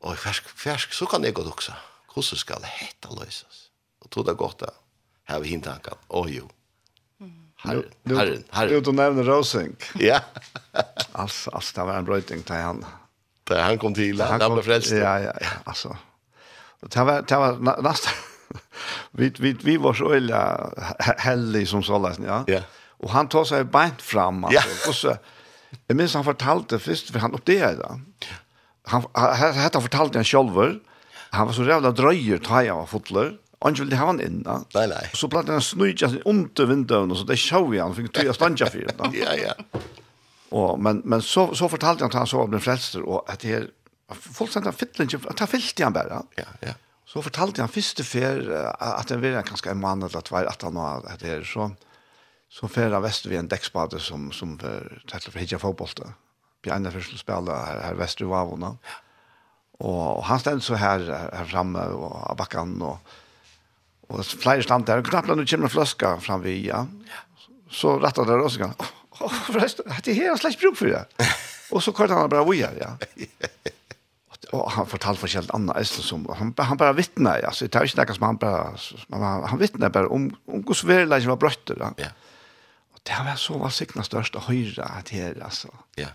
Og 0.00 0.16
fersk, 0.18 0.48
fersk, 0.56 0.94
så 0.96 1.06
kan 1.06 1.24
jeg 1.24 1.34
godt 1.36 1.52
også. 1.52 1.72
Hvordan 2.12 2.36
skal 2.40 2.64
det 2.64 3.10
løses? 3.20 3.70
Og 4.00 4.10
tog 4.10 4.26
det 4.26 4.36
godt 4.36 4.60
da. 4.60 4.72
Her 5.28 5.42
vi 5.44 5.52
hintanken. 5.52 5.98
Å 6.08 6.24
jo. 6.28 6.48
Herren, 7.60 7.84
herren, 8.08 8.44
herren. 8.56 8.84
Du, 8.84 8.92
nevner 8.96 9.26
Rosing. 9.28 9.76
Ja. 10.00 10.22
altså, 11.12 11.50
altså, 11.52 11.72
det 11.76 11.86
var 11.86 11.98
en 11.98 12.08
brøyting 12.08 12.40
til 12.46 12.56
han. 12.56 12.80
Da 13.50 13.60
han 13.66 13.78
kom 13.78 13.92
til, 13.94 14.22
han, 14.22 14.40
han 14.40 14.54
ble 14.54 14.64
frelst. 14.64 14.94
Ja, 14.96 15.18
ja, 15.20 15.34
ja, 15.36 15.52
altså. 15.68 15.92
Det 16.80 17.04
var, 17.04 17.20
det 17.28 17.36
var 17.36 17.60
nesten. 17.84 18.16
vi, 19.20 19.28
vi, 19.38 19.52
vi 19.60 19.76
var 19.76 19.98
så 19.98 20.14
illa 20.18 20.40
heldig 21.20 21.66
som 21.68 21.84
så 21.84 22.00
løsning, 22.00 22.30
ja. 22.30 22.40
Ja. 22.48 22.62
Og 23.04 23.12
han 23.12 23.28
tog 23.32 23.44
seg 23.48 23.68
beint 23.72 24.00
fram. 24.02 24.46
Altså. 24.48 24.64
Ja. 24.64 24.88
Og 24.88 24.96
så, 24.96 25.18
jeg 25.84 26.00
minns 26.00 26.16
han 26.16 26.24
fortalte 26.24 26.80
først, 26.80 27.12
for 27.12 27.20
han 27.20 27.36
oppdager 27.36 27.76
det. 27.76 27.98
Ja 28.30 28.40
han 28.82 29.04
hade 29.12 29.80
fortalt 29.80 30.14
han 30.14 30.24
sjølver. 30.24 30.78
Han 31.30 31.46
var 31.46 31.52
så 31.52 31.64
jävla 31.64 31.90
dröjer 31.90 32.38
ta 32.38 32.64
jag 32.64 32.76
var 32.76 32.86
fotler. 32.86 33.36
Han 33.60 33.74
ville 33.74 33.96
ha 33.96 34.06
han 34.06 34.20
in. 34.20 34.46
Nej 34.74 34.88
nej. 34.88 35.10
Så 35.12 35.28
platt 35.28 35.48
han 35.48 35.62
snöjt 35.62 36.02
under 36.24 36.66
vintern 36.66 37.10
och 37.10 37.16
så 37.16 37.24
det 37.24 37.36
såg 37.36 37.74
jag 37.74 37.84
han 37.84 37.94
fick 37.94 38.12
tre 38.12 38.34
stanja 38.34 38.66
för 38.66 38.78
det. 38.78 38.94
Ja 39.18 39.34
ja. 39.34 39.80
Och 40.48 40.80
men 40.80 41.02
men 41.04 41.22
så 41.22 41.54
så 41.54 41.68
fortalte 41.68 42.04
han 42.04 42.08
att 42.08 42.14
han 42.14 42.26
så 42.26 42.46
blev 42.46 42.60
frelster, 42.60 43.02
och 43.02 43.30
att 43.32 43.40
det 43.40 43.52
är 43.52 43.68
folk 44.20 44.56
at 44.56 44.64
han 44.64 44.72
fyllte 44.72 45.86
att 45.86 45.94
bare. 45.94 46.22
Ja 46.36 46.44
ja. 46.60 46.72
Så 47.06 47.22
fortalte 47.22 47.62
han 47.62 47.68
första 47.68 48.02
för 48.02 48.50
att 48.78 49.08
den 49.08 49.20
var 49.20 49.42
kanskje 49.42 49.70
en 49.70 49.80
mann 49.80 50.02
eller 50.02 50.18
att 50.18 50.32
at 50.32 50.46
att 50.46 50.62
han 50.62 50.76
at 50.76 51.20
det 51.20 51.28
er 51.28 51.42
så 51.44 51.70
så 52.48 52.68
färra 52.68 53.00
väster 53.00 53.30
vi 53.30 53.36
en 53.36 53.48
däcksbade 53.48 54.00
som 54.00 54.32
som 54.32 54.58
för 54.58 55.02
tätt 55.10 55.24
for 55.24 55.38
hitja 55.38 55.58
fotboll 55.58 55.88
Bjarne 56.62 56.90
Fischl 56.90 57.16
spela 57.16 57.64
här, 57.64 57.80
här 57.80 57.94
väster 57.94 58.24
i 58.24 58.28
Vavona. 58.28 58.76
Och, 59.78 60.16
og 60.18 60.24
han 60.24 60.40
ställde 60.40 60.60
så 60.60 60.74
här, 60.74 61.30
här 61.32 61.44
framme 61.44 61.80
och 61.80 62.30
av 62.30 62.36
bakken. 62.36 62.82
och, 62.82 62.98
och 64.08 64.24
flere 64.24 64.62
stand 64.62 64.86
där. 64.86 65.02
Knappt 65.02 65.28
når 65.28 65.36
det 65.36 65.50
kommer 65.50 65.64
en 65.64 65.70
flaska 65.70 66.20
fram 66.20 66.42
vid, 66.42 66.66
ja. 66.72 66.86
Så 67.70 67.98
rettet 67.98 68.26
det 68.26 68.34
også. 68.34 68.58
igen. 68.58 68.74
Åh, 69.20 69.26
oh, 69.26 69.32
forresten, 69.52 69.84
det 70.04 70.10
er 70.10 70.14
här 70.14 70.36
slags 70.36 70.56
bruk 70.56 70.76
for 70.76 70.86
det. 70.86 71.04
och 71.70 71.82
så 71.82 71.92
kørte 71.92 72.14
han 72.14 72.28
bara 72.28 72.44
vojar, 72.44 72.72
ja. 72.80 72.96
Och 74.52 74.70
han 74.72 74.86
fortalte 74.86 75.20
forskjellig 75.20 75.50
annet. 75.54 75.76
annat 75.76 75.86
som 75.86 76.26
han, 76.38 76.54
han 76.58 76.76
bara 76.76 76.94
ja. 76.96 77.46
alltså 77.46 77.66
det 77.66 77.74
er 77.74 77.84
inte 77.84 78.04
noe 78.04 78.14
som 78.14 78.24
han 78.24 78.36
bara, 78.36 78.76
han, 79.10 79.48
han 79.48 79.58
vittnar 79.58 79.88
bara 79.88 80.08
om, 80.08 80.36
om 80.46 80.62
hvordan 80.62 80.74
svärlägen 80.74 81.28
var 81.28 81.36
brötter. 81.36 81.76
Ja. 81.80 81.92
ja. 81.96 82.08
Och 82.94 83.00
det 83.02 83.24
var 83.24 83.36
så 83.36 83.58
var 83.58 83.70
siktna 83.70 84.02
största 84.02 84.38
höjra 84.38 84.84
att 84.84 85.08
her, 85.08 85.42
alltså. 85.44 85.68
Ja 85.94 86.08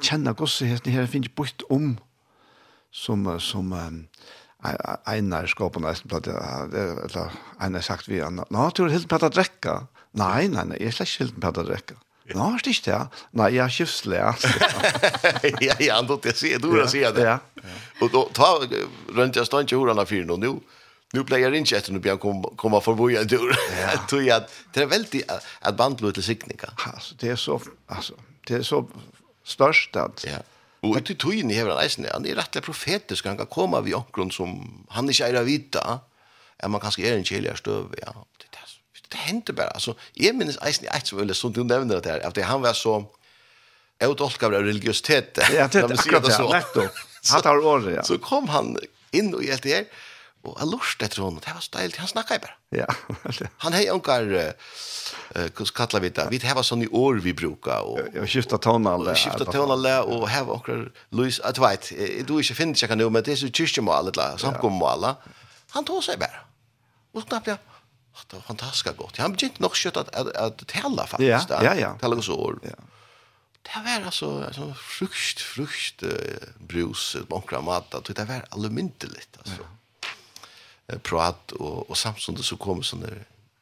kjenner 0.00 0.36
godsheten 0.38 0.92
her, 0.92 1.06
finner 1.10 1.32
bort 1.36 1.62
om 1.70 1.98
som, 2.90 3.26
som 3.40 3.72
um, 3.72 4.04
Einar 5.08 5.46
skåpen 5.48 5.86
nesten 5.86 6.10
på 6.10 6.20
det, 6.26 6.34
eller 6.34 7.32
Einar 7.62 7.84
sagt 7.86 8.08
vi, 8.10 8.20
nå 8.20 8.70
tror 8.74 8.90
jeg 8.90 8.98
helt 8.98 9.10
platt 9.10 9.24
å 9.24 9.32
drekke. 9.32 9.76
Nei, 10.18 10.48
nei, 10.52 10.66
nei, 10.68 10.80
jeg 10.80 10.90
er 10.90 10.96
slett 10.98 11.12
ikke 11.12 11.24
helt 11.24 11.38
platt 11.44 11.60
å 11.62 11.66
drekke. 11.68 11.96
Nå 12.30 12.46
er 12.54 12.62
det 12.62 12.74
ikke 12.76 12.90
det. 12.90 13.22
Nei, 13.40 13.46
jeg 13.56 13.62
er 13.64 13.72
kjøpslig, 13.74 14.18
ja. 14.22 15.78
Ja, 15.80 15.94
han 15.96 16.10
låter 16.10 16.34
jeg 16.46 16.60
du 16.62 16.68
har 16.76 16.90
sier 16.90 17.14
det. 17.16 17.38
Og 18.02 18.12
då, 18.12 18.26
ta, 18.36 18.52
rønt 19.16 19.38
jeg 19.38 19.48
stånd 19.48 19.66
ikke 19.66 19.80
hvordan 19.80 20.02
av 20.02 20.10
fyren, 20.10 20.30
og 20.34 20.42
nå, 20.42 20.52
nu 21.12 21.24
blir 21.24 21.38
jag 21.38 21.56
inte 21.56 21.76
efter 21.76 21.92
nu 21.92 21.98
blir 21.98 22.12
jag 22.12 22.20
kom, 22.20 22.42
komma 22.56 22.80
förbi 22.80 23.16
en 23.16 23.26
dörr. 23.26 23.56
Jag 23.80 24.08
tror 24.08 24.32
att 24.32 24.50
det 24.72 24.82
är 24.82 24.86
väldigt 24.86 25.30
att 25.60 25.76
band 25.76 25.96
blir 25.96 26.12
till 26.12 26.22
sikninga. 26.22 26.70
Alltså, 26.94 27.14
det 27.18 27.28
är 27.28 27.36
så, 27.36 27.60
alltså, 27.86 28.14
det 28.46 28.54
är 28.54 28.62
så 28.62 28.88
størst. 29.50 29.96
Ja. 30.24 30.42
Och 30.80 30.96
ut 30.96 31.10
i 31.10 31.14
tojen 31.14 31.50
i 31.50 31.54
hevran 31.54 31.78
eisen, 31.78 32.06
han 32.12 32.26
är 32.26 32.34
rettelig 32.34 32.64
profetisk, 32.64 33.26
han 33.26 33.36
kan 33.36 33.46
komma 33.46 33.80
vid 33.80 33.94
omkron 33.94 34.30
som 34.30 34.86
han 34.88 35.08
inte 35.08 35.24
är 35.24 35.34
av 35.34 35.44
vita, 35.44 36.00
är 36.58 36.68
man 36.68 36.80
kanske 36.80 37.02
är 37.02 37.16
en 37.16 37.24
kjellig 37.24 37.58
stöv, 37.58 37.94
ja. 38.06 38.26
Det, 38.38 38.46
det, 38.50 38.58
det 39.08 39.16
händer 39.16 39.52
bara, 39.52 39.68
alltså, 39.68 39.94
jag 40.14 40.36
minns 40.36 40.58
eisen 40.62 40.84
i 40.84 40.88
ett 40.96 41.06
som 41.06 41.18
veldig 41.18 41.36
som 41.36 41.52
du 41.52 41.64
nevner 41.64 42.00
det 42.00 42.10
her, 42.10 42.20
at 42.20 42.36
han 42.44 42.62
var 42.62 42.72
så 42.72 43.04
utolkad 44.00 44.54
av 44.54 44.62
religiositet. 44.62 45.38
Ja, 45.38 45.68
det 45.68 45.78
er 45.78 45.92
akkurat 45.92 46.24
det, 46.24 46.38
nettopp. 46.38 46.96
Han 47.30 47.42
tar 47.42 47.66
året, 47.66 47.94
ja. 47.96 48.02
Så 48.08 48.18
kom 48.18 48.48
han 48.48 48.76
inn 49.12 49.34
og 49.34 49.44
gjeldte 49.44 49.68
her, 49.68 49.84
Og 50.40 50.54
jeg 50.56 50.70
lurte 50.70 51.04
etter 51.04 51.20
henne, 51.20 51.40
det 51.44 51.52
var 51.52 51.60
så 51.60 51.72
deilig, 51.74 51.98
han 52.00 52.08
snakket 52.08 52.44
bare. 52.46 52.54
Ja. 52.72 52.86
han 53.64 53.74
hei 53.76 53.82
unger, 53.92 54.30
hva 54.32 55.64
uh, 55.66 55.72
kallar 55.76 56.00
vi 56.00 56.08
det, 56.16 56.24
vi 56.32 56.38
heva 56.40 56.62
sånne 56.64 56.86
år 56.96 57.18
vi 57.20 57.34
brukar. 57.36 57.84
Og, 57.84 57.98
og, 58.00 58.20
og 58.22 58.30
skifta 58.30 58.56
tonale. 58.62 59.12
Og 59.12 59.20
skifta 59.20 59.44
tonale, 59.44 59.98
og 60.08 60.24
heva 60.32 60.56
unger, 60.56 60.86
Louis, 61.12 61.42
at 61.44 61.58
du 61.58 61.60
vet, 61.64 61.90
du 62.24 62.38
ikke 62.40 62.56
finner 62.56 62.86
ikke 62.88 62.96
noe, 62.96 63.12
men 63.12 63.26
det 63.26 63.34
er 63.34 63.42
så 63.42 63.50
kyrkjemål, 63.52 64.08
samkommål. 64.40 65.10
Han 65.74 65.88
tog 65.88 66.00
seg 66.06 66.16
bare. 66.22 66.40
Og 67.12 67.26
knappt 67.26 67.50
jeg, 67.50 67.60
det 68.30 68.38
var 68.38 68.46
fantastiskt 68.46 68.96
godt. 68.96 69.20
Han 69.20 69.34
begynte 69.34 69.60
nog 69.60 69.76
skjøtt 69.76 69.98
at, 70.00 70.08
at, 70.16 70.30
at 70.40 70.64
tälla 70.70 71.04
faktisk. 71.10 71.52
Ja, 71.52 71.60
ja, 71.66 71.74
ja. 71.78 71.90
Tälla 72.00 72.16
hos 72.16 72.30
år. 72.32 72.62
Ja. 72.64 72.78
Det 73.60 73.82
var 73.84 74.06
alltså, 74.08 74.30
alltså 74.46 74.70
frukt, 74.72 75.40
frukt, 75.44 76.02
uh, 76.02 76.48
brus, 76.58 77.12
många 77.28 77.60
mat. 77.60 77.92
Det 78.08 78.24
var 78.28 78.48
allmynteligt 78.56 79.36
alltså. 79.36 79.60
Ja 79.60 79.68
prat 80.98 81.52
och 81.52 81.90
och 81.90 81.98
samtidigt 81.98 82.44
så 82.44 82.56
kommer 82.56 82.82
såna 82.82 83.06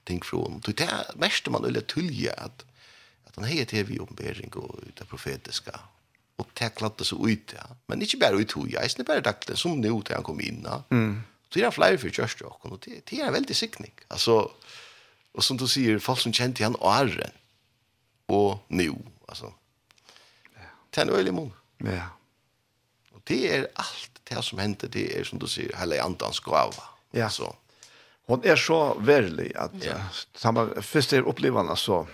ting 0.05 0.23
från. 0.23 0.61
Det 0.67 0.81
är 0.81 1.05
mest 1.17 1.49
man 1.49 1.63
vill 1.65 1.83
tillge 1.83 2.33
att 2.33 2.65
att 3.25 3.37
han 3.37 3.45
heter 3.45 3.85
vi 3.85 3.99
ombering 3.99 4.53
och 4.53 4.81
det 4.95 5.05
profetiska 5.05 5.81
och 6.37 6.55
tacklat 6.55 6.99
det 6.99 7.05
så 7.05 7.29
ut 7.29 7.55
ja. 7.57 7.77
Men 7.87 8.03
inte 8.03 8.17
bara 8.17 8.31
ut 8.31 8.57
hur 8.57 8.69
jag 8.73 8.85
är 8.85 9.05
bara 9.05 9.21
dackle 9.21 9.57
som 9.57 9.81
nu 9.81 10.03
till 10.03 10.15
han 10.15 10.23
kom 10.23 10.41
in. 10.41 10.63
Ja. 10.65 10.85
Mm. 10.91 11.23
Så 11.49 11.59
det 11.59 11.65
är 11.65 11.71
flyg 11.71 12.01
för 12.01 12.21
just 12.21 12.41
och 12.41 12.67
och 12.67 12.79
det 12.85 13.07
det 13.07 13.21
är 13.21 13.31
väldigt 13.33 13.57
siktning. 13.57 13.93
Alltså 14.09 14.51
och 15.33 15.45
som 15.45 15.57
du 15.57 15.69
säger 15.69 15.99
folk 15.99 16.21
som 16.21 16.33
kände 16.33 16.65
han 16.65 16.77
är 16.81 17.33
och 18.27 18.59
nu 18.69 18.95
alltså. 19.29 19.53
er 20.97 21.03
en 21.03 21.11
øyelig 21.11 21.35
mån. 21.35 21.53
Ja. 21.79 22.09
Och 23.13 23.21
det 23.25 23.57
är 23.57 23.69
allt 23.75 24.21
det 24.25 24.43
som 24.43 24.59
händer 24.59 24.89
det 24.89 25.19
är 25.19 25.25
som 25.25 25.39
du 25.39 25.47
säger 25.47 25.77
hele 25.77 26.03
andans 26.03 26.41
gåva. 26.41 26.98
Ja. 27.11 27.31
Så. 27.31 27.57
Hon 28.27 28.45
är 28.45 28.57
så 28.57 28.95
värlig 28.95 29.57
att 29.57 29.85
ja. 29.85 29.95
samma 30.35 30.69
första 30.83 31.21
upplevelsen 31.21 31.77
så 31.77 32.09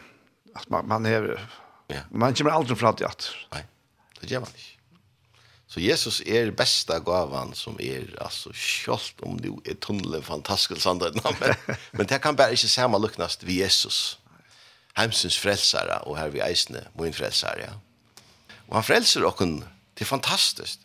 att 0.55 0.69
man 0.69 0.89
man 0.89 1.07
är 1.07 1.49
ja. 1.87 2.01
man 2.11 2.35
kommer 2.35 2.51
aldrig 2.51 2.79
fram 2.79 2.95
till 2.95 3.07
att. 3.07 3.31
Nej. 3.53 3.65
Det 4.21 4.31
gör 4.31 4.41
man 4.41 4.49
inte. 4.49 4.61
Så 5.67 5.81
Jesus 5.81 6.23
är 6.27 6.51
bästa 6.51 7.01
gavan 7.01 7.55
som 7.55 7.77
är 7.81 8.23
alltså 8.23 8.53
skolt 8.53 9.15
om 9.21 9.41
det 9.41 9.71
är 9.71 9.75
tunnel 9.75 10.23
fantastisk 10.23 10.81
sandan 10.81 11.21
men 11.41 11.55
men 11.91 12.07
det 12.07 12.19
kan 12.19 12.37
bara 12.37 12.51
inte 12.51 12.69
samma 12.69 12.99
luknast 12.99 13.43
vi 13.43 13.53
Jesus. 13.53 14.19
Hemsens 14.93 15.37
frälsare 15.37 15.99
och 16.03 16.17
här 16.19 16.29
vi 16.29 16.41
eisne 16.41 16.85
min 16.95 17.13
frälsare. 17.13 17.65
Ja. 17.69 17.81
Och 18.69 18.75
han 18.75 18.85
frälser 18.85 19.25
och 19.25 19.43
det 19.95 20.03
är 20.03 20.05
fantastiskt. 20.05 20.81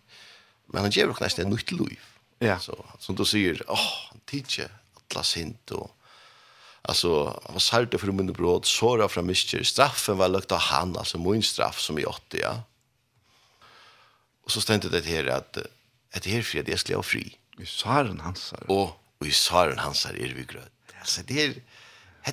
Men 0.66 0.82
han 0.82 0.91
ger 0.91 1.10
också 1.10 1.24
nästan 1.24 1.49
nytt 1.49 1.72
liv. 1.72 1.99
Ja. 2.39 2.59
Så 2.59 2.85
som 2.99 3.15
du 3.15 3.25
säger, 3.25 3.63
åh, 3.67 3.79
han 4.09 4.19
tidsje 4.25 4.69
alla 5.13 5.23
sint 5.23 5.71
och 5.71 5.97
alltså 6.81 7.25
han 7.25 7.53
var 7.53 7.59
salt 7.59 7.99
för 7.99 8.11
min 8.11 8.33
bröd, 8.33 8.65
såra 8.65 9.09
från 9.09 9.25
mycket 9.25 9.67
straffen 9.67 10.17
var 10.17 10.29
lukt 10.29 10.51
av 10.51 10.59
han, 10.59 10.97
alltså 10.97 11.17
min 11.17 11.43
straff 11.43 11.79
som 11.79 11.99
i 11.99 12.05
80, 12.05 12.39
ja. 12.41 12.63
Och 14.43 14.51
så 14.51 14.61
stände 14.61 14.89
det 14.89 15.05
här 15.05 15.25
att 15.25 15.57
att 16.13 16.23
det 16.23 16.29
här 16.29 16.41
fred 16.41 16.69
jag 16.69 16.79
skulle 16.79 17.03
fri. 17.03 17.37
Vi 17.57 17.65
saren 17.65 18.19
hansar. 18.19 18.71
Och 18.71 18.89
vi 19.19 19.31
saren 19.31 19.77
hansar 19.77 20.09
är 20.09 20.33
vi 20.33 20.43
gröd. 20.43 20.69
Alltså 20.99 21.21
det 21.25 21.45
är 21.45 21.53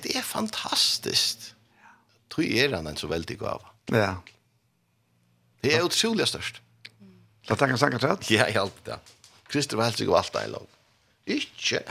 det 0.03 0.15
är 0.15 0.21
fantastiskt. 0.21 1.55
Tror 2.35 2.45
är 2.45 2.73
han 2.73 2.87
en 2.87 2.97
så 2.97 3.07
väldigt 3.07 3.39
gåva. 3.39 3.69
Ja. 3.85 4.23
Det 5.61 5.75
är 5.75 5.83
otroligt 5.83 6.29
störst. 6.29 6.61
Jag 7.41 7.57
tackar 7.57 7.77
så 7.77 7.85
mycket. 7.85 8.29
Ja, 8.29 8.47
jag 8.47 8.57
allt 8.57 8.85
det. 8.85 8.99
Kristus 9.51 9.77
var 9.77 9.89
helst 9.89 10.01
ikke 10.03 10.15
valgt 10.19 10.35
en 10.41 10.55
lov. 10.55 10.67
Ikke. 11.27 11.83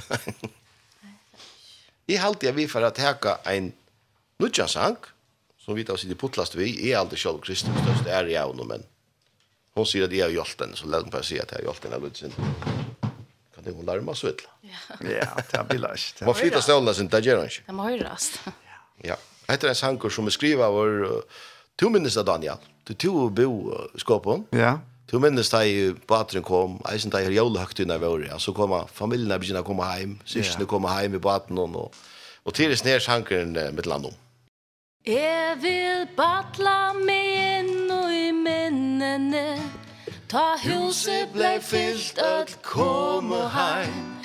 jeg 2.09 2.23
halte 2.23 2.49
jeg 2.49 2.57
vi 2.57 2.67
for 2.71 2.87
å 2.87 2.93
teka 2.97 3.39
en 3.53 3.73
nudjansang, 4.41 4.97
som 5.61 5.77
vi 5.77 5.85
tar 5.85 5.99
oss 5.99 6.07
i 6.07 6.15
puttlast 6.15 6.57
vi, 6.57 6.71
jeg 6.71 6.95
er 6.95 7.03
aldri 7.03 7.19
selv 7.21 7.43
Kristus 7.45 7.75
største 7.83 8.13
er 8.13 8.31
jeg 8.31 8.57
nå, 8.57 8.67
men 8.69 8.87
hon 9.77 9.89
sier 9.89 10.07
at 10.07 10.15
jeg 10.15 10.25
har 10.25 10.33
hjulpet 10.33 10.65
henne, 10.65 10.79
så 10.79 10.89
lærte 10.89 11.09
hun 11.09 11.13
bare 11.13 11.27
si 11.27 11.41
at 11.41 11.53
jeg 11.53 11.61
har 11.61 11.67
hjulpet 11.67 11.89
henne 11.89 11.99
av 11.99 12.07
Ludvig. 12.07 13.11
Kan 13.57 13.67
det 13.67 13.75
hun 13.77 13.89
larma 13.89 14.15
så 14.17 14.31
vidt? 14.31 14.47
Ja, 14.65 15.29
det 15.37 15.59
er 15.59 15.67
billig. 15.69 15.91
Man 16.25 16.39
flytter 16.39 16.65
stålene 16.65 16.95
sin, 16.97 17.11
det 17.13 17.21
gjør 17.27 17.43
hun 17.43 17.51
ikke. 17.51 17.67
Det 17.67 17.77
må 17.77 17.91
høyres. 17.91 18.31
Ja. 19.05 19.19
Hette 19.51 19.69
er 19.69 19.75
en 19.75 19.79
sanger 19.79 20.13
som 20.13 20.29
er 20.31 20.35
skrivet 20.35 20.65
av 20.65 20.73
vår... 20.75 21.05
to 21.77 21.91
minnes 21.93 22.17
av 22.17 22.25
Daniel. 22.31 22.63
Du 22.89 22.95
to 22.97 23.29
bo 23.29 23.51
skåpen. 24.01 24.47
Ja. 24.57 24.79
Ja 24.79 24.96
Du 25.07 25.21
minnes 25.23 25.51
da 25.53 25.61
i 25.63 25.93
bateren 26.09 26.43
kom, 26.43 26.81
eisen 26.91 27.13
da 27.15 27.21
i 27.23 27.31
jævlehøgtiden 27.31 27.95
av 27.95 28.03
året, 28.09 28.33
så 28.43 28.51
kom 28.55 28.75
familien 28.91 29.31
begynner 29.39 29.63
å 29.63 29.67
komme 29.69 29.87
hjem, 29.95 30.17
syskene 30.27 30.67
kom 30.67 30.89
hjem 30.91 31.15
i 31.15 31.23
baten, 31.23 31.61
og, 31.63 31.95
og 32.43 32.55
til 32.55 32.73
det 32.75 32.81
sned 32.81 33.05
sjankeren 33.05 33.55
med 33.55 33.87
landom. 33.87 34.17
Jeg 35.07 35.61
vil 35.63 36.09
batla 36.19 36.91
meg 36.99 37.29
inn 37.39 37.93
og 37.95 38.11
i 38.11 38.33
minnene, 38.35 39.45
ta 40.27 40.57
huset 40.65 41.31
ble 41.37 41.53
fyllt 41.63 42.19
at 42.19 42.57
komme 42.67 43.45
heim. 43.55 44.17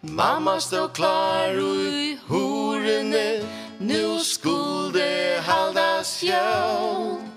Mamma 0.00 0.56
stod 0.64 0.94
klar 0.96 1.52
ui 1.52 2.16
horene, 2.30 3.44
nu 3.84 4.16
skulle 4.24 5.04
haldas 5.44 6.22
jævn. 6.24 7.29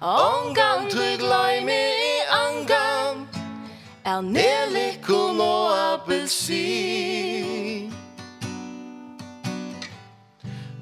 Ongan 0.00 0.88
tui 0.88 1.18
gloimi 1.18 1.72
i 1.72 2.22
angan 2.32 3.28
Er 4.04 4.22
nelikon 4.24 5.40
og 5.40 5.92
appelsin 5.92 7.92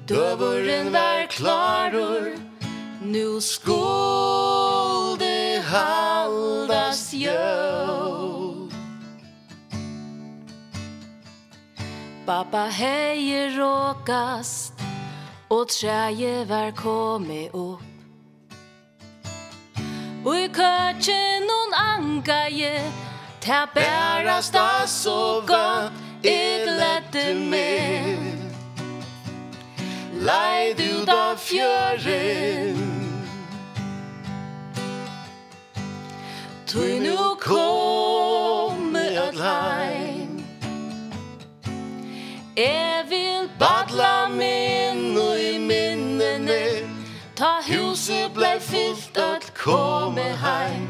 Døveren 0.07 0.93
var 0.93 1.27
klarur. 1.29 2.31
Nu 3.01 3.39
skulde 3.39 3.75
haldas 5.61 7.13
jøv. 7.13 8.71
Pappa 12.25 12.69
hei 12.71 13.59
råkast 13.59 14.73
Og 15.49 15.67
træje 15.67 16.49
var 16.49 16.71
komi 16.71 17.49
opp 17.53 17.98
Ui 20.25 20.47
køtjen 20.47 21.41
nun 21.47 21.73
angaje 21.73 22.91
Ta 23.41 23.65
bærast 23.75 24.53
da 24.53 24.87
så 24.87 25.43
godt 25.47 25.93
Jeg 26.23 26.67
gledde 26.67 27.35
meg 27.49 28.19
Leid 30.13 30.81
ut 30.83 31.09
av 31.09 31.37
fjøren 31.39 32.83
Tui 36.67 36.99
nu 36.99 37.15
komme 37.39 38.99
at 38.99 39.39
heim 39.39 40.43
Jeg 42.57 43.05
vil 43.09 43.47
badla 43.59 44.27
min 44.27 45.17
og 45.17 45.39
i 45.39 45.57
minnene 45.57 46.63
Ta 47.39 47.61
huset 47.63 48.33
blei 48.35 48.57
fyllt 48.59 49.17
av 49.17 49.38
komme 49.63 50.35
heim. 50.41 50.87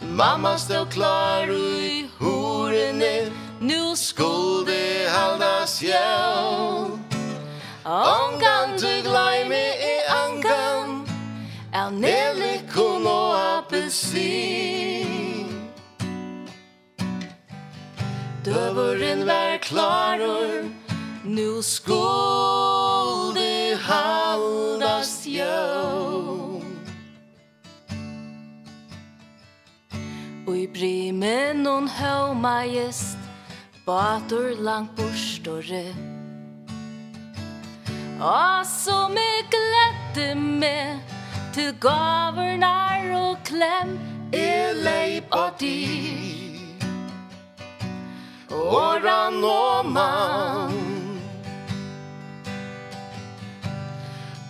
Mamma 0.00 0.58
stod 0.58 0.90
klar 0.90 1.50
i 1.50 2.08
horene 2.18 3.30
Nu 3.60 3.96
skulle 3.96 5.08
haldas 5.08 5.82
jag 5.82 6.90
Ongan 7.84 8.70
du 8.78 9.02
glöjme 9.02 9.64
i 9.92 9.94
angan. 10.24 11.06
Av 11.74 11.92
nelikon 11.92 13.06
og 13.06 13.58
apelsin 13.58 15.04
Døveren 18.44 19.26
var 19.26 19.58
klaror 19.58 20.70
Nu 21.24 21.62
skulle 21.62 23.78
haldas 23.82 24.93
Og 30.44 30.56
i 30.58 30.66
brimen 30.68 31.64
hon 31.64 31.86
høyma 31.88 32.66
gist 32.68 33.16
Bator 33.86 34.50
langt 34.60 34.92
borstore 34.98 35.86
Og 38.20 38.66
som 38.68 39.16
jeg 39.16 39.46
gledde 39.54 40.26
meg 40.36 41.14
Til 41.56 41.72
gavernar 41.80 43.08
og 43.16 43.40
klem 43.48 43.96
Jeg 44.36 44.76
leip 44.84 45.32
av 45.32 45.56
di 45.60 45.80
Åran 48.52 49.40
og 49.48 49.92
man 49.96 50.76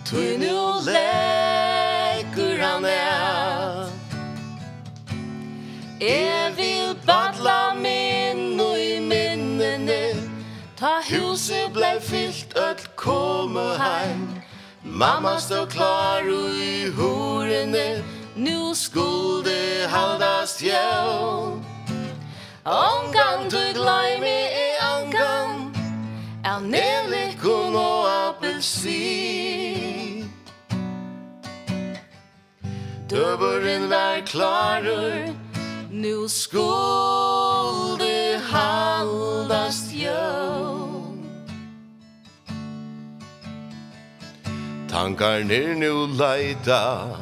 Tu 0.03 0.35
nu 0.43 0.57
leip 0.91 1.64
Jeg 6.05 6.53
vil 6.57 6.97
badla 7.07 7.69
og 8.63 8.79
i 8.79 8.99
minnene 8.99 10.13
Ta 10.77 11.01
huset 11.09 11.73
blei 11.73 11.99
fyllt 12.01 12.53
öll 12.55 12.87
komu 12.95 13.73
heim. 13.79 14.41
Mamma 14.83 15.39
stå 15.39 15.65
klar 15.65 16.21
i 16.61 16.91
horene 16.97 18.03
Nu 18.35 18.75
skulde 18.75 19.87
haldast 19.89 20.61
jau 20.61 21.61
Ongan 22.65 23.49
du 23.49 23.73
gløymi 23.73 24.45
i 24.65 24.77
ongan. 24.93 25.73
Er 26.45 26.59
nelikon 26.59 27.75
og 27.75 28.05
appelsin 28.27 29.15
Døveren 33.09 33.89
var 33.89 34.21
klarur 34.25 35.44
Nu 35.95 36.27
skulle 36.27 38.39
haldas 38.51 38.51
haldast 38.51 39.91
Tankar 44.89 45.43
nir 45.43 45.75
nu 45.75 46.07
leida 46.07 47.15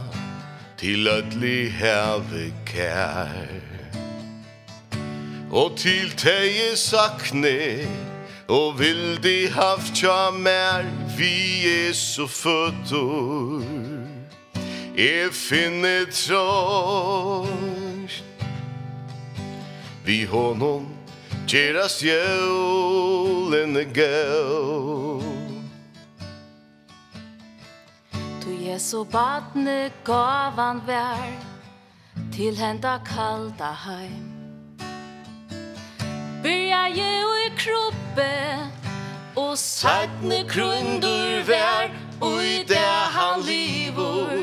Til 0.77 1.07
ödli 1.07 1.69
heve 1.69 2.53
kær. 2.65 3.61
Og 5.51 5.77
til 5.77 6.09
teie 6.17 6.75
sakne 6.75 7.87
Og 8.47 8.79
vildi 8.79 9.45
haft 9.53 9.95
tja 9.95 10.31
mer 10.31 10.83
Vi 11.17 11.67
er 11.67 11.93
så 11.93 12.27
fötter 12.27 13.61
Jeg 14.97 15.33
finner 15.33 16.05
tråd 16.11 17.72
vi 20.05 20.25
honom 20.25 20.87
Geras 21.47 22.03
julen 22.03 23.73
gå 23.93 25.21
Tu 28.41 28.49
Jesu 28.67 29.03
badne 29.03 29.91
gavan 30.05 30.81
vær 30.87 31.31
Til 32.33 32.55
henda 32.57 32.97
kalda 33.05 33.71
heim. 33.85 34.33
Byrja 36.43 36.87
je 36.95 37.11
i 37.45 37.49
kroppe 37.57 38.31
Og 39.35 39.57
sætne 39.57 40.43
krundur 40.49 41.43
vær 41.47 41.91
Og 42.21 42.43
i 42.43 42.63
det 42.67 42.93
han 43.15 43.41
livur 43.45 44.33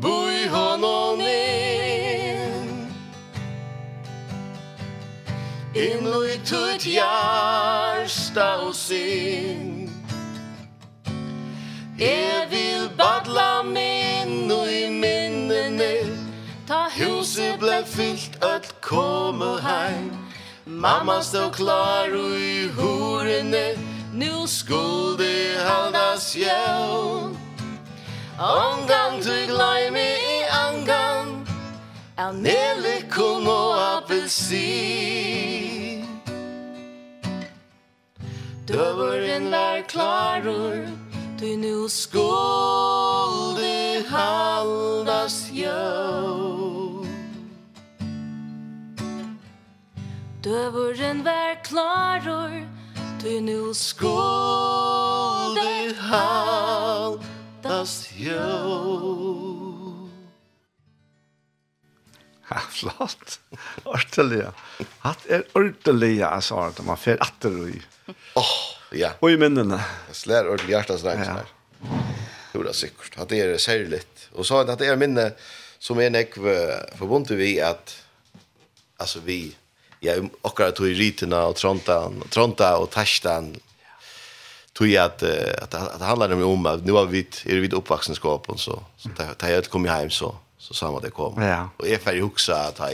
Bui 0.00 0.46
honom 0.48 1.20
er 1.20 1.89
Innu 5.74 6.24
i 6.24 6.38
tutt 6.38 6.86
hjärsta 6.86 8.60
och 8.60 8.74
syn 8.74 9.90
Jag 11.98 12.46
vil 12.50 12.88
badla 12.96 13.62
min 13.62 14.10
innu 14.50 14.70
i 14.70 14.90
minnene 14.90 15.94
Ta 16.66 16.88
huset 16.92 17.60
ble 17.60 17.84
fyllt 17.84 18.44
att 18.44 18.80
komma 18.80 19.58
heim 19.58 20.16
Mamma 20.64 21.22
stod 21.22 21.54
klar 21.54 22.08
ui 22.14 22.64
i 22.64 22.68
horene 22.76 23.76
Nu 24.14 24.46
skulle 24.46 25.58
haldas 25.68 26.36
jävn 26.36 27.36
Omgang 28.38 29.20
du 29.22 29.46
glöj 29.46 29.86
i 29.86 30.44
angang 30.50 31.29
av 32.20 32.34
nelikon 32.36 33.46
og 33.48 33.78
appelsin. 33.80 35.00
Døveren 38.68 39.50
var 39.50 39.80
klarur, 39.88 40.86
du 41.40 41.56
nu 41.56 41.88
skulde 41.88 43.70
haldas 44.10 45.50
jo. 45.56 47.04
Døveren 50.44 51.24
var 51.24 51.56
klarur, 51.64 52.60
du 53.22 53.40
nu 53.40 53.74
skulde 53.74 54.10
haldas 56.10 58.08
jo. 58.18 59.59
Ja, 62.50 62.60
flott. 62.74 63.38
Ordelig. 63.86 64.42
Hatt 65.04 65.26
er 65.30 65.44
ordelig, 65.54 66.16
altså, 66.26 66.58
at 66.66 66.80
man 66.82 66.98
fer 66.98 67.20
atter 67.22 67.54
og 67.54 67.70
i. 67.70 67.78
Åh, 68.40 68.54
ja. 68.98 69.12
Og 69.22 69.30
i 69.30 69.38
minnene. 69.38 69.78
Jeg 70.10 70.18
slår 70.24 70.50
ordentlig 70.50 70.74
hjertet 70.74 71.02
sånn 71.02 71.22
her. 71.22 71.52
Jo, 72.50 72.64
det 72.64 72.72
er 72.72 72.78
sikkert. 72.80 73.14
Hatt 73.20 73.34
er 73.36 73.54
særlig. 73.62 74.02
Og 74.34 74.46
så 74.46 74.64
at 74.64 74.74
det 74.80 74.90
er 74.90 74.98
minne 74.98 75.30
som 75.80 76.00
er 76.02 76.10
nekv 76.12 76.44
forbundet 76.98 77.38
vi 77.38 77.54
at, 77.64 77.94
altså 79.00 79.22
vi, 79.24 79.44
ja, 80.04 80.18
akkurat 80.44 80.76
tog 80.76 80.90
i 80.90 80.98
rytene 80.98 81.38
og 81.48 81.56
trontan, 81.56 82.18
tronta 82.34 82.74
og 82.82 82.90
tastan, 82.92 83.54
tog 84.76 84.92
at, 84.98 85.22
at, 85.22 85.72
at 85.72 85.98
det 86.02 86.06
handlar 86.08 86.34
om 86.34 86.66
at 86.68 86.84
nu 86.84 86.96
er 86.98 87.08
vi, 87.14 87.24
er 87.46 87.62
vi 87.62 87.70
oppvaksenskapen, 87.78 88.58
så, 88.58 88.76
så 88.98 89.14
da 89.16 89.32
jeg 89.48 89.70
kom 89.72 89.86
hjem, 89.88 90.10
så, 90.12 90.34
så 90.60 90.74
sa 90.74 90.90
man 90.92 91.02
det 91.02 91.10
kom. 91.10 91.42
Ja. 91.42 91.68
Och 91.76 91.88
jag 91.88 92.00
får 92.00 92.12
ju 92.12 92.22
också 92.22 92.52
att 92.52 92.78
ha 92.78 92.90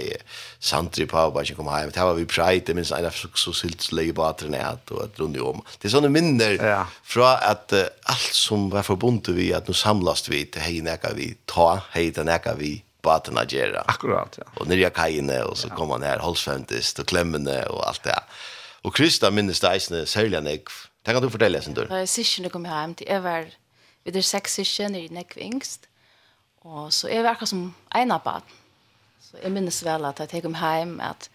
Santri 0.59 1.07
på 1.07 1.19
och 1.19 1.45
jag 1.45 1.57
kom 1.57 1.69
hem. 1.69 1.91
Det 1.95 2.01
var 2.01 2.15
vi 2.15 2.27
pride 2.27 2.75
minns 2.75 2.93
en 2.93 3.07
av 3.07 3.11
så 3.35 3.53
silt 3.53 3.93
läge 3.93 4.13
på 4.13 4.25
att 4.25 4.39
träna 4.39 4.79
och 4.91 5.05
att 5.05 5.19
runda 5.19 5.43
om. 5.43 5.63
Det 5.79 5.89
är 5.89 5.91
såna 5.91 6.09
minner 6.09 6.65
ja. 6.65 6.87
från 7.03 7.25
att 7.25 7.73
uh, 7.73 7.83
allt 8.03 8.33
som 8.33 8.71
var 8.71 8.83
förbundet 8.83 9.29
vi 9.29 9.55
att 9.55 9.69
nu 9.69 9.75
samlas 9.75 10.29
vi 10.29 10.47
till 10.47 10.61
hej 10.61 10.83
näka 10.83 11.13
vi 11.15 11.37
ta 11.45 11.81
hej 11.91 12.11
den 12.11 12.27
näka 12.27 12.55
vi 12.55 12.83
på 13.03 13.11
att 13.11 13.33
Nigeria. 13.33 13.85
Akkurat 13.87 14.39
ja. 14.39 14.45
Och 14.61 14.69
när 14.69 14.77
jag 14.77 14.95
kajne 14.95 15.43
och 15.43 15.59
så 15.59 15.69
ja. 15.69 15.77
kom 15.77 15.89
man 15.89 16.03
här 16.03 16.19
Holsfäntest 16.19 16.99
och 16.99 17.07
Klemmene 17.07 17.67
och 17.67 17.89
allt 17.89 18.03
det. 18.03 18.21
Och 18.83 18.97
Krista 18.97 19.31
minnes 19.31 19.61
det 19.61 19.77
isne 19.77 20.07
säljarna. 20.07 20.51
Tänk 20.51 21.17
kan 21.17 21.23
du 21.23 21.31
fortälja 21.31 21.63
sen 21.63 21.75
då. 21.75 21.87
Jag 21.91 22.09
syskon 22.09 22.51
kom 22.51 22.65
hem 22.65 22.95
till 22.95 23.09
Ever. 23.09 23.55
Vi 24.05 24.11
där 24.11 24.23
sex 24.23 24.55
syskon 24.55 24.95
i 24.95 25.09
Nekvingst. 25.09 25.81
Mm 25.85 25.96
Og 26.67 26.93
så 26.95 27.11
jeg 27.13 27.23
var 27.23 27.37
akkurat 27.37 27.53
som 27.53 27.67
en 27.95 28.15
av 28.15 28.23
bad. 28.25 28.55
Så 29.23 29.39
jeg 29.43 29.55
minnes 29.55 29.83
vel 29.87 30.07
at 30.09 30.21
jeg 30.27 30.43
kom 30.45 30.57
hjem, 30.59 30.99
at 31.01 31.29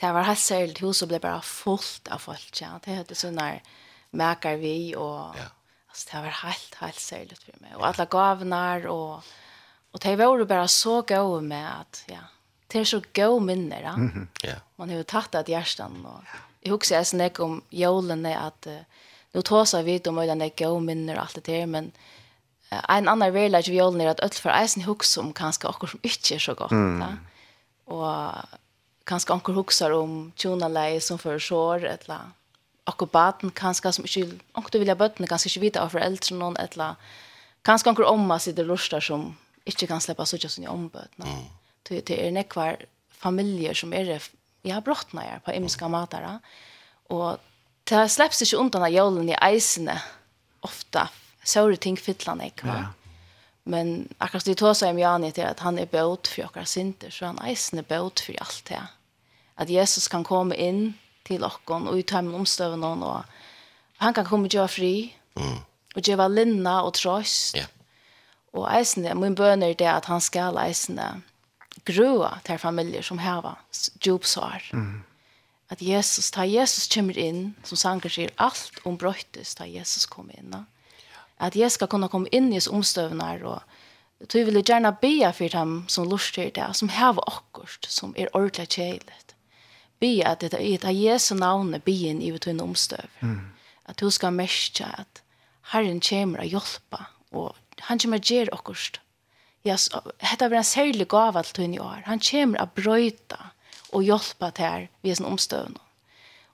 det 0.00 0.10
var 0.14 0.26
helt 0.26 0.40
særlig 0.40 0.76
til 0.76 0.88
huset 0.90 1.10
ble 1.10 1.20
bare 1.22 1.42
fullt 1.46 2.10
av 2.12 2.22
folk. 2.22 2.50
Ja. 2.60 2.76
Det 2.82 2.96
hørte 2.96 3.18
sånne 3.18 3.48
merker 4.18 4.58
vi, 4.60 4.92
og 4.98 5.36
ja. 5.38 5.48
altså, 5.90 6.08
det 6.10 6.22
var 6.26 6.38
helt, 6.42 6.76
helt 6.80 7.00
særlig 7.00 7.38
for 7.40 7.58
meg. 7.60 7.74
Og 7.78 7.86
alle 7.88 8.06
gavene, 8.12 8.62
og, 8.92 9.32
og 9.92 10.04
det 10.04 10.14
var 10.20 10.38
jo 10.38 10.48
bare 10.48 10.68
så 10.68 11.00
gøy 11.08 11.40
med 11.46 11.68
at, 11.68 12.02
ja, 12.12 12.24
det 12.72 12.80
er 12.80 12.88
så 12.88 13.02
gøy 13.02 13.38
minner. 13.44 13.80
Ja. 13.80 13.96
Mm 13.96 14.10
-hmm. 14.10 14.46
yeah. 14.48 14.60
Man 14.76 14.90
har 14.90 14.96
jo 14.96 15.02
tatt 15.02 15.34
av 15.34 15.48
hjertet, 15.48 15.86
og 16.04 16.24
jeg 16.62 16.72
husker 16.72 16.96
jeg 16.96 17.06
snakker 17.06 17.44
om 17.44 17.62
jolene, 17.70 18.38
at 18.46 18.66
uh, 18.66 18.84
nå 19.34 19.42
tåser 19.42 19.82
vi 19.82 20.00
om 20.08 20.18
øyne 20.18 20.50
gøy 20.50 20.80
minner 20.80 21.16
og 21.16 21.22
alt 21.22 21.34
det 21.34 21.46
der, 21.46 21.66
men 21.66 21.92
en 22.88 23.08
annan 23.08 23.32
verlag 23.32 23.64
vi 23.68 23.78
håller 23.78 24.06
att 24.06 24.20
öll 24.20 24.30
för 24.30 24.50
eisen 24.50 24.82
hooks 24.82 25.16
om 25.16 25.32
kanske 25.32 25.68
också 25.68 25.86
som 25.86 26.00
inte 26.02 26.34
är 26.34 26.38
så 26.38 26.54
gott 26.54 26.70
mm. 26.70 27.00
va? 27.00 27.16
och 27.84 28.32
kanske 29.04 29.32
anker 29.32 29.52
hooksar 29.52 29.90
om 29.90 30.32
tjona 30.36 30.68
lei 30.68 31.00
som 31.00 31.18
för 31.18 31.38
sår 31.38 31.84
eller 31.84 32.20
akkubaten 32.84 33.50
kanske 33.50 33.92
som 33.92 34.04
inte 34.04 34.44
anker 34.52 34.78
vilja 34.78 34.94
bötna 34.94 35.26
kanske 35.26 35.48
inte 35.48 35.60
vita 35.60 35.82
av 35.82 35.88
föräldrar 35.88 36.36
någon 36.36 36.56
eller 36.56 36.94
kanske 37.62 37.90
anker 37.90 38.04
omma 38.04 38.38
sitter 38.38 38.64
lustar 38.64 39.00
som 39.00 39.36
inte 39.64 39.86
kan 39.86 40.00
släppa 40.00 40.26
så 40.26 40.36
just 40.36 40.58
i 40.58 40.66
ombötna 40.66 41.26
mm. 41.26 41.44
det 41.82 42.26
är 42.26 42.32
nekvar 42.32 42.76
familjer 43.10 43.74
som 43.74 43.92
är 43.92 44.22
jag 44.62 44.74
har 44.74 44.80
brottnar 44.80 45.24
jag 45.32 45.44
på 45.44 45.52
imska 45.52 45.88
matar 45.88 46.38
och 47.08 47.38
det 47.84 48.08
släpps 48.08 48.42
inte 48.42 48.56
undan 48.56 48.82
av 48.82 48.88
jolen 48.88 49.28
i 49.28 49.36
eisene 49.40 50.02
ofta 50.60 51.08
såre 51.44 51.76
ting 51.76 51.98
fytlan 51.98 52.42
ikke, 52.44 52.66
va? 52.68 52.80
Ja. 52.80 52.90
Men 53.64 54.08
akkurat 54.18 54.44
det 54.44 54.58
tåsa 54.58 54.88
om 54.90 54.98
Jani 54.98 55.30
til 55.32 55.46
at 55.46 55.60
han 55.62 55.78
er 55.78 55.86
bot 55.86 56.26
for 56.26 56.48
okkar 56.48 56.66
synder, 56.66 57.12
så 57.14 57.30
han 57.30 57.38
eisen 57.46 57.78
er 57.78 57.86
bøt 57.86 58.24
for 58.26 58.38
alt 58.42 58.62
det. 58.68 58.80
At 59.56 59.70
Jesus 59.70 60.08
kan 60.10 60.24
komme 60.26 60.56
inn 60.58 60.96
til 61.26 61.44
okkon 61.46 61.86
og 61.86 62.00
uttømme 62.00 62.32
med 62.32 62.42
omstøvende 62.42 62.88
og 63.06 63.22
han 64.02 64.14
kan 64.14 64.26
komme 64.26 64.50
og 64.50 64.54
gjøre 64.56 64.68
fri 64.68 64.94
mm. 65.38 65.60
og 65.94 66.02
gjøre 66.02 66.28
linna 66.32 66.80
og 66.82 66.96
trøst. 66.98 67.54
Ja. 67.56 67.68
Og 68.52 68.66
eisen 68.74 69.06
er, 69.06 69.14
min 69.14 69.38
bøn 69.38 69.62
er 69.62 69.76
det 69.78 69.86
at 69.86 70.10
han 70.10 70.20
skal 70.20 70.58
eisen 70.58 70.98
grua 71.86 72.34
til 72.44 72.58
familjer 72.58 73.06
som 73.06 73.22
heva 73.22 73.54
djupsår. 74.02 74.72
Mm. 74.74 75.04
At 75.70 75.80
Jesus, 75.80 76.30
ta 76.30 76.42
Jesus 76.44 76.90
kommer 76.90 77.16
inn, 77.16 77.54
som 77.64 77.78
sanger 77.78 78.10
sier, 78.10 78.34
alt 78.36 78.82
om 78.84 78.98
brøttes 78.98 79.54
ta 79.54 79.64
Jesus 79.64 80.04
kommer 80.10 80.34
inn. 80.34 80.50
Ja 80.50 80.66
at 81.42 81.56
jeg 81.58 81.74
skal 81.74 81.90
kunne 81.90 82.08
komme 82.08 82.30
inn 82.32 82.52
i 82.54 82.60
omstøvene 82.70 83.32
og 83.42 83.62
du 84.30 84.38
vil 84.46 84.62
gjerne 84.62 84.92
be 85.00 85.16
for 85.34 85.50
dem 85.50 85.72
som 85.90 86.06
lurer 86.06 86.30
til 86.34 86.52
det, 86.54 86.68
som 86.76 86.88
har 86.94 87.18
akkurat, 87.26 87.86
som 87.88 88.14
er 88.16 88.30
ordentlig 88.32 88.68
kjeilet. 88.76 89.34
Be 89.98 90.22
at 90.26 90.40
det 90.40 90.54
er 90.54 90.74
et 90.74 90.86
Jesu 90.94 91.34
navnet 91.34 91.82
be 91.84 91.94
inn 92.06 92.22
i 92.22 92.30
tøyne 92.38 92.62
omstøv. 92.62 93.10
Mm. 93.20 93.50
At 93.86 93.98
du 93.98 94.10
skal 94.10 94.34
merke 94.34 94.86
at 94.86 95.22
Herren 95.72 96.00
kommer 96.00 96.42
å 96.42 96.46
hjelpe, 96.46 97.02
og 97.32 97.56
han 97.88 97.98
kommer 97.98 98.22
å 98.22 98.26
gjøre 98.26 98.54
akkurat. 98.54 99.00
Ja, 99.64 99.76
dette 99.76 100.48
var 100.50 100.58
en 100.58 100.66
særlig 100.66 101.08
gave 101.08 101.42
til 101.42 101.58
tøyne 101.58 101.78
i 101.78 101.82
år. 101.82 102.02
Han 102.06 102.22
kommer 102.22 102.62
å 102.62 102.70
brøyte 102.70 103.38
og 103.92 104.06
hjelpe 104.06 104.50
til 104.54 104.66
her 104.66 104.88
ved 105.02 105.18
sin 105.18 105.26
omstøvne. 105.26 105.82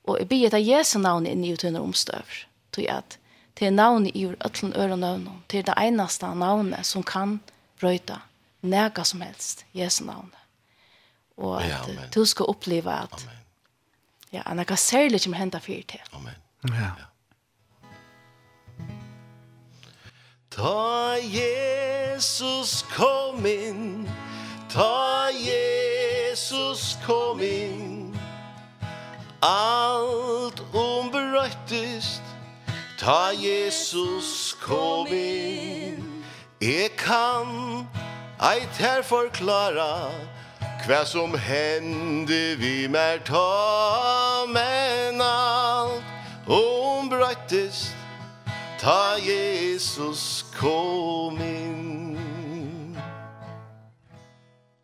Og 0.09 0.21
jeg 0.21 0.29
be 0.29 0.45
at 0.49 0.61
Jesu 0.65 0.99
navn 1.01 1.29
inn 1.29 1.45
i 1.45 1.57
tøyne 1.57 1.81
omstøv. 1.85 2.45
Tøy 2.73 2.89
at 2.89 3.19
Det 3.59 3.67
er 3.67 3.71
navnet 3.71 4.15
i 4.15 4.25
øtlen 4.27 4.73
øre 4.77 4.97
navnet. 4.97 5.33
Det 5.51 5.59
er 5.59 5.63
det 5.63 5.75
eneste 5.83 6.27
navnet 6.35 6.87
som 6.87 7.03
kan 7.03 7.41
brøyta 7.81 8.21
nega 8.63 9.05
som 9.05 9.21
helst, 9.21 9.65
Jesu 9.75 10.05
navn. 10.05 10.31
Og 11.37 11.63
at 11.63 11.69
ja, 11.69 12.07
du 12.15 12.25
skal 12.25 12.47
oppleve 12.49 12.93
at 12.93 13.13
amen. 13.13 13.37
ja, 14.33 14.43
han 14.47 14.65
kan 14.65 14.77
særlig 14.77 15.21
som 15.21 15.33
henda 15.33 15.59
fyrt 15.59 15.89
til. 15.89 16.01
Amen. 16.13 16.35
Ja. 16.69 16.75
ja. 16.75 17.09
Ta 20.51 21.15
Jesus 21.23 22.83
kom 22.97 23.47
inn, 23.47 24.09
ta 24.71 25.29
Jesus 25.31 26.99
kom 27.07 27.41
inn, 27.41 28.17
alt 29.43 30.63
ombrøttest, 30.75 32.28
Ta 32.99 33.31
Jesus 33.31 34.57
kom 34.61 35.07
inn. 35.07 36.25
Jeg 36.61 36.91
kan 36.99 37.87
Eit 38.43 38.75
her 38.79 39.03
forklara 39.03 40.11
Hva 40.87 41.05
som 41.07 41.35
hende 41.39 42.57
vi 42.59 42.89
mer 42.91 43.23
ta 43.25 44.47
Men 44.51 45.23
alt 45.23 46.03
Ombrøttest 46.51 47.95
Ta 48.79 49.19
Jesus 49.19 50.47
kom 50.55 51.41
inn. 51.41 52.99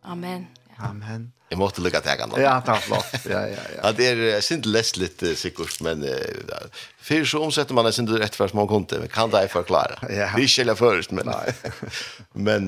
Amen. 0.02 0.48
Amen. 0.78 1.33
Jag 1.54 1.58
måste 1.58 1.80
lucka 1.80 2.00
till 2.00 2.10
ägaren. 2.10 2.30
Ja, 2.36 2.62
det 2.66 2.72
er 2.72 2.80
flott. 2.80 3.14
Ja, 3.30 3.46
ja, 3.46 3.62
ja. 3.82 3.92
det 3.92 4.06
är 4.06 4.40
synd 4.40 4.66
läst 4.66 4.96
lite 4.96 5.36
sikkert, 5.36 5.80
men 5.80 6.08
för 7.00 7.24
så 7.24 7.42
omsetter 7.42 7.74
man 7.74 7.92
sin 7.92 8.08
rett 8.08 8.34
for 8.34 8.48
små 8.48 8.66
konti, 8.66 8.98
men 8.98 9.08
kan 9.08 9.30
det 9.30 9.48
förklara. 9.48 9.98
Ja. 10.02 10.08
Det 10.08 10.42
er 10.42 10.48
ikke 10.48 10.64
jeg 10.66 10.78
först, 10.78 11.10
men 11.12 11.26
nej. 11.26 11.54
men 12.32 12.66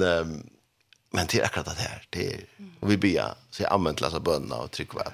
men 1.12 1.26
det 1.26 1.41
er 1.41 1.45
akkurat 1.45 1.66
det 1.66 1.82
här. 1.82 2.03
Det 2.11 2.34
er, 2.34 2.41
och 2.80 2.91
vi 2.91 2.97
ber 2.97 3.34
så 3.51 3.62
jag 3.62 3.72
använder 3.72 4.03
läsa 4.03 4.16
og 4.16 4.28
och 4.53 4.80
at, 5.01 5.07
at 5.07 5.12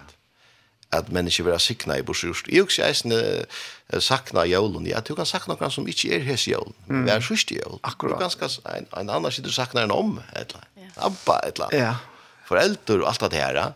att 0.93 1.09
människor 1.09 1.51
ha 1.51 1.59
sikna 1.59 1.99
i 1.99 2.03
bursjurs. 2.03 2.45
Jeg 2.49 2.63
også 2.63 2.83
också 2.83 3.09
är 3.89 4.01
sakna 4.01 4.47
julen. 4.47 4.87
Jag 4.87 5.05
du 5.05 5.15
kan 5.15 5.27
sakna 5.27 5.57
någon 5.61 5.71
som 5.71 5.89
inte 5.89 6.09
är 6.09 6.21
hes 6.21 6.47
jul. 6.47 6.73
Mm. 6.89 7.07
Det 7.07 7.13
är 7.13 7.33
i 7.33 7.55
jul. 7.55 7.79
Akkurat. 7.81 8.19
Du 8.19 8.21
ganska 8.21 8.49
en, 8.77 8.87
en 9.01 9.11
annan 9.11 9.33
sitter 9.33 9.51
saknar 9.51 9.83
en 9.83 9.91
om. 9.91 10.21
Etla. 10.33 10.61
Ja. 10.75 10.83
Abba, 10.97 11.39
etla. 11.49 11.69
Ja 11.71 11.97
föräldrar 12.53 13.03
og 13.03 13.09
alt 13.09 13.31
det 13.31 13.39
her. 13.39 13.55
Ja. 13.55 13.73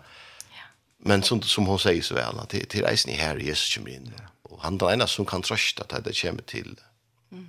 Men 0.99 1.23
som 1.23 1.43
som 1.43 1.67
hon 1.67 1.79
säger 1.79 2.03
så 2.03 2.15
väl 2.15 2.39
att 2.39 2.49
till 2.49 2.85
reisen 2.85 3.11
i 3.11 3.17
her, 3.17 3.37
Jesus 3.37 3.75
kommer 3.75 3.91
in. 3.91 4.15
Och 4.43 4.63
han 4.63 4.81
är 4.81 4.93
en 4.93 5.09
som 5.09 5.27
kan 5.27 5.43
trøste 5.43 5.83
at 5.83 6.05
det 6.05 6.23
kommer 6.23 6.43
till 6.43 6.81
mm. 7.33 7.49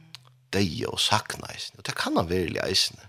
dig 0.49 0.86
och 0.86 0.99
sakna 0.99 1.47
eisen. 1.47 1.75
Og 1.78 1.86
det 1.86 1.95
kan 1.95 2.17
han 2.17 2.30
virkelig 2.30 2.61
eisen. 2.61 2.99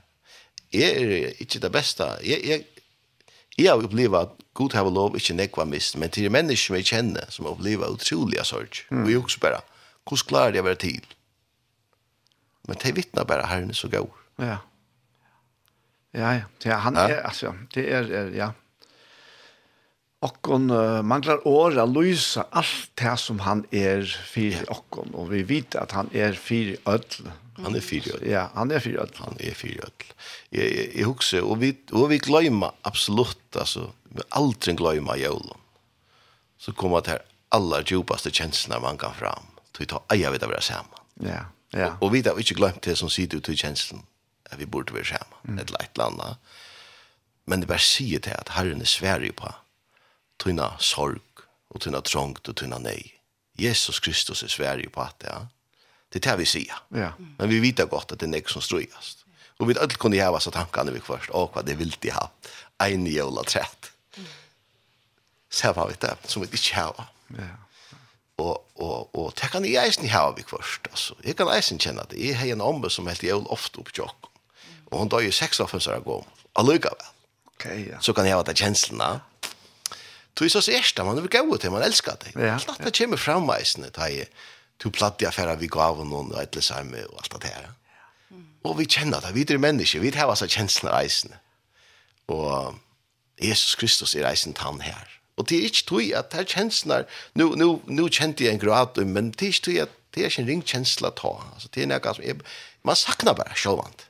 Jeg 0.70 0.90
är 0.90 1.42
inte 1.42 1.58
det 1.58 1.70
bästa. 1.70 2.22
Jag, 2.22 2.44
jag, 2.44 2.62
jag 3.56 3.72
har 3.72 3.84
opplevd 3.84 4.14
at 4.14 4.28
Gud 4.54 4.72
har 4.72 4.90
lov 4.90 5.16
ikke 5.16 5.34
nekva 5.34 5.64
mist. 5.64 5.96
Men 5.96 6.10
til 6.10 6.30
mennesker 6.30 6.66
som 6.66 6.76
jag 6.76 6.84
känner 6.84 7.26
som 7.30 7.44
har 7.44 7.52
opplevd 7.52 7.84
otroliga 7.84 8.44
sorg. 8.44 8.86
Mm. 8.90 9.02
Och 9.02 9.08
også 9.08 9.18
också 9.18 9.40
bara, 9.40 9.60
hur 10.10 10.46
jeg 10.46 10.54
jag 10.54 10.64
være 10.64 10.74
til? 10.74 11.06
Men 12.68 12.76
det 12.82 12.96
vittnar 12.96 13.24
bara 13.24 13.46
herren 13.46 13.74
så 13.74 13.88
går. 13.88 14.18
Ja. 14.38 14.56
Ja, 16.18 16.32
ja. 16.34 16.46
Det, 16.62 16.72
han 16.84 16.98
ja. 16.98 17.08
er, 17.08 17.20
altså, 17.28 17.52
det 17.74 17.84
er, 17.94 18.10
er 18.10 18.32
ja. 18.34 18.50
Okkon 20.26 20.66
uh, 20.74 20.98
manglar 21.06 21.44
åra 21.46 21.84
lysa 21.86 22.48
alt 22.58 22.88
det 22.98 23.12
som 23.22 23.38
han 23.46 23.62
er 23.70 24.02
fyrir 24.02 24.64
okkon, 24.74 25.12
og 25.14 25.30
vi 25.30 25.44
vet 25.46 25.76
at 25.78 25.94
han 25.94 26.10
er 26.10 26.34
fyrir 26.34 26.80
ødel. 26.90 27.30
Han 27.62 27.78
er 27.78 27.84
fyrir 27.86 28.16
ødel. 28.16 28.26
Ja, 28.30 28.48
han 28.56 28.74
er 28.74 28.82
fyrir 28.82 29.04
ødel. 29.04 29.22
Han 29.22 29.38
er 29.38 29.54
fyrir 29.54 29.86
ødel. 29.86 30.10
Jeg, 30.50 30.66
jeg, 30.74 30.90
jeg 30.96 31.06
husker, 31.06 31.46
og 31.46 31.60
vi, 31.62 31.70
og 31.94 32.10
vi 32.10 32.18
gløyma 32.22 32.72
absolutt, 32.88 33.46
altså, 33.54 33.86
vi 34.10 34.26
aldri 34.34 34.74
gløyma 34.78 35.14
jævlen. 35.20 35.64
Så 36.58 36.74
kommer 36.74 37.00
det 37.06 37.14
her 37.14 37.24
aller 37.54 37.86
djupaste 37.86 38.34
kjenslene 38.34 38.82
man 38.82 38.98
kan 38.98 39.14
fram. 39.14 39.46
Så 39.70 39.84
vi 39.84 39.90
tar 39.92 40.02
eia 40.10 40.34
vidt 40.34 40.42
å 40.42 40.50
være 40.50 40.66
sammen. 40.66 41.02
Ja, 41.22 41.44
ja. 41.76 41.92
Og, 42.00 42.08
og 42.08 42.16
vi 42.16 42.26
har 42.26 42.38
ikke 42.42 42.58
glemt 42.58 42.82
det 42.82 42.98
som 42.98 43.10
sitter 43.12 43.38
ut 43.38 43.54
i 43.54 43.58
kjenslen 43.58 44.02
at 44.50 44.58
vi 44.58 44.66
burde 44.66 44.94
være 44.94 45.04
sammen, 45.04 45.38
mm. 45.44 45.58
et 45.58 45.70
eller 45.70 46.04
annet. 46.04 46.36
Men 47.46 47.60
det 47.60 47.68
bare 47.68 47.82
sier 47.82 48.20
til 48.20 48.36
at 48.36 48.52
Herren 48.56 48.80
er 48.80 48.88
sverige 48.88 49.32
på 49.36 49.50
tøyna 50.38 50.70
sorg, 50.78 51.44
og 51.70 51.80
tøyna 51.80 52.00
trångt, 52.00 52.48
og 52.48 52.56
tøyna 52.56 52.78
nei. 52.82 53.12
Jesus 53.58 54.00
Kristus 54.00 54.42
er 54.42 54.52
sverige 54.52 54.90
på 54.94 55.02
at 55.02 55.16
det, 55.20 55.32
ja. 55.32 55.46
Det 56.08 56.22
er 56.22 56.30
det 56.30 56.38
vi 56.40 56.44
sier. 56.48 56.76
Ja. 56.96 57.10
Men 57.20 57.50
vi 57.50 57.60
vet 57.60 57.82
godt 57.90 58.14
at 58.14 58.20
det 58.20 58.28
er 58.28 58.32
nek 58.32 58.48
som 58.48 58.62
strøyast. 58.64 59.26
Og 59.58 59.66
vi 59.66 59.74
vet 59.74 59.82
alle 59.82 59.98
kunne 60.00 60.16
gjøre 60.16 60.40
så 60.40 60.52
tankene 60.54 60.94
vi 60.94 61.02
først, 61.04 61.28
og 61.36 61.50
hva 61.52 61.64
det 61.66 61.76
vil 61.76 61.92
de 62.00 62.14
ha. 62.14 62.28
Ein 62.80 63.04
jævla 63.06 63.44
trett. 63.44 63.90
Så 65.50 65.72
har 65.72 65.88
vi 65.88 65.96
det, 66.00 66.14
som 66.28 66.44
vi 66.44 66.48
ikke 66.48 66.76
har. 66.78 67.08
Ja 67.36 67.56
og 68.38 68.64
og 68.78 69.16
og 69.18 69.32
det 69.40 69.50
kan 69.50 69.64
jeg 69.66 69.86
eisen 69.86 70.08
hava 70.08 70.34
vi 70.36 70.44
først, 70.46 70.86
altså. 70.90 71.14
Jeg 71.24 71.36
kan 71.36 71.50
eisen 71.50 71.78
kjenne 71.78 72.04
det. 72.10 72.20
Jeg 72.22 72.38
har 72.38 72.52
en 72.54 72.60
ombe 72.60 72.90
som 72.90 73.06
helt 73.10 73.22
jævla 73.22 73.50
ofte 73.50 73.82
opp 73.82 73.90
tjokk. 73.92 74.27
Og 74.90 75.02
hun 75.02 75.10
døg 75.12 75.28
i 75.28 75.32
96 75.32 75.86
år 75.92 76.04
gå. 76.04 76.18
Allukka 76.58 76.92
vel. 76.94 77.10
Okay, 77.58 77.88
ja. 77.90 77.98
Så 78.00 78.14
kan 78.14 78.26
jeg 78.26 78.38
ha 78.38 78.44
det 78.46 78.56
kjenslene. 78.58 79.18
Du 80.38 80.44
er 80.46 80.52
så 80.52 80.62
sørste, 80.62 81.02
man 81.02 81.18
er 81.18 81.26
gøy 81.26 81.56
til, 81.58 81.72
man 81.74 81.82
elsker 81.82 82.14
det. 82.22 82.36
Ja, 82.38 82.54
alt 82.54 82.84
det 82.84 82.94
kommer 82.94 83.18
fram 83.18 83.50
eisen, 83.50 83.88
da 83.94 84.06
jeg 84.06 84.28
tog 84.78 84.94
platt 84.94 85.22
i 85.22 85.26
affæra 85.26 85.56
vi 85.58 85.66
gav 85.66 85.98
noen 86.06 86.30
og 86.30 86.38
etter 86.38 86.62
samme 86.62 87.02
og 87.08 87.18
alt 87.24 87.34
det 87.42 87.50
her. 87.50 87.72
Og 88.66 88.78
vi 88.78 88.86
kjenner 88.86 89.22
det, 89.24 89.34
vi 89.34 89.42
er 89.42 89.58
mennesker, 89.58 90.00
vi 90.00 90.12
har 90.14 90.30
altså 90.30 90.46
kjenslene 90.46 90.94
eisen. 91.02 91.34
Og 92.28 92.78
Jesus 93.42 93.74
Kristus 93.74 94.14
er 94.14 94.28
eisen 94.30 94.54
tann 94.54 94.80
her. 94.80 95.08
Og 95.38 95.48
det 95.48 95.58
er 95.58 95.68
ikke 95.70 95.86
tog 95.86 96.14
at 96.18 96.32
det 96.32 96.40
er 96.40 96.50
kjenslene, 96.54 97.04
nu, 97.34 97.54
nu, 97.54 97.80
nu 97.86 98.08
kjente 98.08 98.44
jeg 98.44 98.54
en 98.54 98.62
grad, 98.62 98.98
men 99.06 99.30
det 99.30 99.42
er 99.42 99.54
ikke 99.54 99.66
tog 99.70 99.82
at 99.86 99.94
det 100.14 100.22
er 100.22 100.30
ikke 100.30 100.42
en 100.42 100.48
ringkjensla 100.48 101.10
ta. 101.18 101.34
Altså, 101.54 101.70
det 101.74 101.84
er 101.84 101.90
noe 101.90 102.14
som, 102.14 102.46
man 102.86 102.98
saknar 102.98 103.36
bare 103.38 103.58
sjåvant 103.58 104.07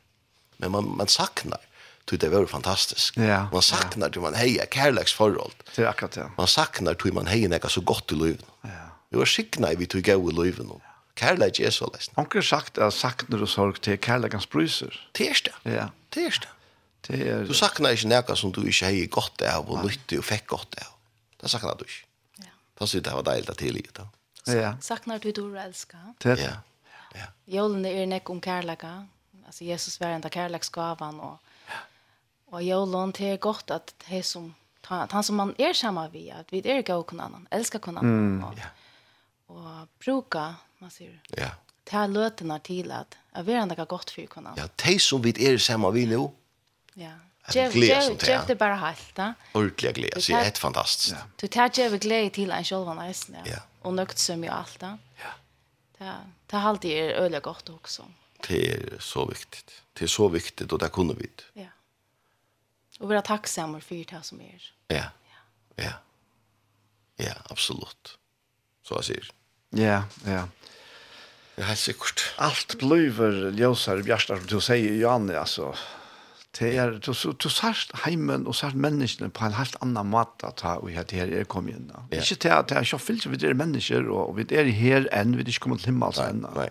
men 0.59 0.71
man, 0.71 0.97
man 0.97 1.09
saknar 1.09 1.61
tog 2.05 2.19
det 2.19 2.29
var 2.29 2.47
fantastiskt. 2.47 3.17
Ja, 3.17 3.49
man 3.53 3.63
saknar 3.63 4.07
ja. 4.07 4.13
tog 4.13 4.23
man 4.23 4.35
heja 4.35 4.65
kärleks 4.67 5.13
förhåll. 5.13 5.53
Det 5.77 5.83
är 5.83 5.87
akkurat 5.87 6.13
det. 6.13 6.21
Ja. 6.21 6.31
Man 6.37 6.47
saknar 6.47 6.95
tog 6.95 7.15
man 7.15 7.27
heja 7.27 7.49
näka 7.49 7.69
så 7.69 7.81
gott 7.81 8.13
i 8.13 8.15
livet. 8.15 8.45
Ja. 8.63 8.69
Det 9.11 9.17
var 9.17 9.25
sikna 9.25 9.69
vi 9.79 9.87
tog 9.87 10.03
gau 10.03 10.31
i 10.31 10.33
livet 10.33 10.67
nu. 10.67 10.81
Kärlek 11.21 11.61
är 11.61 11.71
så 11.71 11.91
läst. 11.93 12.11
Hon 12.15 12.27
har 12.35 12.43
sagt 12.43 12.79
att 12.79 12.95
saknar 12.95 13.43
och 13.43 13.49
sorg 13.49 13.81
till 13.81 13.99
kärlekens 13.99 14.49
bryser. 14.49 15.11
Det 15.13 15.29
är. 15.29 15.37
Ja. 15.63 15.91
Det 16.09 16.25
är 16.25 16.41
det. 16.41 16.49
Det 17.07 17.29
är 17.29 17.45
Du 17.45 17.55
saknar 17.55 17.91
inte 17.91 18.07
näka 18.07 18.37
som 18.37 18.53
du 18.53 18.67
inte 18.67 18.85
heja 18.85 19.07
gott 19.07 19.43
av 19.43 19.71
och 19.71 19.85
lytte 19.91 20.19
och 20.19 20.25
fick 20.25 20.47
gott 20.47 20.75
av. 20.75 20.93
Det 21.41 21.49
saknar 21.49 21.77
du 21.79 21.85
inte. 21.85 21.95
Ja. 22.37 22.45
Fast 22.79 22.93
det 22.93 23.11
var 23.11 23.23
dejligt 23.23 23.51
att 23.51 23.63
i 23.63 23.71
det. 23.71 24.53
Ja. 24.53 24.77
Saknar 24.81 25.19
du 25.19 25.33
då 25.33 25.57
älskar? 25.57 26.15
Det 26.19 26.31
är 26.31 26.37
det. 26.37 26.59
Ja. 27.15 27.27
Jolen 27.45 27.87
är 27.87 28.07
nek 28.07 28.31
om 28.31 28.41
kärleka. 28.41 29.07
Alltså 29.49 29.65
Jesus 29.65 30.01
var 30.01 30.09
den 30.09 30.21
där 30.21 30.31
kärleksgåvan 30.31 31.21
och 31.21 31.39
och 32.51 32.63
jag 32.63 32.89
lån 32.89 33.13
till 33.13 33.37
gott 33.37 33.71
att 33.71 33.95
det 34.09 34.23
som 34.23 34.55
han 34.83 35.25
som 35.25 35.37
man 35.37 35.55
är 35.59 35.73
samma 35.73 36.09
vi 36.09 36.31
att 36.31 36.53
vi 36.53 36.71
är 36.71 36.83
gå 36.83 37.03
kunna 37.03 37.25
annan 37.25 37.47
älska 37.51 37.79
kunna 37.79 38.01
annan 38.01 38.45
och, 38.45 39.57
och 39.57 39.89
bruka 39.99 40.55
man 40.79 40.91
ser. 40.91 41.21
Ja. 41.29 41.51
Ta 41.85 42.07
lötena 42.07 42.59
till 42.59 42.91
att 42.91 43.17
jag 43.35 43.43
vill 43.43 43.55
ändå 43.55 43.85
gott 43.85 44.11
för 44.11 44.27
kunna. 44.27 44.55
Ja, 44.57 44.69
det 44.77 45.03
som 45.03 45.23
vi 45.23 45.47
är 45.55 45.59
samma 45.59 45.91
vi 45.91 46.07
nu. 46.07 46.31
Ja. 46.95 47.11
Jeff, 47.55 47.75
Jeff, 47.75 48.29
Jeff, 48.29 48.47
det 48.47 48.55
bara 48.55 48.75
helt, 48.75 49.17
da. 49.17 49.35
Ordentlig 49.55 49.95
glede, 49.95 50.15
det 50.15 50.31
er 50.31 50.43
helt 50.43 50.59
fantastisk. 50.59 51.17
Du 51.41 51.47
tar 51.47 51.71
Jeff 51.79 52.01
glede 52.01 52.31
til 52.31 52.51
en 52.51 52.65
selv 52.65 52.99
eisen, 53.01 53.37
ja. 53.47 53.59
Og 53.83 53.95
nøkt 53.95 54.19
som 54.21 54.45
jo 54.45 54.53
alt, 54.53 54.81
da. 54.81 54.97
Ja. 55.99 56.13
Det 56.51 56.57
er 56.57 56.67
alltid 56.69 56.91
øyelig 56.91 57.43
godt 57.43 57.71
også. 57.71 58.03
Ja 58.03 58.28
det 58.49 58.73
är 58.73 58.99
så 58.99 59.27
viktigt. 59.27 59.83
Det 59.93 60.05
är 60.05 60.09
så 60.09 60.29
viktigt 60.29 60.73
och 60.73 60.79
det 60.79 60.89
kunde 60.89 61.15
vi. 61.15 61.31
Ja. 61.53 61.67
Och 63.01 63.09
vara 63.09 63.23
tacksamma 63.23 63.81
för 63.81 63.95
det 63.95 64.23
som 64.23 64.41
är. 64.41 64.73
Ja. 64.89 65.05
Ja. 65.77 65.93
Ja, 67.17 67.35
absolut. 67.51 68.19
Så 68.83 68.95
jeg 68.95 69.05
säger. 69.05 69.31
Ja, 69.71 70.03
ja. 70.25 70.49
Det 71.57 71.65
er 71.65 71.69
helt 71.69 71.79
sikkert. 71.79 72.23
Allt 72.39 72.77
blir 72.79 73.51
ljusare 73.59 74.03
bjärstar 74.03 74.37
som 74.37 74.47
du 74.47 74.61
säger, 74.61 74.93
Janne, 74.93 75.39
alltså. 75.39 75.75
Det 76.59 76.77
är, 76.77 76.91
du, 76.91 77.33
du 77.33 77.49
särst 77.51 77.93
heimen 77.95 78.47
och 78.47 78.57
särst 78.57 78.77
människorna 78.77 79.31
på 79.31 79.45
en 79.45 79.53
helt 79.53 79.77
annan 79.83 80.07
måte 80.07 80.47
att 80.47 80.61
ha 80.61 80.77
och 80.77 80.91
det 80.91 81.13
här 81.13 81.29
är 81.29 81.45
kommit 81.45 81.77
in. 81.77 81.93
Ja. 81.95 82.17
Inte 82.17 82.35
till 82.35 82.51
att 82.51 82.69
det 82.69 82.75
är 82.75 82.85
så 82.85 82.99
fyllt 82.99 83.27
vi 83.27 83.47
är 83.47 83.55
människor 83.55 84.09
och 84.09 84.39
vi 84.39 84.43
är 84.55 84.65
här 84.65 85.09
än, 85.13 85.37
vi 85.37 85.43
är 85.43 85.49
inte 85.49 85.59
kommit 85.59 85.79
till 85.79 85.89
himmels 85.89 86.19
än. 86.19 86.47
Nej. 86.57 86.71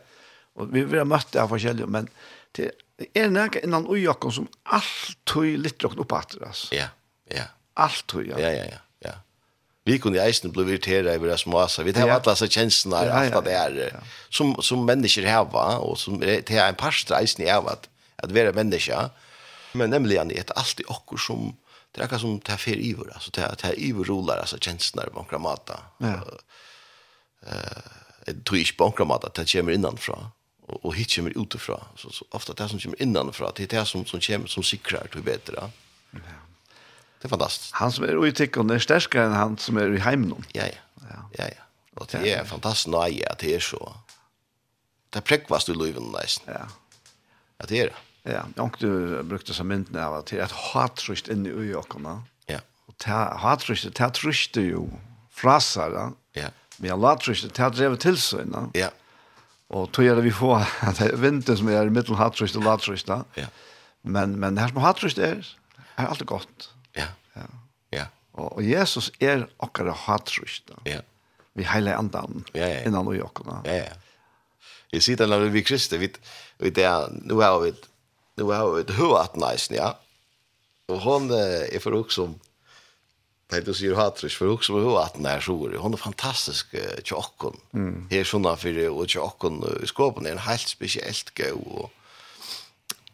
Og 0.57 0.73
vi 0.73 0.85
har 0.97 1.07
møtt 1.07 1.31
det 1.33 1.41
av 1.41 1.51
forskjellige, 1.53 1.89
men 1.93 2.09
det 2.57 2.71
er 3.13 3.29
nægge 3.29 3.61
innan 3.65 3.85
ujakken 3.85 4.33
som 4.33 4.49
alltid 4.73 5.61
litt 5.61 5.83
råkne 5.85 6.03
opp 6.03 6.15
at 6.17 6.35
altså. 6.41 6.69
Ja, 6.75 6.89
ja. 7.33 7.47
tog, 8.09 8.25
ja. 8.25 8.39
Ja, 8.41 8.49
ja, 8.55 8.63
ja. 8.71 8.79
ja. 9.05 9.13
Vi 9.85 9.99
kunne 10.01 10.17
i 10.17 10.23
eisen 10.23 10.51
bli 10.51 10.65
irriteret 10.65 11.11
over 11.13 11.29
det 11.29 11.37
småsa. 11.43 11.85
Vi 11.85 11.93
tar 11.93 12.09
ja. 12.09 12.17
alle 12.17 12.25
disse 12.25 12.49
kjenslene 12.49 13.03
ja, 13.05 13.19
alt 13.21 13.45
det 13.45 13.53
er, 13.53 13.77
ja. 13.91 14.01
som, 14.33 14.55
som 14.65 14.81
mennesker 14.87 15.27
har, 15.29 15.53
og 15.77 15.93
som 16.01 16.17
det 16.21 16.41
er 16.49 16.65
en 16.65 16.79
parster 16.79 17.19
eisen 17.19 17.45
i 17.45 17.51
av 17.53 17.69
at, 17.71 17.85
at 18.23 18.33
vi 18.33 18.41
er 18.41 18.57
mennesker. 18.57 19.13
Men 19.77 19.93
nemlig, 19.93 20.17
det 20.31 20.41
er 20.41 20.57
alltid 20.57 20.89
okkur 20.89 21.21
som, 21.21 21.51
det 21.93 22.01
er 22.01 22.07
akkurat 22.07 22.23
som 22.23 22.39
det 22.41 22.55
er 22.55 22.63
fer 22.63 22.81
iver, 22.81 23.11
altså 23.13 23.29
det 23.35 23.45
er, 23.45 23.53
det 23.61 23.69
er 23.69 23.77
iver 23.91 24.09
roller, 24.09 24.41
altså 24.41 24.57
kjenslene 24.57 25.05
her, 25.05 25.13
bankramata. 25.13 25.77
Ja. 26.01 26.15
Uh, 26.25 26.65
uh, 27.45 27.93
det 28.25 28.41
tror 28.47 28.57
ikke 28.63 28.81
bankramata, 28.81 29.29
det 29.37 29.45
kommer 29.51 29.77
innanfra. 29.77 30.17
Ja 30.17 30.31
och 30.67 30.85
och 30.85 30.95
hittar 30.95 31.21
mig 31.21 31.33
utifrån 31.35 31.83
så, 31.95 32.09
så 32.09 32.25
ofta 32.31 32.53
det 32.53 32.69
som 32.69 32.79
kommer 32.79 33.01
innanför 33.01 33.51
det 33.55 33.63
är 33.63 33.79
det 33.79 33.85
som 33.85 34.05
som 34.05 34.19
kommer 34.19 34.47
som 34.47 34.63
sikrar 34.63 35.07
till 35.07 35.21
bättre. 35.21 35.71
Ja. 36.11 36.19
Det 37.21 37.27
är 37.27 37.29
fantastiskt. 37.29 37.73
Han 37.73 37.91
som 37.91 38.03
är 38.03 38.25
ute 38.25 38.59
och 38.59 38.75
är 38.75 38.79
starkare 38.79 39.25
än 39.25 39.33
han 39.33 39.57
som 39.57 39.77
är 39.77 39.93
i 39.93 39.99
hemmen. 39.99 40.43
Ja 40.51 40.63
ja. 40.65 41.29
Ja 41.37 41.45
ja. 41.55 41.63
Och 41.95 42.07
det 42.11 42.31
är 42.31 42.43
fantastiskt 42.45 42.87
nej 42.87 43.25
att 43.25 43.39
det 43.39 43.55
är 43.55 43.59
så. 43.59 43.93
Det 45.09 45.21
präkvas 45.21 45.65
du 45.65 45.73
löven 45.73 46.03
nästan. 46.03 46.53
Ja. 46.53 46.67
Att 47.57 47.69
det 47.69 47.79
är 47.81 47.85
det. 47.85 48.31
Ja, 48.31 48.45
jag 48.55 48.75
du 48.79 49.23
brukte 49.23 49.53
som 49.53 49.67
mynt 49.67 49.91
när 49.91 50.09
var 50.09 50.21
till 50.21 50.41
att 50.41 50.51
hatrust 50.51 51.27
inne 51.27 51.49
i 51.49 51.73
ögonen. 51.73 52.21
Ja. 52.45 52.59
Och 52.85 52.97
ta 52.97 53.37
hatrust, 53.37 53.93
ta 53.93 54.09
truste 54.09 54.61
ju 54.61 54.87
frasar. 55.31 56.11
Ja. 56.31 56.47
Men 56.77 56.89
jag 56.89 56.99
latrust, 56.99 57.53
ta 57.53 57.69
drev 57.69 57.95
till 57.95 58.17
sig. 58.17 58.45
Ja. 58.53 58.69
Ja 58.73 58.89
Och 59.67 59.91
tror 59.91 60.15
det 60.15 60.21
vi 60.21 60.31
får 60.31 60.55
att 60.79 61.01
vintern 61.01 61.57
som 61.57 61.67
är 61.67 61.87
i 61.87 61.89
mitten 61.89 62.15
hattrist 62.15 62.55
och 62.55 62.63
lattrist. 62.63 63.07
Ja. 63.07 63.23
Men 64.01 64.39
men 64.39 64.55
det 64.55 64.61
här 64.61 64.67
som 64.67 64.77
hattrist 64.77 65.17
är 65.17 65.57
är 65.95 66.05
alltid 66.05 66.27
gott. 66.27 66.73
Ja. 66.93 67.05
Ja. 67.33 67.41
Ja. 67.89 68.05
Och 68.31 68.63
Jesus 68.63 69.11
är 69.19 69.47
också 69.57 69.93
hattrist. 69.97 70.63
Ja. 70.83 70.99
Vi 71.53 71.63
heilar 71.63 71.93
andan 71.93 72.43
ja, 72.53 72.61
ja. 72.61 72.67
ja. 72.67 72.83
innan 72.83 73.07
och 73.07 73.15
jag. 73.15 73.31
Ja. 73.45 73.61
ja. 73.65 73.93
Jeg 74.93 75.03
sier 75.03 75.19
det 75.19 75.27
når 75.27 75.49
vi 75.51 75.63
kristne, 75.67 75.99
vi 75.99 76.07
vi 76.63 76.71
det 76.71 76.85
er, 76.87 77.09
nå 77.27 77.41
har 77.41 77.59
vi 77.65 77.73
nå 78.39 78.51
har 78.53 78.69
vi 78.75 78.83
det 78.87 78.95
hur 78.95 79.17
att 79.19 79.35
nice, 79.35 79.75
ja. 79.75 79.97
Och 80.87 81.01
hon 81.01 81.31
är 81.31 81.79
för 81.79 81.93
också 81.93 82.33
Det 83.47 83.61
du 83.63 83.71
sier 83.71 83.95
hatrisk, 83.95 84.41
for 84.41 84.51
hun 84.51 84.63
som 84.65 84.75
er 84.81 84.97
at 84.99 85.19
nær 85.23 85.43
sår, 85.43 85.77
hun 85.79 85.95
er 85.95 86.01
fantastisk 86.01 86.73
tjokken. 87.07 87.55
Mm. 87.71 88.07
Her 88.11 88.27
sånn 88.27 88.47
for 88.59 88.79
og 88.89 89.05
tjokken 89.07 89.61
i 89.77 89.87
skåpen 89.87 90.27
er 90.27 90.35
en 90.35 90.43
helt 90.49 90.67
spesielt 90.67 91.31
gøy. 91.37 91.55
Og, 91.55 91.87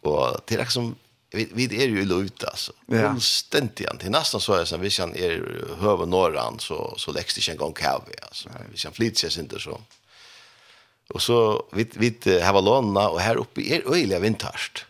og 0.02 0.40
det 0.42 0.56
er 0.56 0.64
liksom, 0.64 0.96
vi, 1.34 1.46
vi 1.54 1.68
er 1.78 1.86
jo 1.86 2.02
i 2.02 2.08
lov 2.08 2.26
altså. 2.50 2.74
Ja. 2.90 3.12
Hun 3.12 3.22
stendte 3.22 3.84
igjen. 3.84 4.00
Til 4.02 4.10
nesten 4.14 4.42
så 4.42 4.58
jeg, 4.58 4.72
det 4.72 4.80
hvis 4.82 4.98
han 5.04 5.14
er 5.14 5.38
høve 5.84 6.08
nåren, 6.10 6.58
så, 6.62 6.80
så 6.98 7.14
lekste 7.14 7.38
ikke 7.38 7.54
en 7.54 7.62
gang 7.62 7.78
kjave, 7.84 8.18
altså. 8.26 8.50
Nei. 8.56 8.66
Hvis 8.72 8.88
han 8.90 8.98
flytter 8.98 9.30
seg 9.30 9.46
ikke 9.46 9.62
så. 9.62 9.78
Og 11.14 11.22
så, 11.22 11.38
vi, 11.78 11.86
vi 12.00 12.10
har 12.42 12.58
lånene, 12.58 13.06
og 13.14 13.22
her 13.22 13.38
oppe 13.38 13.62
er 13.70 13.86
øyelig 13.86 14.18
vinterst. 14.24 14.82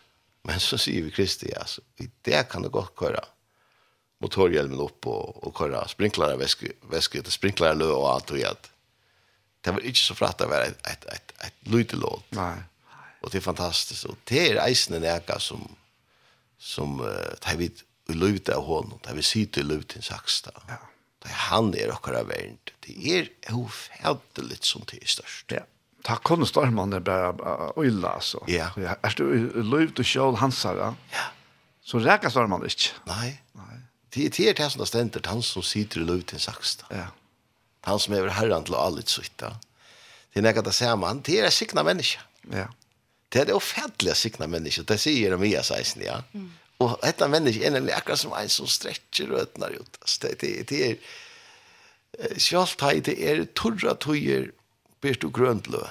Men 0.45 0.57
så 0.61 0.77
sier 0.81 1.05
vi 1.05 1.13
Kristi, 1.13 1.53
altså, 1.53 1.85
det 2.25 2.47
kan 2.49 2.65
det 2.65 2.73
godt 2.73 2.97
køre. 2.97 3.21
Mm 3.21 3.34
motorhjälmen 4.17 4.79
upp 4.79 5.07
och, 5.07 5.43
och 5.43 5.57
köra 5.57 5.87
sprinklare 5.87 6.37
väske, 6.37 6.71
väske 6.89 7.21
till 7.21 7.31
sprinklare 7.31 7.73
lö 7.73 7.85
och 7.91 8.11
allt 8.11 8.31
och 8.31 8.37
allt. 8.37 8.71
Det 9.61 9.71
var 9.71 9.79
inte 9.79 9.99
så 9.99 10.15
fratt 10.15 10.41
att 10.41 10.49
vara 10.49 10.63
ett, 10.63 10.87
ett, 10.87 11.05
ett, 11.05 11.33
ett 11.39 11.53
lytelåt. 11.59 12.25
Nej. 12.29 12.57
Och 13.21 13.29
det 13.29 13.37
är 13.37 13.41
fantastiskt. 13.41 14.03
Och 14.03 14.15
det 14.23 14.51
är 14.51 14.67
eisen 14.67 15.03
en 15.03 15.21
som, 15.39 15.75
som 16.57 17.01
uh, 17.01 17.33
tar 17.39 17.55
vid 17.55 17.81
i 18.09 18.13
luvet 18.13 18.49
av 18.49 18.65
honom. 18.65 18.99
Tar 18.99 19.13
vid 19.13 19.25
sitt 19.25 19.57
i 19.57 19.63
luvet 19.63 19.95
i 19.97 20.01
saksta. 20.01 20.51
Ja. 20.67 20.77
Det 21.23 21.29
han 21.29 21.73
är 21.73 21.91
okkara 21.91 22.23
värnt. 22.23 22.69
Det 22.79 23.19
är 23.19 23.29
ofärdligt 23.51 24.63
som 24.63 24.81
det 24.91 25.03
är 25.03 25.07
störst. 25.07 25.51
Ja. 25.51 25.59
Ta 26.03 26.15
kunde 26.15 26.45
storman 26.45 26.89
det 26.89 26.99
bara 26.99 27.85
illa 27.85 28.19
så. 28.19 28.43
Ja. 28.47 28.69
Är 29.01 29.13
du 29.17 29.63
luvet 29.63 29.99
och 29.99 30.07
sjål 30.07 30.35
hansar? 30.35 30.75
Ja. 30.75 30.93
Så 31.81 31.99
räkar 31.99 32.29
storman 32.29 32.59
det 32.59 32.65
inte? 32.65 32.83
Nej. 33.03 33.43
Nej. 33.51 33.65
Det 34.15 34.39
är 34.39 34.53
det 34.53 34.69
som 34.69 34.79
det 34.79 34.87
ständer, 34.87 35.21
han 35.25 35.43
som 35.43 35.63
sitter 35.63 36.01
i 36.01 36.03
luften 36.03 36.39
saksta. 36.39 36.85
Ja. 36.89 37.07
Han 37.81 37.99
som 37.99 38.13
är 38.13 38.27
herran 38.27 38.63
till 38.63 38.73
allt 38.73 39.09
sitta. 39.09 39.57
Det 40.33 40.39
är 40.39 40.43
något 40.43 40.67
att 40.67 40.75
säga 40.75 40.95
man, 40.95 41.21
det 41.21 41.39
är 41.39 41.49
sikna 41.49 41.83
människa. 41.83 42.21
Ja. 42.51 42.67
Det 43.29 43.39
är 43.39 43.45
det 43.45 43.53
offentliga 43.53 44.15
sikna 44.15 44.47
människa, 44.47 44.83
det 44.83 44.97
säger 44.97 45.31
de 45.31 45.43
i 45.43 45.63
sig, 45.63 45.85
ja. 46.05 46.23
Mm. 46.33 46.53
Och 46.77 46.99
detta 47.01 47.27
människa 47.27 47.65
är 47.65 47.71
nämligen 47.71 47.97
akkurat 47.97 48.19
som 48.19 48.33
en 48.33 48.49
som 48.49 48.67
sträcker 48.67 49.31
och 49.31 49.39
öppnar 49.39 49.69
ut. 49.69 50.19
Det, 50.21 50.39
det, 50.39 50.67
det 50.67 50.91
är 50.91 50.97
självt 52.39 52.81
här, 52.81 53.01
det 53.03 53.31
är 53.31 53.45
torra 53.45 53.95
tojer, 53.95 54.51
bärt 55.01 55.23
och 55.23 55.33
gröntlö. 55.33 55.87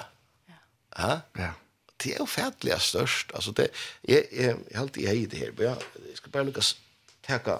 Ja. 0.97 1.21
Ja. 1.33 1.49
Det 1.97 2.15
är 2.15 2.21
offentliga 2.21 2.79
störst. 2.79 3.31
Alltså 3.33 3.51
det 3.51 3.67
är, 4.01 4.33
är, 4.33 4.57
är 4.71 4.79
alltid 4.79 5.09
i 5.09 5.25
det 5.25 5.37
här. 5.37 5.53
Jag, 5.57 5.77
jag 6.07 6.17
ska 6.17 6.29
bara 6.29 6.43
lyckas 6.43 6.75
täcka 7.21 7.59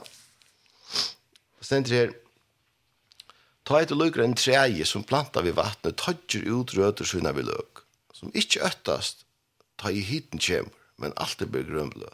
stendur 1.65 1.97
her, 1.97 2.13
ta 3.65 3.81
et 3.81 3.93
lukkar 3.93 4.25
en 4.25 4.37
treje 4.37 4.85
som 4.87 5.05
planta 5.07 5.43
vi 5.45 5.53
vattnet, 5.55 5.97
tøtjer 5.97 6.45
ut 6.51 6.75
røter 6.77 7.07
sina 7.09 7.33
vi 7.35 7.45
løk, 7.47 7.81
som 8.13 8.33
ikkje 8.37 8.63
øttast, 8.69 9.25
ta 9.81 9.91
i 9.91 10.03
hiten 10.05 10.39
kjemur, 10.39 10.73
men 11.01 11.15
alt 11.19 11.41
er 11.43 11.49
blir 11.51 11.65
grønblø, 11.67 12.11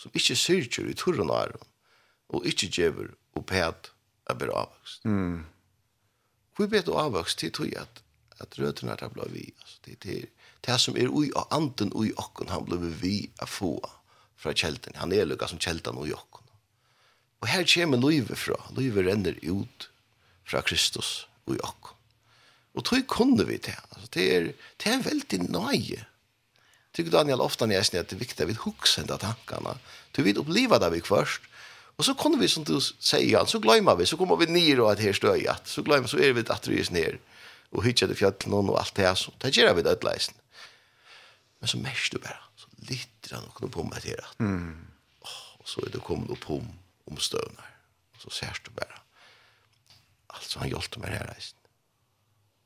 som 0.00 0.14
ikkje 0.16 0.38
syrkjer 0.40 0.88
i 0.88 0.96
turren 0.98 1.32
og 1.32 1.40
æron, 1.42 1.66
og 2.34 2.46
ikkje 2.48 2.70
djever 2.76 3.10
og 3.36 3.44
pæt 3.50 3.90
er 4.30 4.38
blir 4.38 4.54
avvokst. 4.54 5.04
Mm. 5.04 5.44
Hvor 6.56 6.70
bet 6.70 6.88
og 6.88 7.00
avvokst 7.02 7.38
til 7.38 7.52
tog 7.52 7.74
at, 7.76 8.00
at 8.40 8.56
røtene 8.58 8.94
er 8.94 9.12
blei 9.12 9.28
vi, 9.32 9.44
altså, 9.60 9.76
det 9.84 10.16
er 10.16 10.30
det 10.64 10.80
som 10.80 10.96
er 10.96 11.12
ui 11.12 11.30
og 11.36 11.50
anden 11.54 11.92
ui 11.94 12.12
okken, 12.16 12.48
han 12.48 12.64
blei 12.64 12.78
vi 13.02 13.16
a 13.42 13.46
få 13.46 13.76
fra 14.36 14.54
kjelten, 14.56 14.96
han 14.96 15.12
er 15.12 15.28
lukka 15.28 15.50
som 15.50 15.60
kjelten 15.60 15.98
ui 16.00 16.12
okken. 16.12 16.33
Og 17.44 17.50
her 17.52 17.66
kommer 17.68 18.00
livet 18.00 18.40
fra. 18.40 18.56
Livet 18.72 19.04
renner 19.04 19.36
ut 19.44 19.90
fra 20.48 20.62
Kristus 20.64 21.26
og 21.44 21.58
Jakob. 21.58 21.90
Og 22.74 22.84
tog 22.88 23.04
kunne 23.06 23.44
vi 23.46 23.58
det. 23.60 23.76
Altså, 23.92 24.08
det, 24.16 24.24
er, 24.34 24.46
det 24.80 24.90
er 24.90 25.02
veldig 25.04 25.40
nøye. 25.52 26.06
Tykker 26.96 27.12
Daniel 27.12 27.42
ofte 27.44 27.66
når 27.66 27.76
jeg 27.76 27.88
sier 27.90 28.04
at 28.04 28.08
det 28.08 28.16
er 28.16 28.22
viktig 28.22 28.40
at 28.40 28.48
vi 28.48 28.56
husker 28.64 29.04
de 29.06 29.18
tankene. 29.20 29.74
Du 30.16 30.22
vil 30.24 30.40
oppleve 30.40 30.78
det 30.80 30.90
vi 30.94 31.02
først. 31.04 31.50
Og 31.98 32.06
så 32.08 32.14
kunne 32.18 32.40
vi, 32.40 32.48
som 32.50 32.64
du 32.66 32.78
sier, 32.80 33.44
så 33.46 33.60
glemmer 33.62 33.98
vi. 33.98 34.06
Så 34.08 34.16
kommer 34.18 34.40
vi 34.40 34.48
ned 34.48 34.80
og 34.80 34.94
at 34.94 35.02
her 35.04 35.14
støy. 35.14 35.44
Så 35.68 35.84
glemmer 35.86 36.10
så 36.10 36.18
er 36.18 36.32
vi 36.34 36.46
at 36.48 36.70
vi 36.70 36.80
er 36.80 36.94
ned. 36.96 37.20
Og 37.74 37.84
hytter 37.84 38.08
det 38.08 38.16
fjallet 38.18 38.48
og 38.48 38.78
alt 38.80 38.96
det 38.96 39.04
her. 39.04 39.18
Så 39.20 39.34
det 39.44 39.52
gjør 39.54 39.76
vi 39.76 39.84
det 39.84 40.00
leisen. 40.06 40.40
Men 41.60 41.70
så 41.70 41.82
mest 41.82 42.16
du 42.16 42.18
bare. 42.24 42.40
Så 42.56 42.72
litt 42.88 43.30
han 43.34 43.44
og 43.52 43.70
på 43.76 43.84
meg 43.84 44.00
til 44.00 44.16
det. 44.16 44.32
Mm. 44.40 44.88
Oh, 45.28 45.60
så 45.68 45.84
er 45.84 45.92
det 45.92 46.02
kommet 46.08 46.32
opp 46.32 46.48
om 46.56 46.72
om 47.06 47.16
omstøvner. 47.16 47.70
Og 48.14 48.22
så 48.24 48.30
ser 48.38 48.60
du 48.64 48.70
bare. 48.76 49.00
Alltså 50.34 50.60
han 50.62 50.70
hjelpte 50.72 51.00
meg 51.02 51.14
her 51.14 51.26
reisen. 51.30 51.58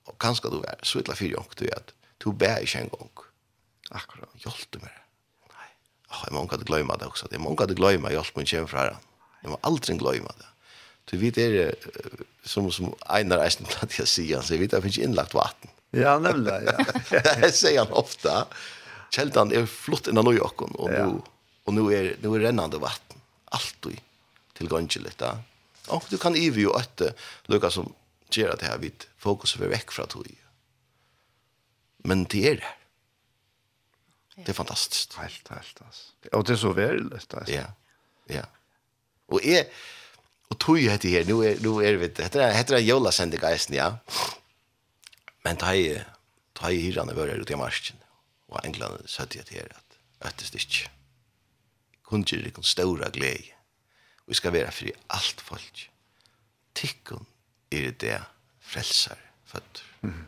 Og 0.09 0.17
kanskje 0.23 0.53
du 0.53 0.61
er 0.65 0.81
så 0.87 1.03
ytla 1.03 1.17
fyrir 1.19 1.37
jonk 1.37 1.57
du 1.61 1.67
at 1.75 1.93
du 2.23 2.31
bæ 2.33 2.59
ikke 2.65 2.85
en 2.85 2.93
gong. 2.95 3.25
Akkurat, 3.91 4.31
han 4.33 4.45
hjelpte 4.45 4.81
meg. 4.83 4.95
Nei. 5.53 5.69
Oh, 6.13 6.23
jeg 6.27 6.35
må 6.35 6.45
ikke 6.47 6.65
gløyma 6.69 6.97
det 7.01 7.11
også. 7.11 7.29
Jeg 7.33 7.43
må 7.43 7.53
ikke 7.55 7.77
gløyma 7.79 8.13
hjelp 8.15 8.39
min 8.39 8.49
kjem 8.49 8.69
fra 8.71 8.89
han. 8.89 9.05
Jeg 9.43 9.53
må 9.53 9.61
aldri 9.69 9.99
gløyma 9.99 10.33
det. 10.39 10.49
Du 11.09 11.17
vet 11.17 11.39
er 11.41 11.55
det 11.55 12.25
som, 12.45 12.67
som 12.73 12.91
Einar 13.09 13.41
Eisen 13.45 13.69
blant 13.69 13.95
jeg 13.97 14.09
sier, 14.11 14.43
så 14.45 14.55
jeg 14.55 14.65
vet 14.65 14.75
at 14.75 14.83
det 14.83 14.89
finnes 14.89 15.01
innlagt 15.07 15.37
vatten. 15.37 15.73
Ja, 15.97 16.19
nemlig, 16.21 16.53
ja. 16.67 16.75
det 17.41 17.55
sier 17.57 17.81
han 17.81 17.95
ofte. 17.97 18.43
Kjeldan 19.15 19.55
er 19.57 19.65
flott 19.71 20.11
innan 20.11 20.27
New 20.29 20.37
York, 20.37 20.61
og 20.67 20.75
nu, 20.75 20.91
ja. 20.93 21.07
og 21.09 21.77
nu 21.77 21.87
er, 21.97 22.11
nu 22.21 22.35
er 22.37 22.45
rennande 22.49 22.81
vatten. 22.83 23.23
Alt 23.57 23.79
du 23.87 23.95
tilgångeligt 24.59 25.19
där. 25.19 25.37
Och 25.89 26.05
du 26.09 26.19
kan 26.19 26.35
ju 26.35 26.61
ju 26.61 26.73
att 26.75 27.03
lucka 27.45 27.71
som 27.71 27.95
gör 28.31 28.57
det 28.61 28.67
här 28.67 28.79
vid 28.79 29.05
fokus 29.19 29.53
för 29.53 29.69
veck 29.69 29.93
från 29.93 30.07
tog. 30.07 30.27
Men 31.97 32.25
det 32.25 32.49
är 32.49 32.57
det. 32.57 32.75
Det 34.45 34.49
är 34.49 34.55
fantastiskt. 34.55 35.15
Helt, 35.15 35.49
helt. 35.49 35.83
Alltså. 35.87 36.13
Och 36.33 36.45
det 36.45 36.53
är 36.53 36.57
så 36.57 36.73
väl. 36.73 37.13
Alltså. 37.13 37.53
Ja, 37.53 37.65
ja. 38.27 38.43
Och 39.27 39.45
är 39.45 39.65
och 40.49 40.59
tog 40.59 40.79
ju 40.79 40.97
det 40.97 41.09
här, 41.09 41.25
nu 41.25 41.47
är, 41.49 41.59
nu 41.61 41.87
är 41.87 41.99
det, 41.99 42.23
heter 42.23 42.41
det, 42.41 42.55
heter 42.55 42.75
det 42.75 42.81
Jola 42.81 43.13
Sendegeisen, 43.13 43.77
ja. 43.77 43.99
Men 45.43 45.57
det 45.57 45.65
är, 45.65 46.07
det 46.53 46.67
är 46.67 46.71
hyrarna 46.71 47.15
våra 47.15 47.33
ute 47.33 47.53
i 47.53 47.57
marsken. 47.57 47.97
Och 48.47 48.65
England 48.65 49.03
sa 49.07 49.25
det 49.29 49.51
här 49.51 49.73
att, 49.77 50.27
att 50.29 50.37
det 50.37 50.45
är 50.45 50.47
inte. 50.47 50.91
Kunde 52.05 52.37
det 52.37 52.51
det 52.51 52.63
stora 52.63 53.09
glädje 53.09 53.58
Vi 54.29 54.37
skal 54.37 54.53
være 54.53 54.73
fri 54.73 54.93
alt 55.11 55.41
folk. 55.41 55.85
Tikkun 56.77 57.27
er 57.73 57.91
det 57.91 58.19
frelsar 58.61 59.19
født. 59.49 59.85
Mm. 60.03 60.27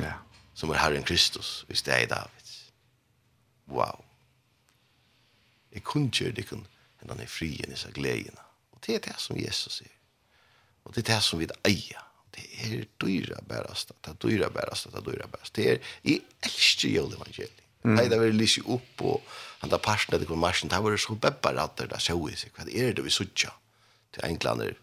Ja. 0.00 0.12
Som 0.54 0.70
er 0.70 0.82
Herren 0.82 1.04
Kristus, 1.04 1.64
hvis 1.68 1.82
det 1.82 1.94
er 1.94 2.06
David. 2.06 2.52
Wow. 3.68 4.04
Jeg 5.72 5.82
kunne 5.82 6.10
gjøre 6.10 6.36
det 6.36 6.46
kun 6.48 6.66
enn 7.02 7.10
han 7.10 7.22
er 7.24 7.30
fri 7.30 7.54
enn 7.62 7.72
disse 7.72 7.90
gledene. 7.96 8.44
Og 8.76 8.84
det 8.86 8.98
er 8.98 9.04
det 9.08 9.18
som 9.18 9.38
Jesus 9.40 9.80
sier. 9.80 9.96
Og 10.84 10.94
det 10.94 11.02
er 11.02 11.14
det 11.14 11.22
som 11.24 11.40
vi 11.40 11.48
eier. 11.66 12.04
Det 12.32 12.44
er 12.64 12.84
dyra 13.02 13.42
bærast, 13.48 13.92
det 14.04 14.12
er 14.14 14.20
dyra 14.22 14.48
bærast, 14.52 14.88
det 14.88 15.00
er 15.00 15.08
dyra 15.08 15.26
bærast. 15.28 15.56
Det 15.56 15.66
er, 15.70 15.90
jeg 16.04 16.22
elsker 16.46 16.94
jo 16.94 17.08
evangeliet. 17.10 17.58
Mm. 17.82 17.96
Nei, 17.96 18.04
det 18.06 18.16
er 18.16 18.22
veldig 18.22 18.38
lyst 18.38 18.62
opp 18.70 19.02
og 19.02 19.32
han 19.62 19.70
parten 19.70 20.18
det 20.18 20.24
etter 20.24 20.36
marsjen, 20.36 20.68
det 20.68 20.80
var 20.80 20.96
så 20.96 21.14
bebbar 21.14 21.54
att 21.54 21.76
det 21.76 21.86
där 21.86 21.98
så 21.98 22.28
i 22.28 22.36
seg, 22.36 22.50
vad 22.58 22.68
är 22.68 22.92
det 22.92 23.02
vi 23.02 23.10
söker 23.10 23.52
til 24.12 24.24
englander 24.28 24.74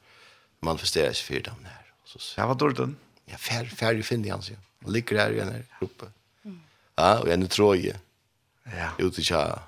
manifesterer 0.66 1.14
seg 1.14 1.26
för 1.28 1.46
dem 1.50 1.64
där 1.64 1.92
så 2.06 2.20
så 2.20 2.48
vad 2.48 2.58
då 2.58 2.70
den 2.70 2.96
ja 3.26 3.38
fär 3.38 3.66
fär 3.66 3.94
ju 3.94 4.04
finner 4.04 4.32
han 4.32 4.42
sig 4.42 4.58
och 4.86 4.92
ligger 4.92 5.18
där 5.18 5.32
igen 5.32 5.48
där 5.48 5.66
uppe 5.82 6.06
ja 6.96 7.20
och 7.20 7.28
en 7.28 7.48
troje 7.48 8.00
ja 8.64 8.92
ut 8.98 9.20
i 9.20 9.24
tja 9.24 9.60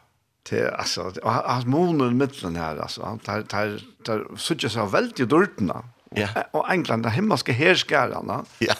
till 0.43 0.67
alltså 0.67 1.13
hans 1.23 1.65
månen 1.65 2.17
mitten 2.17 2.55
här 2.55 2.77
alltså 2.77 3.03
han 3.03 3.19
tar 3.19 3.41
tar 3.41 3.81
tar 4.03 4.37
söker 4.37 4.69
sig 4.69 4.87
väldigt 4.87 5.29
dörtna 5.29 5.83
Ja. 6.15 6.27
Och 6.51 6.71
England 6.71 7.03
där 7.03 7.09
hemma 7.09 7.37
ska. 7.37 7.53
Ja. 7.53 8.75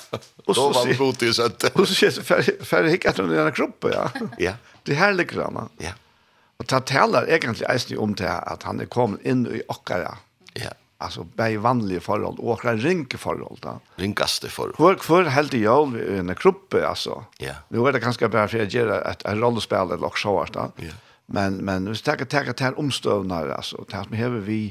Och 0.45 0.55
så 0.55 0.73
var 0.73 0.85
det 0.85 0.97
bot 0.97 1.23
i 1.23 1.33
så 1.33 1.45
att. 1.45 1.63
Och 1.63 1.87
så 1.87 1.93
känns 1.93 2.19
för 2.19 2.65
för 2.65 2.83
hickat 2.83 3.19
under 3.19 3.43
den 3.43 3.51
kroppen, 3.51 3.91
ja. 3.93 4.11
Ja. 4.37 4.53
Det 4.83 4.93
här 4.93 5.13
ligger 5.13 5.67
Ja. 5.77 5.91
Og 6.61 6.67
det 6.69 6.83
taler 6.91 7.25
egentlig 7.25 7.65
eisen 7.71 7.97
om 7.97 8.13
til 8.17 8.29
at 8.29 8.67
han 8.67 8.81
er 8.83 8.89
kommet 8.91 9.25
inn 9.25 9.47
i 9.49 9.63
okkara. 9.71 10.13
Ja. 10.59 10.75
Altså, 11.01 11.23
bare 11.37 11.57
vanlige 11.63 12.03
forhold, 12.05 12.37
og 12.37 12.51
okkara 12.55 12.75
ringe 12.77 13.17
forhold 13.17 13.57
da. 13.63 13.79
Ringaste 13.97 14.51
forhold. 14.53 14.75
Hvor, 14.77 14.99
hvor 15.01 15.29
helt 15.33 15.55
i 15.57 15.63
i 15.63 16.19
en 16.19 16.35
gruppe, 16.37 16.83
altså. 16.85 17.23
Ja. 17.41 17.55
Nå 17.73 17.87
er 17.87 17.97
det 17.97 18.03
kanskje 18.03 18.29
bare 18.29 18.47
for 18.47 18.61
jeg 18.61 18.69
gjør 18.75 18.93
et, 18.99 19.25
et 19.25 19.41
rollespill 19.41 19.95
eller 19.95 20.05
okkara 20.11 20.45
da. 20.53 20.67
Ja. 20.77 20.93
Men, 21.31 21.63
men 21.65 21.87
hvis 21.87 22.05
jeg 22.05 22.27
tenker 22.29 22.53
til 22.53 22.77
omstøvnare, 22.77 23.55
altså, 23.55 23.81
det 23.89 24.05
som 24.05 24.13
hever 24.13 24.45
vi, 24.45 24.61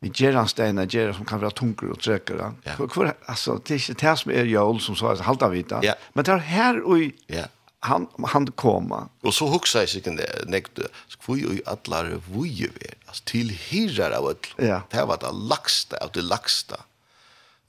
vi 0.00 0.08
gjør 0.08 0.40
en 0.40 0.48
stein, 0.48 0.80
gjør 0.88 1.12
som 1.12 1.26
kan 1.28 1.42
være 1.42 1.58
tungere 1.60 1.92
og 1.92 2.00
trøkere. 2.00 2.54
Ja. 2.64 2.76
Hvor, 2.76 2.86
hvor, 2.86 3.14
altså, 3.28 3.58
det 3.58 3.76
er 3.76 3.82
ikke 3.84 4.00
det 4.06 4.18
som 4.18 4.32
er 4.32 4.44
jól 4.48 4.80
som 4.80 4.96
så, 4.96 5.12
altså, 5.12 5.28
halta 5.28 5.52
vita. 5.52 5.84
Ja. 5.84 5.98
Men 6.14 6.24
det 6.24 6.34
er 6.38 6.46
her 6.54 6.80
og 6.84 7.02
i, 7.02 7.12
ja 7.28 7.48
han 7.80 8.06
han 8.28 8.52
koma. 8.52 9.08
Och 9.20 9.34
så 9.34 9.46
hugsa 9.46 9.78
sig 9.78 9.88
sikkert 9.88 10.16
det 10.16 10.44
nekte. 10.46 10.88
Skvoj 11.08 11.46
och 11.46 11.72
alla 11.72 12.02
vuje 12.02 12.68
vi. 12.74 12.86
Alltså 13.06 13.24
till 13.24 13.48
hirar 13.48 14.10
av 14.10 14.30
ett. 14.30 14.46
Ja. 14.56 14.82
Det 14.90 15.04
var 15.04 15.18
det 15.18 15.32
laksta 15.32 15.96
av 15.96 16.10
det 16.12 16.22
laksta. 16.22 16.80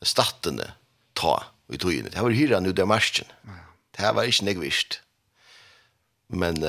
Stattene 0.01 0.71
ta 1.13 1.43
vi 1.67 1.77
tog 1.77 1.93
in. 1.93 2.09
Det 2.11 2.21
var 2.21 2.29
hyra 2.29 2.59
nu 2.59 2.73
der 2.73 2.85
marsken. 2.85 3.27
Ja. 3.41 3.51
Det 3.91 4.11
var 4.11 4.23
inte 4.23 4.45
negvist. 4.45 5.01
Men 6.27 6.65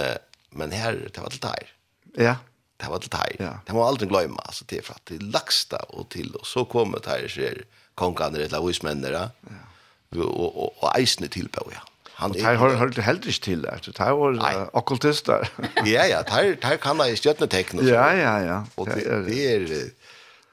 men 0.51 0.71
her 0.71 1.11
det 1.15 1.21
var 1.21 1.31
det 1.31 1.41
där. 1.41 1.73
Ja. 2.15 2.37
Det 2.77 2.89
var 2.89 2.99
det 2.99 3.11
där. 3.11 3.37
Ja. 3.39 3.61
Det 3.67 3.73
må 3.73 3.85
aldrig 3.85 4.09
glömma 4.09 4.43
alltså 4.43 4.65
det 4.69 4.85
för 4.87 4.95
att 4.95 5.07
det 5.07 5.23
laxta 5.23 5.77
och 5.77 6.09
till 6.09 6.35
och 6.35 6.47
så 6.47 6.65
kommer 6.65 6.99
det 7.01 7.11
här 7.11 7.29
ser 7.29 7.65
konkan 7.95 8.35
eller 8.35 8.67
vismännera. 8.67 9.31
Ja. 9.41 10.21
Och 10.21 10.63
och, 10.63 10.85
og 10.85 10.99
eisne 10.99 11.29
tillbå 11.29 11.73
ja. 11.73 11.92
Han 12.15 12.35
tar 12.35 12.55
har 12.55 12.75
har 12.77 12.89
det 12.89 13.05
helt 13.05 13.27
ikke 13.27 13.41
til 13.41 13.63
det 13.63 13.95
Tar 13.97 14.13
var 14.13 14.37
uh, 14.37 14.69
okkultister. 14.73 15.49
ja 15.95 16.05
ja, 16.07 16.23
tar 16.23 16.55
tar 16.63 16.77
kan 16.77 16.99
da 16.99 17.09
stjerne 17.17 17.49
tekno. 17.49 17.83
Ja 17.83 18.11
ja 18.15 18.37
ja. 18.39 18.63
Og 18.77 18.87
det 18.87 19.07
er 19.07 19.25
det 19.27 19.43
er 19.55 19.91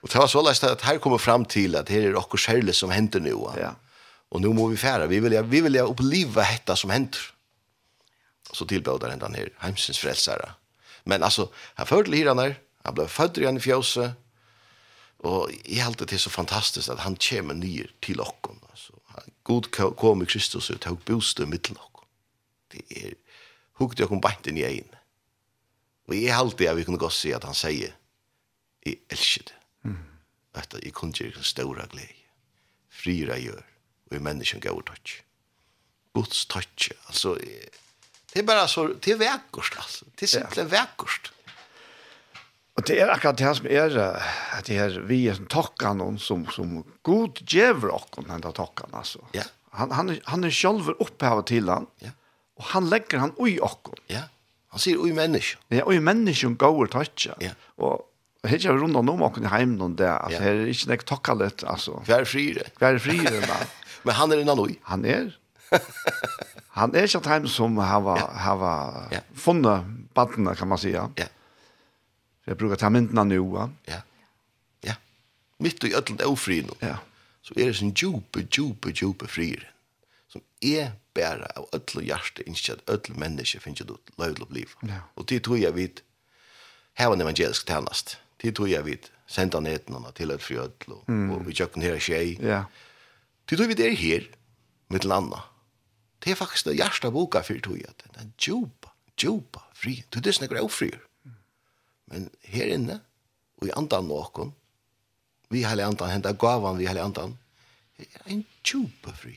og 0.02 0.10
tar 0.10 0.28
så 0.28 0.42
lest 0.42 0.64
att 0.64 0.82
her 0.82 0.98
kommer 0.98 1.18
fram 1.18 1.46
till 1.46 1.76
att 1.76 1.90
her 1.90 2.02
är 2.02 2.16
okkur 2.16 2.38
skärle 2.38 2.74
som 2.74 2.90
händer 2.90 3.20
nu. 3.20 3.36
Ja. 3.58 3.76
Och 4.30 4.42
nu 4.42 4.48
måste 4.48 4.72
vi 4.72 4.78
færa. 4.78 5.08
Vi 5.08 5.20
vill 5.20 5.44
vi 5.44 5.62
vill 5.62 5.78
uppleva 5.78 6.42
hetta 6.42 6.76
som 6.76 6.90
händer. 6.90 7.20
Så 8.52 8.66
tillbådar 8.66 9.10
den 9.10 9.36
här 9.36 9.50
heimsens 9.58 10.00
frälsare. 10.00 10.50
Men 11.04 11.24
alltså 11.24 11.50
han 11.76 11.88
födde 11.88 12.18
hyran 12.18 12.40
her. 12.40 12.56
Han 12.84 12.94
blev 12.94 13.08
född 13.08 13.38
igjen 13.38 13.58
i 13.58 13.60
fjøset. 13.60 14.12
Och 15.18 15.50
i 15.64 15.82
allt 15.82 15.98
det 15.98 16.14
är 16.14 16.18
så 16.18 16.30
fantastiskt 16.30 16.90
att 16.90 17.00
han 17.00 17.16
kommer 17.16 17.54
ner 17.54 17.92
till 18.00 18.22
oss. 18.22 18.34
God 19.50 19.72
kom 19.98 20.22
i 20.22 20.30
Kristus 20.30 20.70
og 20.70 20.82
tog 20.84 21.02
bostad 21.08 21.48
i 21.48 21.50
middelen 21.56 21.80
av 21.82 22.04
Det 22.70 22.84
er 22.94 23.16
hukte 23.80 24.04
jeg 24.04 24.12
kom 24.12 24.22
bant 24.22 24.46
inn 24.48 24.60
i 24.60 24.66
egin. 24.68 24.92
Og 26.10 26.14
jeg 26.18 26.36
halte 26.36 26.66
jeg 26.68 26.78
vi 26.78 26.86
kunne 26.86 27.02
godt 27.02 27.16
si 27.18 27.32
at 27.34 27.48
han 27.48 27.58
sier 27.58 27.96
jeg 28.86 29.00
elsker 29.10 29.48
det. 29.50 29.58
Mm. 29.90 29.98
At 30.58 30.76
jeg 30.78 30.94
kunne 30.94 31.18
gjøre 31.18 31.42
en 31.42 31.48
stor 31.48 31.82
glede. 31.92 32.14
Frier 32.90 33.34
gjør. 33.38 33.66
Og 34.10 34.18
i 34.18 34.22
menneskene 34.24 34.62
gav 34.62 34.82
touch. 34.86 35.20
Guds 36.14 36.46
touch. 36.50 36.92
Altså, 37.08 37.36
det 38.34 38.42
er 38.42 38.46
bare 38.46 38.68
så, 38.68 38.88
det 38.94 39.14
er 39.14 39.22
vekkert 39.22 39.78
altså. 39.78 40.06
Det 40.14 40.28
er 40.28 40.34
simpelthen 40.36 40.70
ja. 40.70 40.74
vekkert. 40.78 41.32
Og 42.80 42.88
det 42.88 42.96
er 43.04 43.12
akkurat 43.12 43.40
det 43.40 43.54
som 43.58 43.66
er 43.68 43.96
at 44.00 44.68
det 44.70 44.78
er 44.80 44.98
vi 45.10 45.26
er 45.28 45.40
tokka 45.52 45.92
tokkan 45.92 46.20
som, 46.24 46.46
som 46.54 46.78
god 47.04 47.42
djever 47.44 47.92
okken 47.92 48.30
den 48.30 48.44
der 48.46 48.56
tokkan, 48.56 48.94
altså. 48.96 49.20
Ja. 49.36 49.44
Han, 49.76 49.92
han, 49.92 50.14
han 50.26 50.48
er 50.48 50.54
sjølver 50.54 50.96
opphavet 51.04 51.50
til 51.52 51.68
han, 51.70 51.86
ja. 52.02 52.14
og 52.58 52.70
han 52.72 52.88
legger 52.90 53.20
han 53.22 53.34
ui 53.38 53.58
okken. 53.62 54.00
Ja, 54.10 54.30
han 54.72 54.82
sier 54.82 55.02
ui 55.02 55.12
menneske. 55.16 55.60
Ja, 55.74 55.84
ui 55.86 56.00
menneske 56.00 56.50
går 56.62 56.94
tøtja. 56.96 57.36
Ja. 57.44 57.56
Og 57.78 58.06
Helt 58.48 58.64
jeg 58.64 58.72
rundt 58.80 58.96
om 58.96 59.24
åkken 59.28 59.44
i 59.44 59.50
heimen 59.52 59.82
om 59.84 59.96
det, 60.00 60.08
altså, 60.08 60.38
her 60.40 60.62
er 60.62 60.70
ikke 60.72 60.88
nek 60.94 61.02
tokka 61.10 61.34
litt, 61.36 61.64
altså. 61.68 61.98
Hver 62.08 62.24
frire. 62.24 62.70
Hver 62.80 63.00
friere, 63.04 63.42
men. 63.44 63.74
men 64.08 64.16
han 64.16 64.32
er 64.32 64.44
en 64.46 64.52
anoi. 64.54 64.78
Han 64.88 65.04
er. 65.04 65.34
Han 66.80 66.94
er 66.96 67.10
ikke 67.10 67.20
et 67.20 67.28
heim 67.28 67.48
som 67.52 67.76
har, 67.84 68.06
har 68.40 68.62
funnet 69.36 69.90
badene, 70.16 70.54
kan 70.56 70.70
man 70.72 70.80
si, 70.80 70.94
ja. 70.94 71.10
Ja. 71.20 71.26
Jeg 72.48 72.58
bruker 72.60 72.80
ta 72.80 72.90
myndene 72.94 73.26
nå. 73.28 73.42
Ja. 73.58 73.68
ja. 73.88 74.00
Ja. 74.86 74.96
Mitt 75.60 75.84
og 75.84 75.92
i 75.92 75.98
ødelen 75.98 76.24
ofri 76.28 76.62
nå. 76.66 76.78
Ja. 76.82 76.98
Så 77.46 77.56
er 77.58 77.72
det 77.72 77.80
sånn 77.80 77.96
djupe, 77.96 78.46
djupe, 78.48 78.94
djupe 78.96 79.30
frier. 79.32 79.66
Som 80.30 80.44
er 80.62 80.94
bare 81.18 81.50
av 81.58 81.70
ødelen 81.76 82.08
hjerte, 82.10 82.46
ikke 82.46 82.78
at 82.78 82.84
ødelen 82.92 83.20
menneske 83.22 83.62
finner 83.64 83.90
ut 83.90 84.12
løy 84.22 84.34
til 84.34 84.46
å 84.46 84.50
bli. 84.50 84.66
Ja. 84.90 85.04
Og 85.18 85.28
det 85.32 85.44
tror 85.48 85.60
jeg 85.62 85.76
vidt 85.78 86.04
her 87.00 87.08
var 87.08 87.16
en 87.16 87.24
evangelisk 87.24 87.70
tjenest. 87.70 88.18
Det 88.42 88.54
tror 88.56 88.70
jeg 88.72 88.86
vidt 88.86 89.10
senda 89.30 89.62
neten 89.64 89.96
og 89.96 90.10
til 90.18 90.34
et 90.34 90.44
fri 90.44 90.58
ødel 90.60 90.98
og, 90.98 91.04
mm. 91.08 91.30
og 91.36 91.46
vi 91.48 91.56
kjøkken 91.56 91.86
her 91.86 92.00
skje. 92.02 92.22
Ja. 92.44 92.64
Det 93.50 93.58
tror 93.58 93.70
vi 93.72 93.78
det 93.80 93.88
er 93.88 93.98
her, 93.98 94.28
med 94.90 95.04
til 95.04 95.12
landa. 95.12 95.44
Det 96.20 96.34
er 96.34 96.40
faktisk 96.40 96.68
det 96.68 96.80
hjerte 96.80 97.12
boka 97.14 97.42
for 97.46 97.62
tog 97.64 97.78
jeg. 97.80 97.94
Det 98.04 98.10
er 98.20 98.32
djupa, 98.36 98.92
djupa 99.16 99.64
fri. 99.74 100.00
Det 100.10 100.20
er 100.20 100.28
det 100.28 100.36
som 100.36 100.48
er 100.50 100.62
ofrier. 100.64 101.00
Men 102.10 102.30
her 102.50 102.72
inne, 102.74 103.00
og 103.60 103.68
i 103.68 103.76
andan 103.78 104.08
nåkon, 104.10 104.54
vi 105.50 105.66
heilig 105.66 105.86
andan, 105.86 106.12
henta 106.14 106.34
gavan 106.38 106.78
vi 106.80 106.88
heilig 106.90 107.04
andan, 107.04 107.36
er 108.00 108.32
en 108.32 108.46
tjupe 108.64 109.14
fri. 109.18 109.36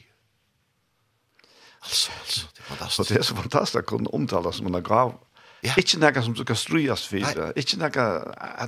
Altså, 1.82 2.12
altså, 2.20 2.46
det 2.54 2.62
er 2.62 2.68
fantastisk. 2.70 3.00
Og 3.00 3.08
det 3.08 3.18
er 3.18 3.26
så 3.26 3.36
fantastisk 3.36 3.82
å 3.82 3.90
kunne 3.96 4.14
omtale 4.14 4.52
som 4.54 4.68
en 4.70 4.82
gav. 4.86 5.16
Ja. 5.62 5.76
Ikke 5.78 6.00
noe 6.02 6.22
som 6.26 6.34
du 6.34 6.42
skal 6.42 6.58
strøyes 6.58 7.04
for, 7.06 7.42
ikke 7.58 7.78
noe, 7.78 8.06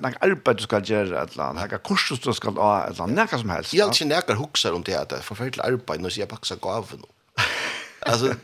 noe 0.03 0.19
arbeid 0.23 0.61
du 0.61 0.67
skal 0.67 0.85
gjøre, 0.87 1.11
et 1.25 1.33
eller 1.35 1.49
annet, 1.49 1.73
noe 1.73 1.81
kurs 1.89 2.07
du 2.13 2.31
skal 2.31 2.55
ha, 2.61 2.75
et 2.85 2.95
eller 2.95 3.07
annet, 3.09 3.19
noe 3.19 3.41
som 3.41 3.51
helst. 3.51 3.75
Jeg 3.75 3.83
har 3.83 3.95
ikke 3.95 4.35
noe 4.35 4.39
hukser 4.45 4.77
om 4.79 4.85
det, 4.87 4.95
at 4.99 5.11
det 5.11 5.19
er 5.19 5.27
forferdelig 5.27 5.65
arbeid, 5.67 6.05
når 6.05 6.21
jeg 6.21 6.31
bakser 6.31 6.61
gaven 6.63 7.03
nå. 7.03 7.11
Alltså 8.05 8.35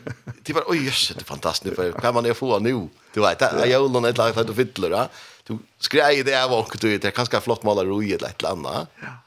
det 0.41 0.55
var 0.57 0.63
oj 0.67 0.79
just 0.85 1.17
det 1.17 1.23
fantastiskt 1.23 1.75
för 1.75 1.91
kan 1.91 2.13
man 2.13 2.25
ju 2.25 2.33
få 2.33 2.59
nu. 2.59 2.89
Du 3.13 3.21
vet, 3.21 3.41
jag 3.41 3.67
gör 3.67 3.89
någon 3.89 4.05
ett 4.05 4.17
lag 4.17 4.33
för 4.33 4.41
att 4.41 4.57
va 4.77 5.09
du 5.43 5.59
skrejer 5.79 6.23
det 6.23 6.43
av 6.43 6.51
och 6.51 6.77
du 6.81 6.89
vet, 6.89 7.01
det 7.01 7.11
kanske 7.11 7.41
flott 7.41 7.63
målar 7.63 7.85
roi 7.85 8.13
eller 8.13 8.27
ett 8.27 8.39
eller 8.39 8.51
annat. 8.51 8.89
Ja. 9.01 9.17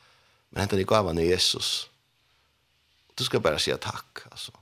Men 0.51 0.61
hämta 0.61 0.77
ni 0.77 0.85
gavan 0.85 1.19
i 1.19 1.27
Jesus. 1.27 1.89
Du 3.15 3.25
ska 3.25 3.41
bara 3.41 3.59
säga 3.59 3.77
tack 3.77 4.19
alltså. 4.31 4.53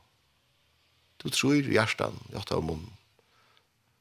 Du 1.16 1.30
tror 1.30 1.54
i 1.54 1.74
hjärtan, 1.74 2.12
jag 2.32 2.46
tar 2.46 2.60
mun. 2.60 2.90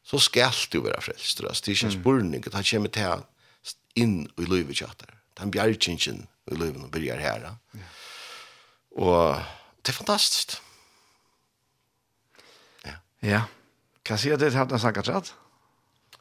Så 0.04 0.20
skal 0.20 0.52
du 0.70 0.80
vara 0.80 1.02
frälst. 1.02 1.38
Det 1.38 1.72
är 1.72 1.86
en 1.86 1.92
spurning, 1.92 2.42
det 2.42 2.54
har 2.54 2.64
kommit 2.64 2.96
här 2.96 3.20
in 3.94 4.32
i 4.38 4.46
livet 4.46 4.78
chatter. 4.78 5.18
Den 5.34 5.52
bjärkingen 5.52 6.28
i 6.52 6.56
livet 6.56 6.84
och 6.84 6.90
börjar 6.90 7.18
här. 7.18 7.56
Ja. 7.72 7.80
Och 9.04 9.36
det 9.82 9.90
är 9.90 9.94
fantastiskt. 9.94 10.62
Ja. 12.84 12.92
Ja. 13.20 13.42
Kan 14.04 14.18
se 14.18 14.36
det 14.36 14.54
har 14.54 14.66
den 14.66 14.80
sagt 14.80 15.08
rätt? 15.08 15.34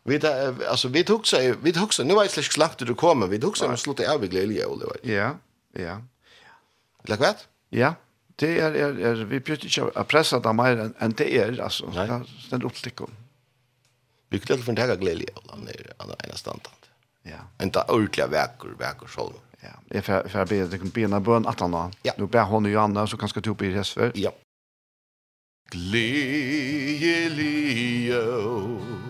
Vi 0.05 0.20
alltså 0.68 0.88
vi 0.88 1.05
tog 1.05 1.26
sig 1.26 1.55
vi 1.62 1.72
tog 1.72 1.94
sig 1.94 2.05
nu 2.05 2.14
vet 2.14 2.30
slik 2.30 2.53
slakt 2.53 2.78
du 2.78 2.94
kommer 2.94 3.26
vi 3.26 3.38
tog 3.40 3.59
sig 3.59 3.68
med 3.68 3.78
slutet 3.78 4.09
av 4.09 4.26
glädje 4.26 4.66
Oliver. 4.66 4.96
Ja. 5.03 5.36
Ja. 5.72 6.01
Lägg 7.05 7.20
vet? 7.20 7.48
Ja. 7.68 7.94
Det 8.40 8.61
er, 8.61 8.72
er, 8.72 8.98
er, 8.98 9.24
vi 9.24 9.38
brukar 9.40 9.68
ikke 9.68 9.90
å 9.90 10.05
presse 10.09 10.38
där 10.40 10.53
mer 10.57 10.78
enn 10.80 10.94
än 11.01 11.12
det 11.12 11.26
er, 11.36 11.59
altså. 11.61 11.90
Nei. 11.92 12.07
Det 12.07 12.14
är 12.14 12.22
opp 12.22 12.48
til 12.48 12.66
uppstickon. 12.66 13.16
Vi 14.30 14.38
kunde 14.38 14.70
inte 14.70 14.86
ta 14.86 14.94
glädje 14.94 15.26
eller 15.53 15.92
andra 15.98 16.16
ena 16.24 16.36
standard. 16.36 16.88
Ja. 17.22 17.40
Inte 17.62 17.84
ordliga 17.88 18.26
verkor 18.26 18.76
verkor 18.78 19.07
så. 19.07 19.32
Ja. 19.61 19.76
jeg 19.90 20.05
får 20.05 20.28
för 20.28 20.46
be 20.46 20.66
det 20.66 20.78
kan 20.78 20.90
bena 20.90 21.20
bøn 21.20 21.46
at 21.46 21.61
han 21.61 21.72
da. 21.72 21.90
Ja. 22.03 22.12
Nå 22.18 22.26
ber 22.26 22.44
hon 22.44 22.66
og 22.66 22.82
andra 22.82 23.07
så 23.07 23.16
kanske 23.16 23.40
du 23.40 23.51
upp 23.51 23.62
i 23.62 23.74
resver. 23.74 24.12
Ja. 24.14 24.30
Glädje, 25.70 27.28
glädje 27.28 29.09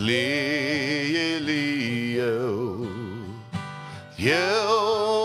gleelig 0.00 1.52
jo 4.16 4.46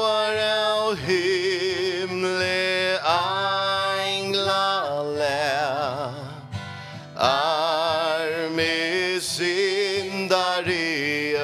er 0.10 0.40
av 0.44 1.00
himle 1.00 3.00
engla 3.14 4.66
lær 5.16 6.20
Er 7.24 8.52
med 8.58 9.24
syndare 9.24 10.84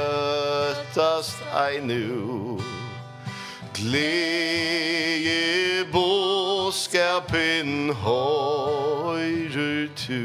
ötast 0.01 1.39
ei 1.63 1.79
nu 1.87 2.59
Gleje 3.79 5.39
boskapen 5.95 7.95
høyrer 8.03 9.87
tu 9.95 10.23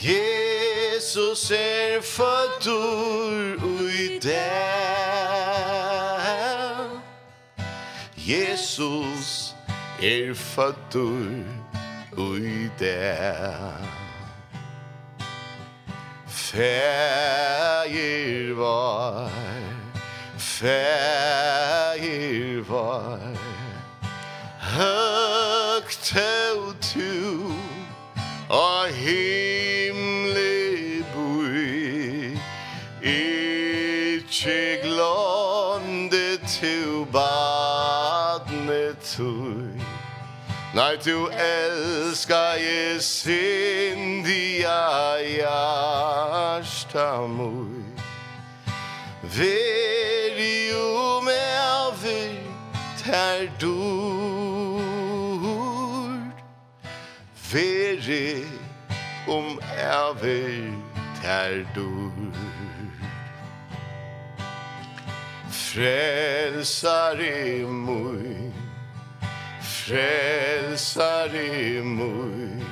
Yeah 0.00 0.59
Jesus 1.00 1.50
er 1.50 2.00
føddur 2.02 3.64
ui 3.64 4.18
dag 4.22 5.00
Jesus 8.16 9.54
er 10.02 10.34
føddur 10.34 11.44
ui 12.16 12.70
dag 12.80 13.74
Fægir 16.28 16.64
var 18.54 19.30
Fægir 20.38 21.84
var. 22.68 23.20
Høgt 24.58 26.12
høgt 26.12 26.82
tu 26.82 27.52
Og 28.48 28.88
høgt 28.88 29.59
Nei, 40.90 40.98
du 41.04 41.30
elskar 41.30 42.58
je 42.58 42.98
syndia 43.00 44.82
hjärsta 45.22 47.10
mui 47.28 47.84
Veri 49.22 50.70
jo 50.70 51.20
me 51.22 51.42
avi 51.62 52.42
ter 52.98 53.46
dur 53.60 54.50
Veri 57.52 58.44
om 59.28 59.60
avi 59.78 60.74
ter 61.22 61.66
dur 61.74 62.34
Frelsare 65.50 67.38
mui 67.86 68.59
frelsare 69.90 71.82
mui. 71.82 72.64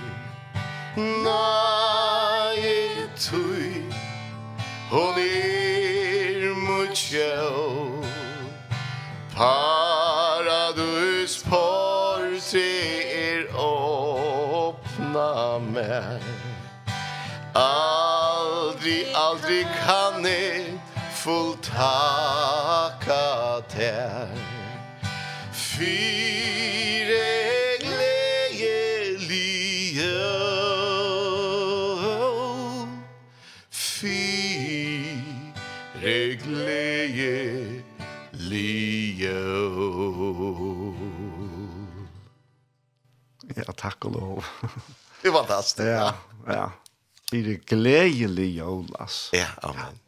Nae 1.25 3.09
tui 3.17 3.83
Hon 4.91 5.19
er 5.19 6.55
mui 6.55 6.87
tjau 6.95 8.05
Paradus 9.35 11.43
porte 11.43 12.71
er 13.27 13.43
åpna 13.67 15.59
mer 15.75 16.23
Aldri, 17.55 18.99
aldri 19.27 19.63
kan 19.83 20.27
jeg 20.27 20.79
fullt 21.23 21.71
taka 21.75 23.27
ter 23.75 24.31
Fyr 25.53 26.78
takk 43.79 44.05
og 44.11 44.19
lov. 44.19 44.45
Det 45.23 45.31
var 45.31 45.45
fantastisk. 45.45 45.89
Ja, 45.89 46.13
ja. 46.47 46.71
Det 47.31 47.39
är 47.39 47.61
glädjelig 47.67 48.51
jul. 48.51 48.87
Ja, 49.33 49.47
amen. 49.63 49.99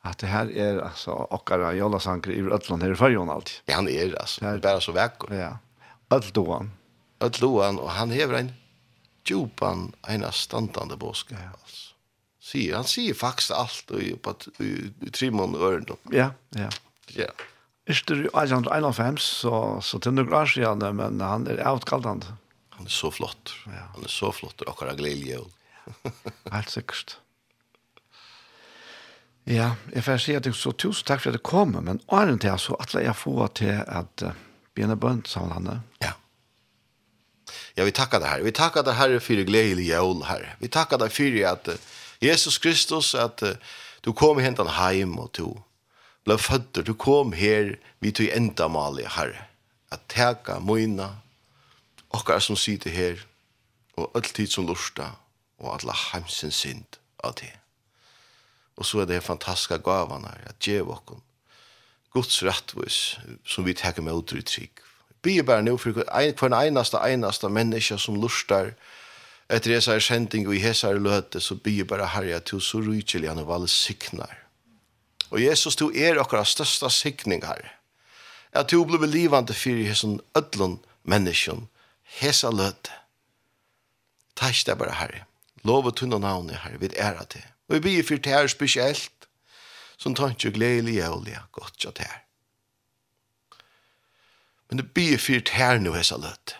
Att 0.00 0.18
det 0.18 0.26
här 0.26 0.56
är 0.56 0.78
alltså 0.78 1.10
åkara 1.10 1.72
jolasanker 1.72 2.30
i 2.30 2.42
Rødland 2.42 2.82
här 2.82 2.92
i 2.92 2.96
Färjön 2.96 3.30
alltid. 3.30 3.54
Ja, 3.64 3.74
han 3.74 3.88
är 3.88 4.20
alltså. 4.20 4.44
Det 4.44 4.50
er 4.50 4.58
bare 4.58 4.80
så 4.80 4.92
vackert. 4.92 5.30
Ja. 5.30 5.58
Ötloan. 6.10 6.70
Ötloan 7.20 7.78
och 7.78 7.90
han 7.90 8.10
hever 8.10 8.34
en 8.34 8.52
djupan 9.24 9.92
ena 10.08 10.32
standande 10.32 10.96
bosk. 10.96 11.26
Ja. 11.30 11.36
Alltså. 11.52 11.94
Sier, 12.40 12.76
han 12.76 12.84
sier 12.84 13.14
faktiskt 13.14 13.50
allt 13.50 13.90
och 13.90 14.22
på 14.22 14.34
trimman 15.12 15.54
og 15.54 15.60
öronen. 15.60 15.96
Ja, 16.10 16.30
ja. 16.50 16.68
Ja. 17.06 17.30
Efter 17.86 18.14
1851 18.14 19.18
så, 19.18 19.80
så 19.80 19.98
till 19.98 20.12
några 20.12 20.42
år 20.42 20.46
sedan, 20.46 20.96
men 20.96 21.20
han 21.20 21.46
är 21.46 21.58
avkallande. 21.58 22.26
Han 22.76 22.86
er 22.86 22.92
så 22.92 23.10
flott. 23.10 23.54
Ja. 23.66 23.86
Han 23.94 24.04
er 24.04 24.12
så 24.12 24.32
flott, 24.32 24.60
og 24.62 24.72
akkurat 24.72 24.98
gledelig. 24.98 25.38
Helt 26.56 26.70
sikkert. 26.70 27.18
Ja, 29.46 29.76
jeg 29.94 30.02
får 30.02 30.18
si 30.18 30.34
at 30.34 30.46
jeg 30.46 30.56
så 30.58 30.72
tusen 30.74 31.06
takk 31.06 31.22
for 31.22 31.30
at 31.30 31.38
du 31.38 31.42
kom, 31.46 31.76
men 31.78 32.00
åren 32.10 32.38
til 32.42 32.50
jeg 32.50 32.60
så 32.60 32.74
at 32.82 32.94
jeg 32.98 33.14
får 33.14 33.52
til 33.60 33.76
at 33.86 34.24
uh, 34.26 34.32
begynne 34.74 34.96
bønt 34.98 35.28
sammen 35.28 35.70
Ja. 36.02 36.12
Ja, 37.74 37.84
vi 37.84 37.92
tackar 37.92 38.20
det 38.20 38.26
här. 38.26 38.40
Vi 38.40 38.52
tackar 38.52 38.82
det 38.82 38.92
här 38.92 39.18
för 39.18 39.34
glädje 39.34 39.74
jul 39.74 40.22
här. 40.22 40.56
Vi 40.58 40.68
tackar 40.68 40.98
det 40.98 41.10
för 41.10 41.44
att 41.44 41.68
Jesus 42.20 42.58
Kristus 42.58 43.14
att 43.14 43.42
du 44.00 44.12
kom 44.12 44.38
hit 44.38 44.58
han 44.58 44.66
hem 44.66 45.18
och 45.18 45.30
du 45.32 45.54
blev 46.24 46.38
född. 46.38 46.84
Du 46.84 46.94
kom 46.94 47.32
här 47.32 47.78
vid 47.98 48.14
till 48.14 48.30
ändamål 48.30 49.00
herre. 49.06 49.38
Att 49.88 50.08
täcka 50.08 50.60
moina, 50.60 51.16
okkar 52.10 52.38
som 52.38 52.56
sitter 52.56 52.90
her, 52.90 53.22
og 53.96 54.10
all 54.14 54.22
tid 54.22 54.50
som 54.52 54.66
lusta, 54.68 55.10
og 55.58 55.72
alla 55.74 55.94
heimsen 56.12 56.52
synd 56.52 56.98
av 57.24 57.36
det. 57.40 57.52
Og 58.76 58.84
så 58.84 59.02
er 59.02 59.08
det 59.08 59.24
fantastiska 59.24 59.78
gavan 59.80 60.26
her, 60.28 60.42
at 60.50 60.60
djev 60.60 60.90
okkon, 60.92 61.22
Guds 62.12 62.42
rettvis, 62.44 63.18
som 63.44 63.64
vi 63.64 63.74
teker 63.76 64.04
med 64.04 64.16
utry 64.16 64.40
trygg. 64.40 64.80
Bie 65.22 65.42
bare 65.44 65.64
nå 65.64 65.74
for 65.80 65.96
hver 65.96 66.08
eneste, 66.60 67.00
eneste 67.00 67.48
menneske 67.52 67.98
som 68.00 68.16
lustar, 68.20 68.72
etter 69.52 69.76
hesa 69.76 69.94
er 69.94 70.02
sending 70.02 70.46
og 70.48 70.56
i 70.56 70.62
hese 70.62 70.88
er 70.88 71.00
løte, 71.00 71.40
så 71.40 71.54
be 71.60 71.84
bare 71.84 72.08
herja 72.14 72.40
til 72.40 72.60
så 72.60 72.80
rykelig 72.82 73.28
han 73.30 73.42
og 73.42 73.48
valsiknar. 73.50 74.32
Og 75.30 75.42
Jesus, 75.42 75.76
du 75.76 75.90
er 75.90 76.18
okkar 76.22 76.46
størsta 76.46 76.90
sikningar, 76.90 77.62
at 78.52 78.70
du 78.70 78.84
blir 78.84 79.06
livande 79.10 79.54
for 79.54 79.76
i 79.76 79.88
hese 79.88 80.16
ødlån 80.38 80.78
menneskjon, 81.04 81.66
hesa 82.20 82.50
løt. 82.50 82.90
Takk 84.36 84.62
deg 84.66 84.78
bare, 84.78 84.98
Herre. 85.00 85.24
Lov 85.66 85.88
og 85.88 85.96
tunne 85.96 86.18
navn, 86.22 86.50
Herre, 86.50 86.78
vi 86.80 86.90
æra 86.96 87.24
det. 87.32 87.44
Og 87.68 87.78
vi 87.78 87.80
blir 87.80 88.06
fyrt 88.06 88.26
her 88.26 88.46
spesielt, 88.46 89.28
som 89.98 90.14
tar 90.14 90.34
ikke 90.34 90.54
gledelig 90.54 91.00
jævlig, 91.00 91.38
godt 91.52 91.78
til 91.78 91.92
her. 91.98 92.22
Men 94.68 94.78
det 94.78 94.92
blir 94.92 95.18
fyrt 95.18 95.54
her 95.54 95.78
nå, 95.78 95.94
hesa 95.94 96.18
løt. 96.20 96.56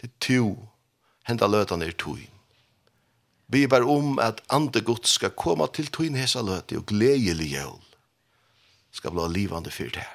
Det 0.00 0.10
er 0.10 0.18
to, 0.22 0.68
henda 1.26 1.46
løtene 1.46 1.86
er 1.86 1.96
toin. 1.98 2.30
Vi 3.48 3.66
ber 3.66 3.86
om 3.88 4.18
at 4.18 4.42
andre 4.52 4.80
gods 4.80 5.16
skal 5.16 5.30
komme 5.30 5.66
til 5.74 5.88
toin 5.92 6.14
hesa 6.14 6.42
løte 6.44 6.76
og 6.76 6.86
gledelig 6.86 7.52
jøl 7.54 7.78
skal 8.92 9.14
bli 9.14 9.26
livande 9.32 9.70
fyrt 9.70 9.96
her. 9.96 10.14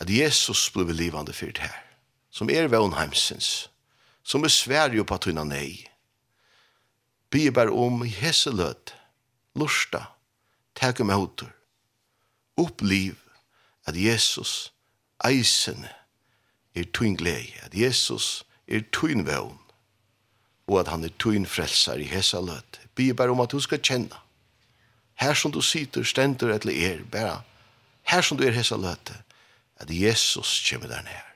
At 0.00 0.10
Jesus 0.10 0.70
blir 0.72 0.92
livande 0.92 1.32
fyrt 1.32 1.58
her 1.58 1.91
som 2.32 2.50
er 2.50 2.70
vannheimsens, 2.72 3.68
som 4.24 4.44
er 4.44 4.52
sverige 4.52 5.04
på 5.04 5.18
tunna 5.20 5.44
nei. 5.44 5.84
Bie 7.32 7.52
ber 7.52 7.72
om 7.72 8.04
i 8.04 8.10
hese 8.12 8.52
løt, 8.52 8.94
lusta, 9.56 10.06
teke 10.78 11.04
med 11.04 11.20
hotur, 11.20 11.52
oppliv 12.56 13.18
at 13.88 13.96
Jesus 13.98 14.72
eisene 15.24 15.90
er 16.74 16.88
tuin 16.94 17.16
glei, 17.20 17.52
at 17.62 17.74
Jesus 17.76 18.44
er 18.66 18.84
tuin 18.94 19.26
vevn, 19.26 19.58
og 20.70 20.80
at 20.80 20.92
han 20.92 21.04
er 21.04 21.12
tuin 21.20 21.46
frelsar 21.46 22.00
i 22.00 22.08
hesselød. 22.08 22.78
Bie 22.94 23.14
bare 23.14 23.34
om 23.34 23.40
at 23.44 23.52
du 23.52 23.60
skal 23.60 23.82
kjenne, 23.82 24.16
her 25.20 25.34
som 25.34 25.52
du 25.52 25.60
sitter, 25.60 26.04
stender 26.04 26.54
eller 26.54 26.72
er, 26.72 27.04
bare 27.04 27.42
her 28.08 28.24
som 28.24 28.38
du 28.38 28.46
er 28.46 28.56
hesselød, 28.56 29.12
at 29.76 29.90
Jesus 29.90 30.62
kommer 30.70 30.88
der 30.88 31.02
nær 31.02 31.31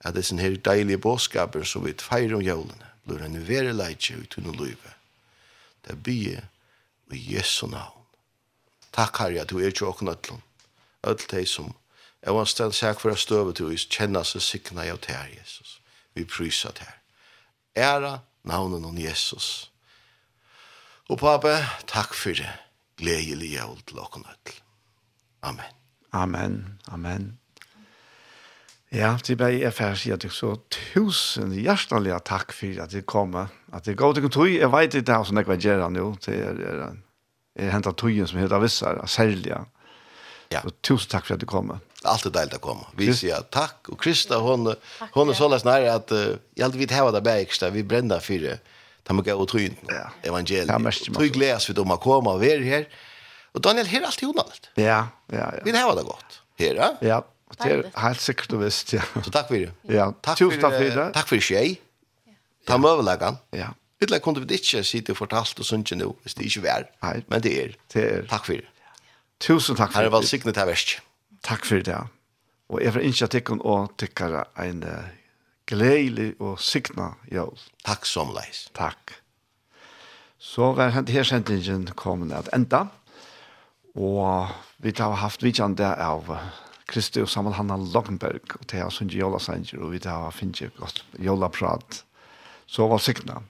at 0.00 0.14
det 0.14 0.22
er 0.22 0.28
sånne 0.30 0.44
her 0.46 0.56
deilige 0.64 1.02
bådskaper 1.02 1.64
som 1.68 1.84
vi 1.84 1.92
feirer 2.00 2.38
om 2.38 2.44
jævlene, 2.44 2.92
blir 3.04 3.24
en 3.24 3.40
vere 3.48 3.72
leitje 3.76 4.16
ut 4.16 4.38
under 4.38 4.56
livet. 4.64 4.94
Det 5.84 5.92
er 5.92 6.04
bygge 6.04 6.44
i 7.12 7.20
Jesu 7.34 7.66
navn. 7.66 8.06
Takk 8.92 9.20
herre 9.22 9.42
at 9.42 9.50
du 9.50 9.58
er 9.60 9.70
til 9.70 9.90
åkne 9.90 10.14
ødlen. 10.16 10.42
Ødel 11.06 11.30
deg 11.30 11.48
som 11.48 11.72
jeg 12.20 12.36
var 12.36 12.48
stedet 12.48 12.76
seg 12.76 12.98
for 13.00 13.14
å 13.14 13.18
støve 13.18 13.54
til 13.56 13.70
å 13.70 13.76
kjenne 13.76 14.20
seg 14.28 14.44
sikna 14.44 14.84
av 14.92 15.00
til 15.04 15.36
Jesus. 15.38 15.78
Vi 16.12 16.26
pryser 16.28 16.74
til 16.76 16.84
her. 16.84 16.98
Æra 17.76 18.18
navnen 18.44 18.84
om 18.84 18.98
Jesus. 18.98 19.70
Og 21.08 21.18
pape, 21.22 21.54
takk 21.88 22.12
for 22.14 22.36
det. 22.36 22.50
Gledelig 23.00 23.54
jævl 23.54 23.80
til 23.88 24.02
åkne 24.04 24.28
ødlen. 24.28 24.64
Amen. 25.42 25.76
Amen. 26.12 26.56
Amen. 26.92 27.38
Ja, 28.90 29.12
det 29.26 29.36
ble 29.38 29.52
jeg 29.54 29.70
ferdig 29.74 30.00
sier 30.02 30.18
deg 30.18 30.32
så 30.34 30.56
tusen 30.74 31.52
hjertelig 31.54 32.16
takk 32.26 32.54
for 32.54 32.80
at 32.82 32.94
jeg 32.94 33.06
kom. 33.06 33.36
At 33.38 33.86
jeg 33.86 33.96
går 33.96 34.16
til 34.16 34.26
en 34.26 34.34
tøy, 34.34 34.48
jeg 34.56 34.70
vet 34.72 34.96
ikke 34.98 35.14
hva 35.14 35.26
som 35.28 35.38
jeg 35.38 35.46
vil 35.46 35.62
gjøre 35.62 35.90
nå. 35.94 36.08
Det 36.26 36.34
er, 36.34 36.64
er, 36.72 36.80
er 37.54 37.70
hentet 37.70 38.00
togjen 38.00 38.26
som 38.26 38.40
heter 38.42 38.62
Vissar, 38.62 38.98
særlig. 39.06 39.54
Ja. 40.50 40.64
Så 40.64 40.74
tusen 40.82 41.12
takk 41.12 41.28
for 41.28 41.38
at 41.38 41.44
du 41.44 41.46
kom. 41.46 41.70
Allt 42.02 42.26
är 42.26 42.30
deilt 42.30 42.54
att 42.54 42.60
komma. 42.60 42.86
Vi 42.96 43.14
säger 43.14 43.40
tack. 43.40 43.88
Och 43.88 44.00
Krista, 44.00 44.38
hon, 44.38 44.74
hon 45.12 45.28
är 45.28 45.32
så 45.32 45.48
lätt 45.48 45.64
nära 45.64 45.94
att 45.94 46.12
uh, 46.12 46.18
jag 46.54 46.64
alltid 46.64 46.80
vill 46.80 46.90
häva 46.90 47.10
det 47.10 47.20
bägsta. 47.20 47.70
Vi 47.70 47.82
brända 47.82 48.20
för 48.20 48.38
det. 48.38 48.58
Ta 49.02 49.12
mig 49.12 49.32
och 49.32 49.48
tryn 49.48 49.76
ja. 49.88 50.10
evangeliet. 50.22 51.14
Tryg 51.16 51.36
läs 51.36 51.70
vi 51.70 51.80
om 51.80 51.90
att 51.90 52.00
komma 52.00 52.32
och 52.32 52.40
vara 52.40 52.64
här. 52.64 52.88
Och 53.52 53.60
Daniel, 53.60 53.86
här 53.86 54.00
är 54.00 54.06
alltid 54.06 54.28
onallt. 54.28 54.70
Ja, 54.74 54.82
ja, 54.82 55.06
ja. 55.26 55.62
Vi 55.64 55.72
häva 55.72 55.94
det 55.94 56.02
gott. 56.02 56.42
Här, 56.58 56.74
ja? 56.74 56.96
Ja, 57.00 57.26
Det 57.58 57.70
er 57.72 57.82
helt 57.98 58.22
sikkert 58.22 58.52
du 58.52 58.58
visst, 58.62 58.92
ja. 58.94 59.02
Så 59.24 59.32
takk 59.34 59.48
for 59.50 59.58
det. 59.58 59.72
Ja, 59.90 60.10
takk 60.22 60.38
for, 60.38 60.56
takk 60.62 60.76
for 60.76 60.98
det. 61.00 61.06
Takk 61.16 61.30
for 61.32 61.42
tjej. 61.42 61.78
Ta 62.68 62.78
med 62.78 62.92
overleggen. 62.92 63.40
Ja. 63.56 63.72
Litt 64.00 64.12
lær 64.14 64.22
kunne 64.24 64.40
vi 64.44 64.56
ikke 64.56 64.84
sitte 64.86 65.12
og 65.12 65.18
fortalt 65.18 65.58
og 65.60 65.66
sunnkje 65.66 65.98
nå, 66.00 66.12
hvis 66.22 66.38
det 66.38 66.46
ikke 66.48 66.62
var. 66.64 66.86
Nei. 67.04 67.16
Men 67.28 67.42
det 67.44 67.52
er. 67.64 67.74
Det 67.92 68.04
er. 68.06 68.28
Takk 68.30 68.46
for 68.46 68.60
det. 68.60 68.68
Tusen 69.40 69.76
takk 69.76 69.92
for 69.92 70.04
det. 70.04 70.12
Her 70.12 70.20
er 70.22 70.28
sikkert 70.30 70.56
det 70.56 70.66
verst. 70.70 70.94
Takk 71.44 71.66
for 71.68 71.82
det, 71.82 71.96
ja. 71.96 72.04
Og 72.70 72.84
jeg 72.84 72.94
får 72.94 73.08
ikke 73.08 73.26
at 73.26 73.50
og 73.58 73.94
dere 73.98 74.44
en 74.62 74.84
gledelig 75.70 76.34
og 76.38 76.60
signa 76.62 77.12
jøl. 77.32 77.58
Takk 77.86 78.06
som 78.06 78.32
leis. 78.34 78.68
Takk. 78.76 79.16
Så 80.40 80.72
var 80.78 80.94
hent 80.94 81.10
her 81.12 81.26
sendingen 81.26 81.88
kommet 81.98 82.32
at 82.32 82.48
enda. 82.56 82.86
Og 83.94 84.48
vi 84.78 84.94
har 84.96 85.18
haft 85.20 85.42
vidtjende 85.42 85.90
av 85.98 86.30
Kristi 86.90 87.22
og 87.22 87.30
sammen 87.30 87.54
Hanna 87.56 87.76
Lockenberg 87.78 88.56
og 88.58 88.66
til 88.70 88.82
hans 88.82 88.98
hun 89.00 89.12
jola 89.14 89.40
sanger 89.42 89.80
og 89.80 89.94
vi 89.94 90.02
til 90.02 90.10
hans 90.10 90.38
finne 90.38 90.70
godt 90.78 91.02
jola 91.18 91.50
prat 91.52 92.02
så 92.70 92.86
var 92.90 93.02
sikna 93.02 93.40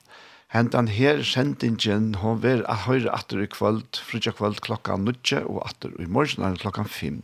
hentan 0.54 0.90
her 0.92 1.22
sendingen 1.26 2.14
hon 2.22 2.42
ver 2.42 2.64
a 2.68 2.76
høyre 2.86 3.12
atter 3.16 3.42
i 3.44 3.48
kvöld 3.50 4.00
frutja 4.10 4.34
kvöld 4.36 4.60
klokka 4.64 4.96
nutje 4.96 5.42
og 5.44 5.62
atter 5.66 5.94
i 5.98 6.08
morgen 6.08 6.44
er 6.46 6.60
klokka 6.60 6.84
fem 6.84 7.22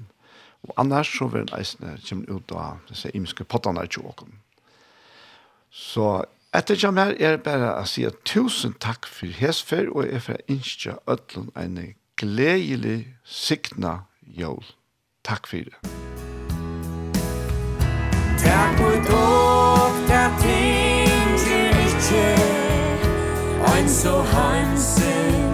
og 0.66 0.74
annars 0.82 1.12
så 1.18 1.28
ver 1.30 1.52
eisne 1.58 1.98
kjem 2.02 2.24
ut 2.30 2.52
av 2.52 2.80
disse 2.88 3.12
imiske 3.14 3.44
pottene 3.44 3.84
i 3.84 3.92
tjokken 3.92 4.40
så 5.70 6.24
etter 6.56 6.78
kjem 6.80 7.02
her 7.02 7.14
er 7.20 7.36
bare 7.44 7.74
å 7.76 7.84
si 7.88 8.06
tusen 8.24 8.76
takk 8.80 9.08
for 9.10 9.28
hesfer 9.42 9.90
og 9.92 10.08
er 10.08 10.24
for 10.24 10.40
innskje 10.52 10.96
ötlun 11.04 11.52
en 11.54 11.76
gledelig 12.16 13.16
sikna 13.24 14.06
jól. 14.26 14.64
Takk 15.22 15.46
fyrir 15.46 15.70
det. 15.70 16.05
Takk 18.38 18.80
og 18.80 18.96
dog, 19.08 19.56
Ein 23.76 23.88
so 23.88 24.22
hansen 24.22 25.45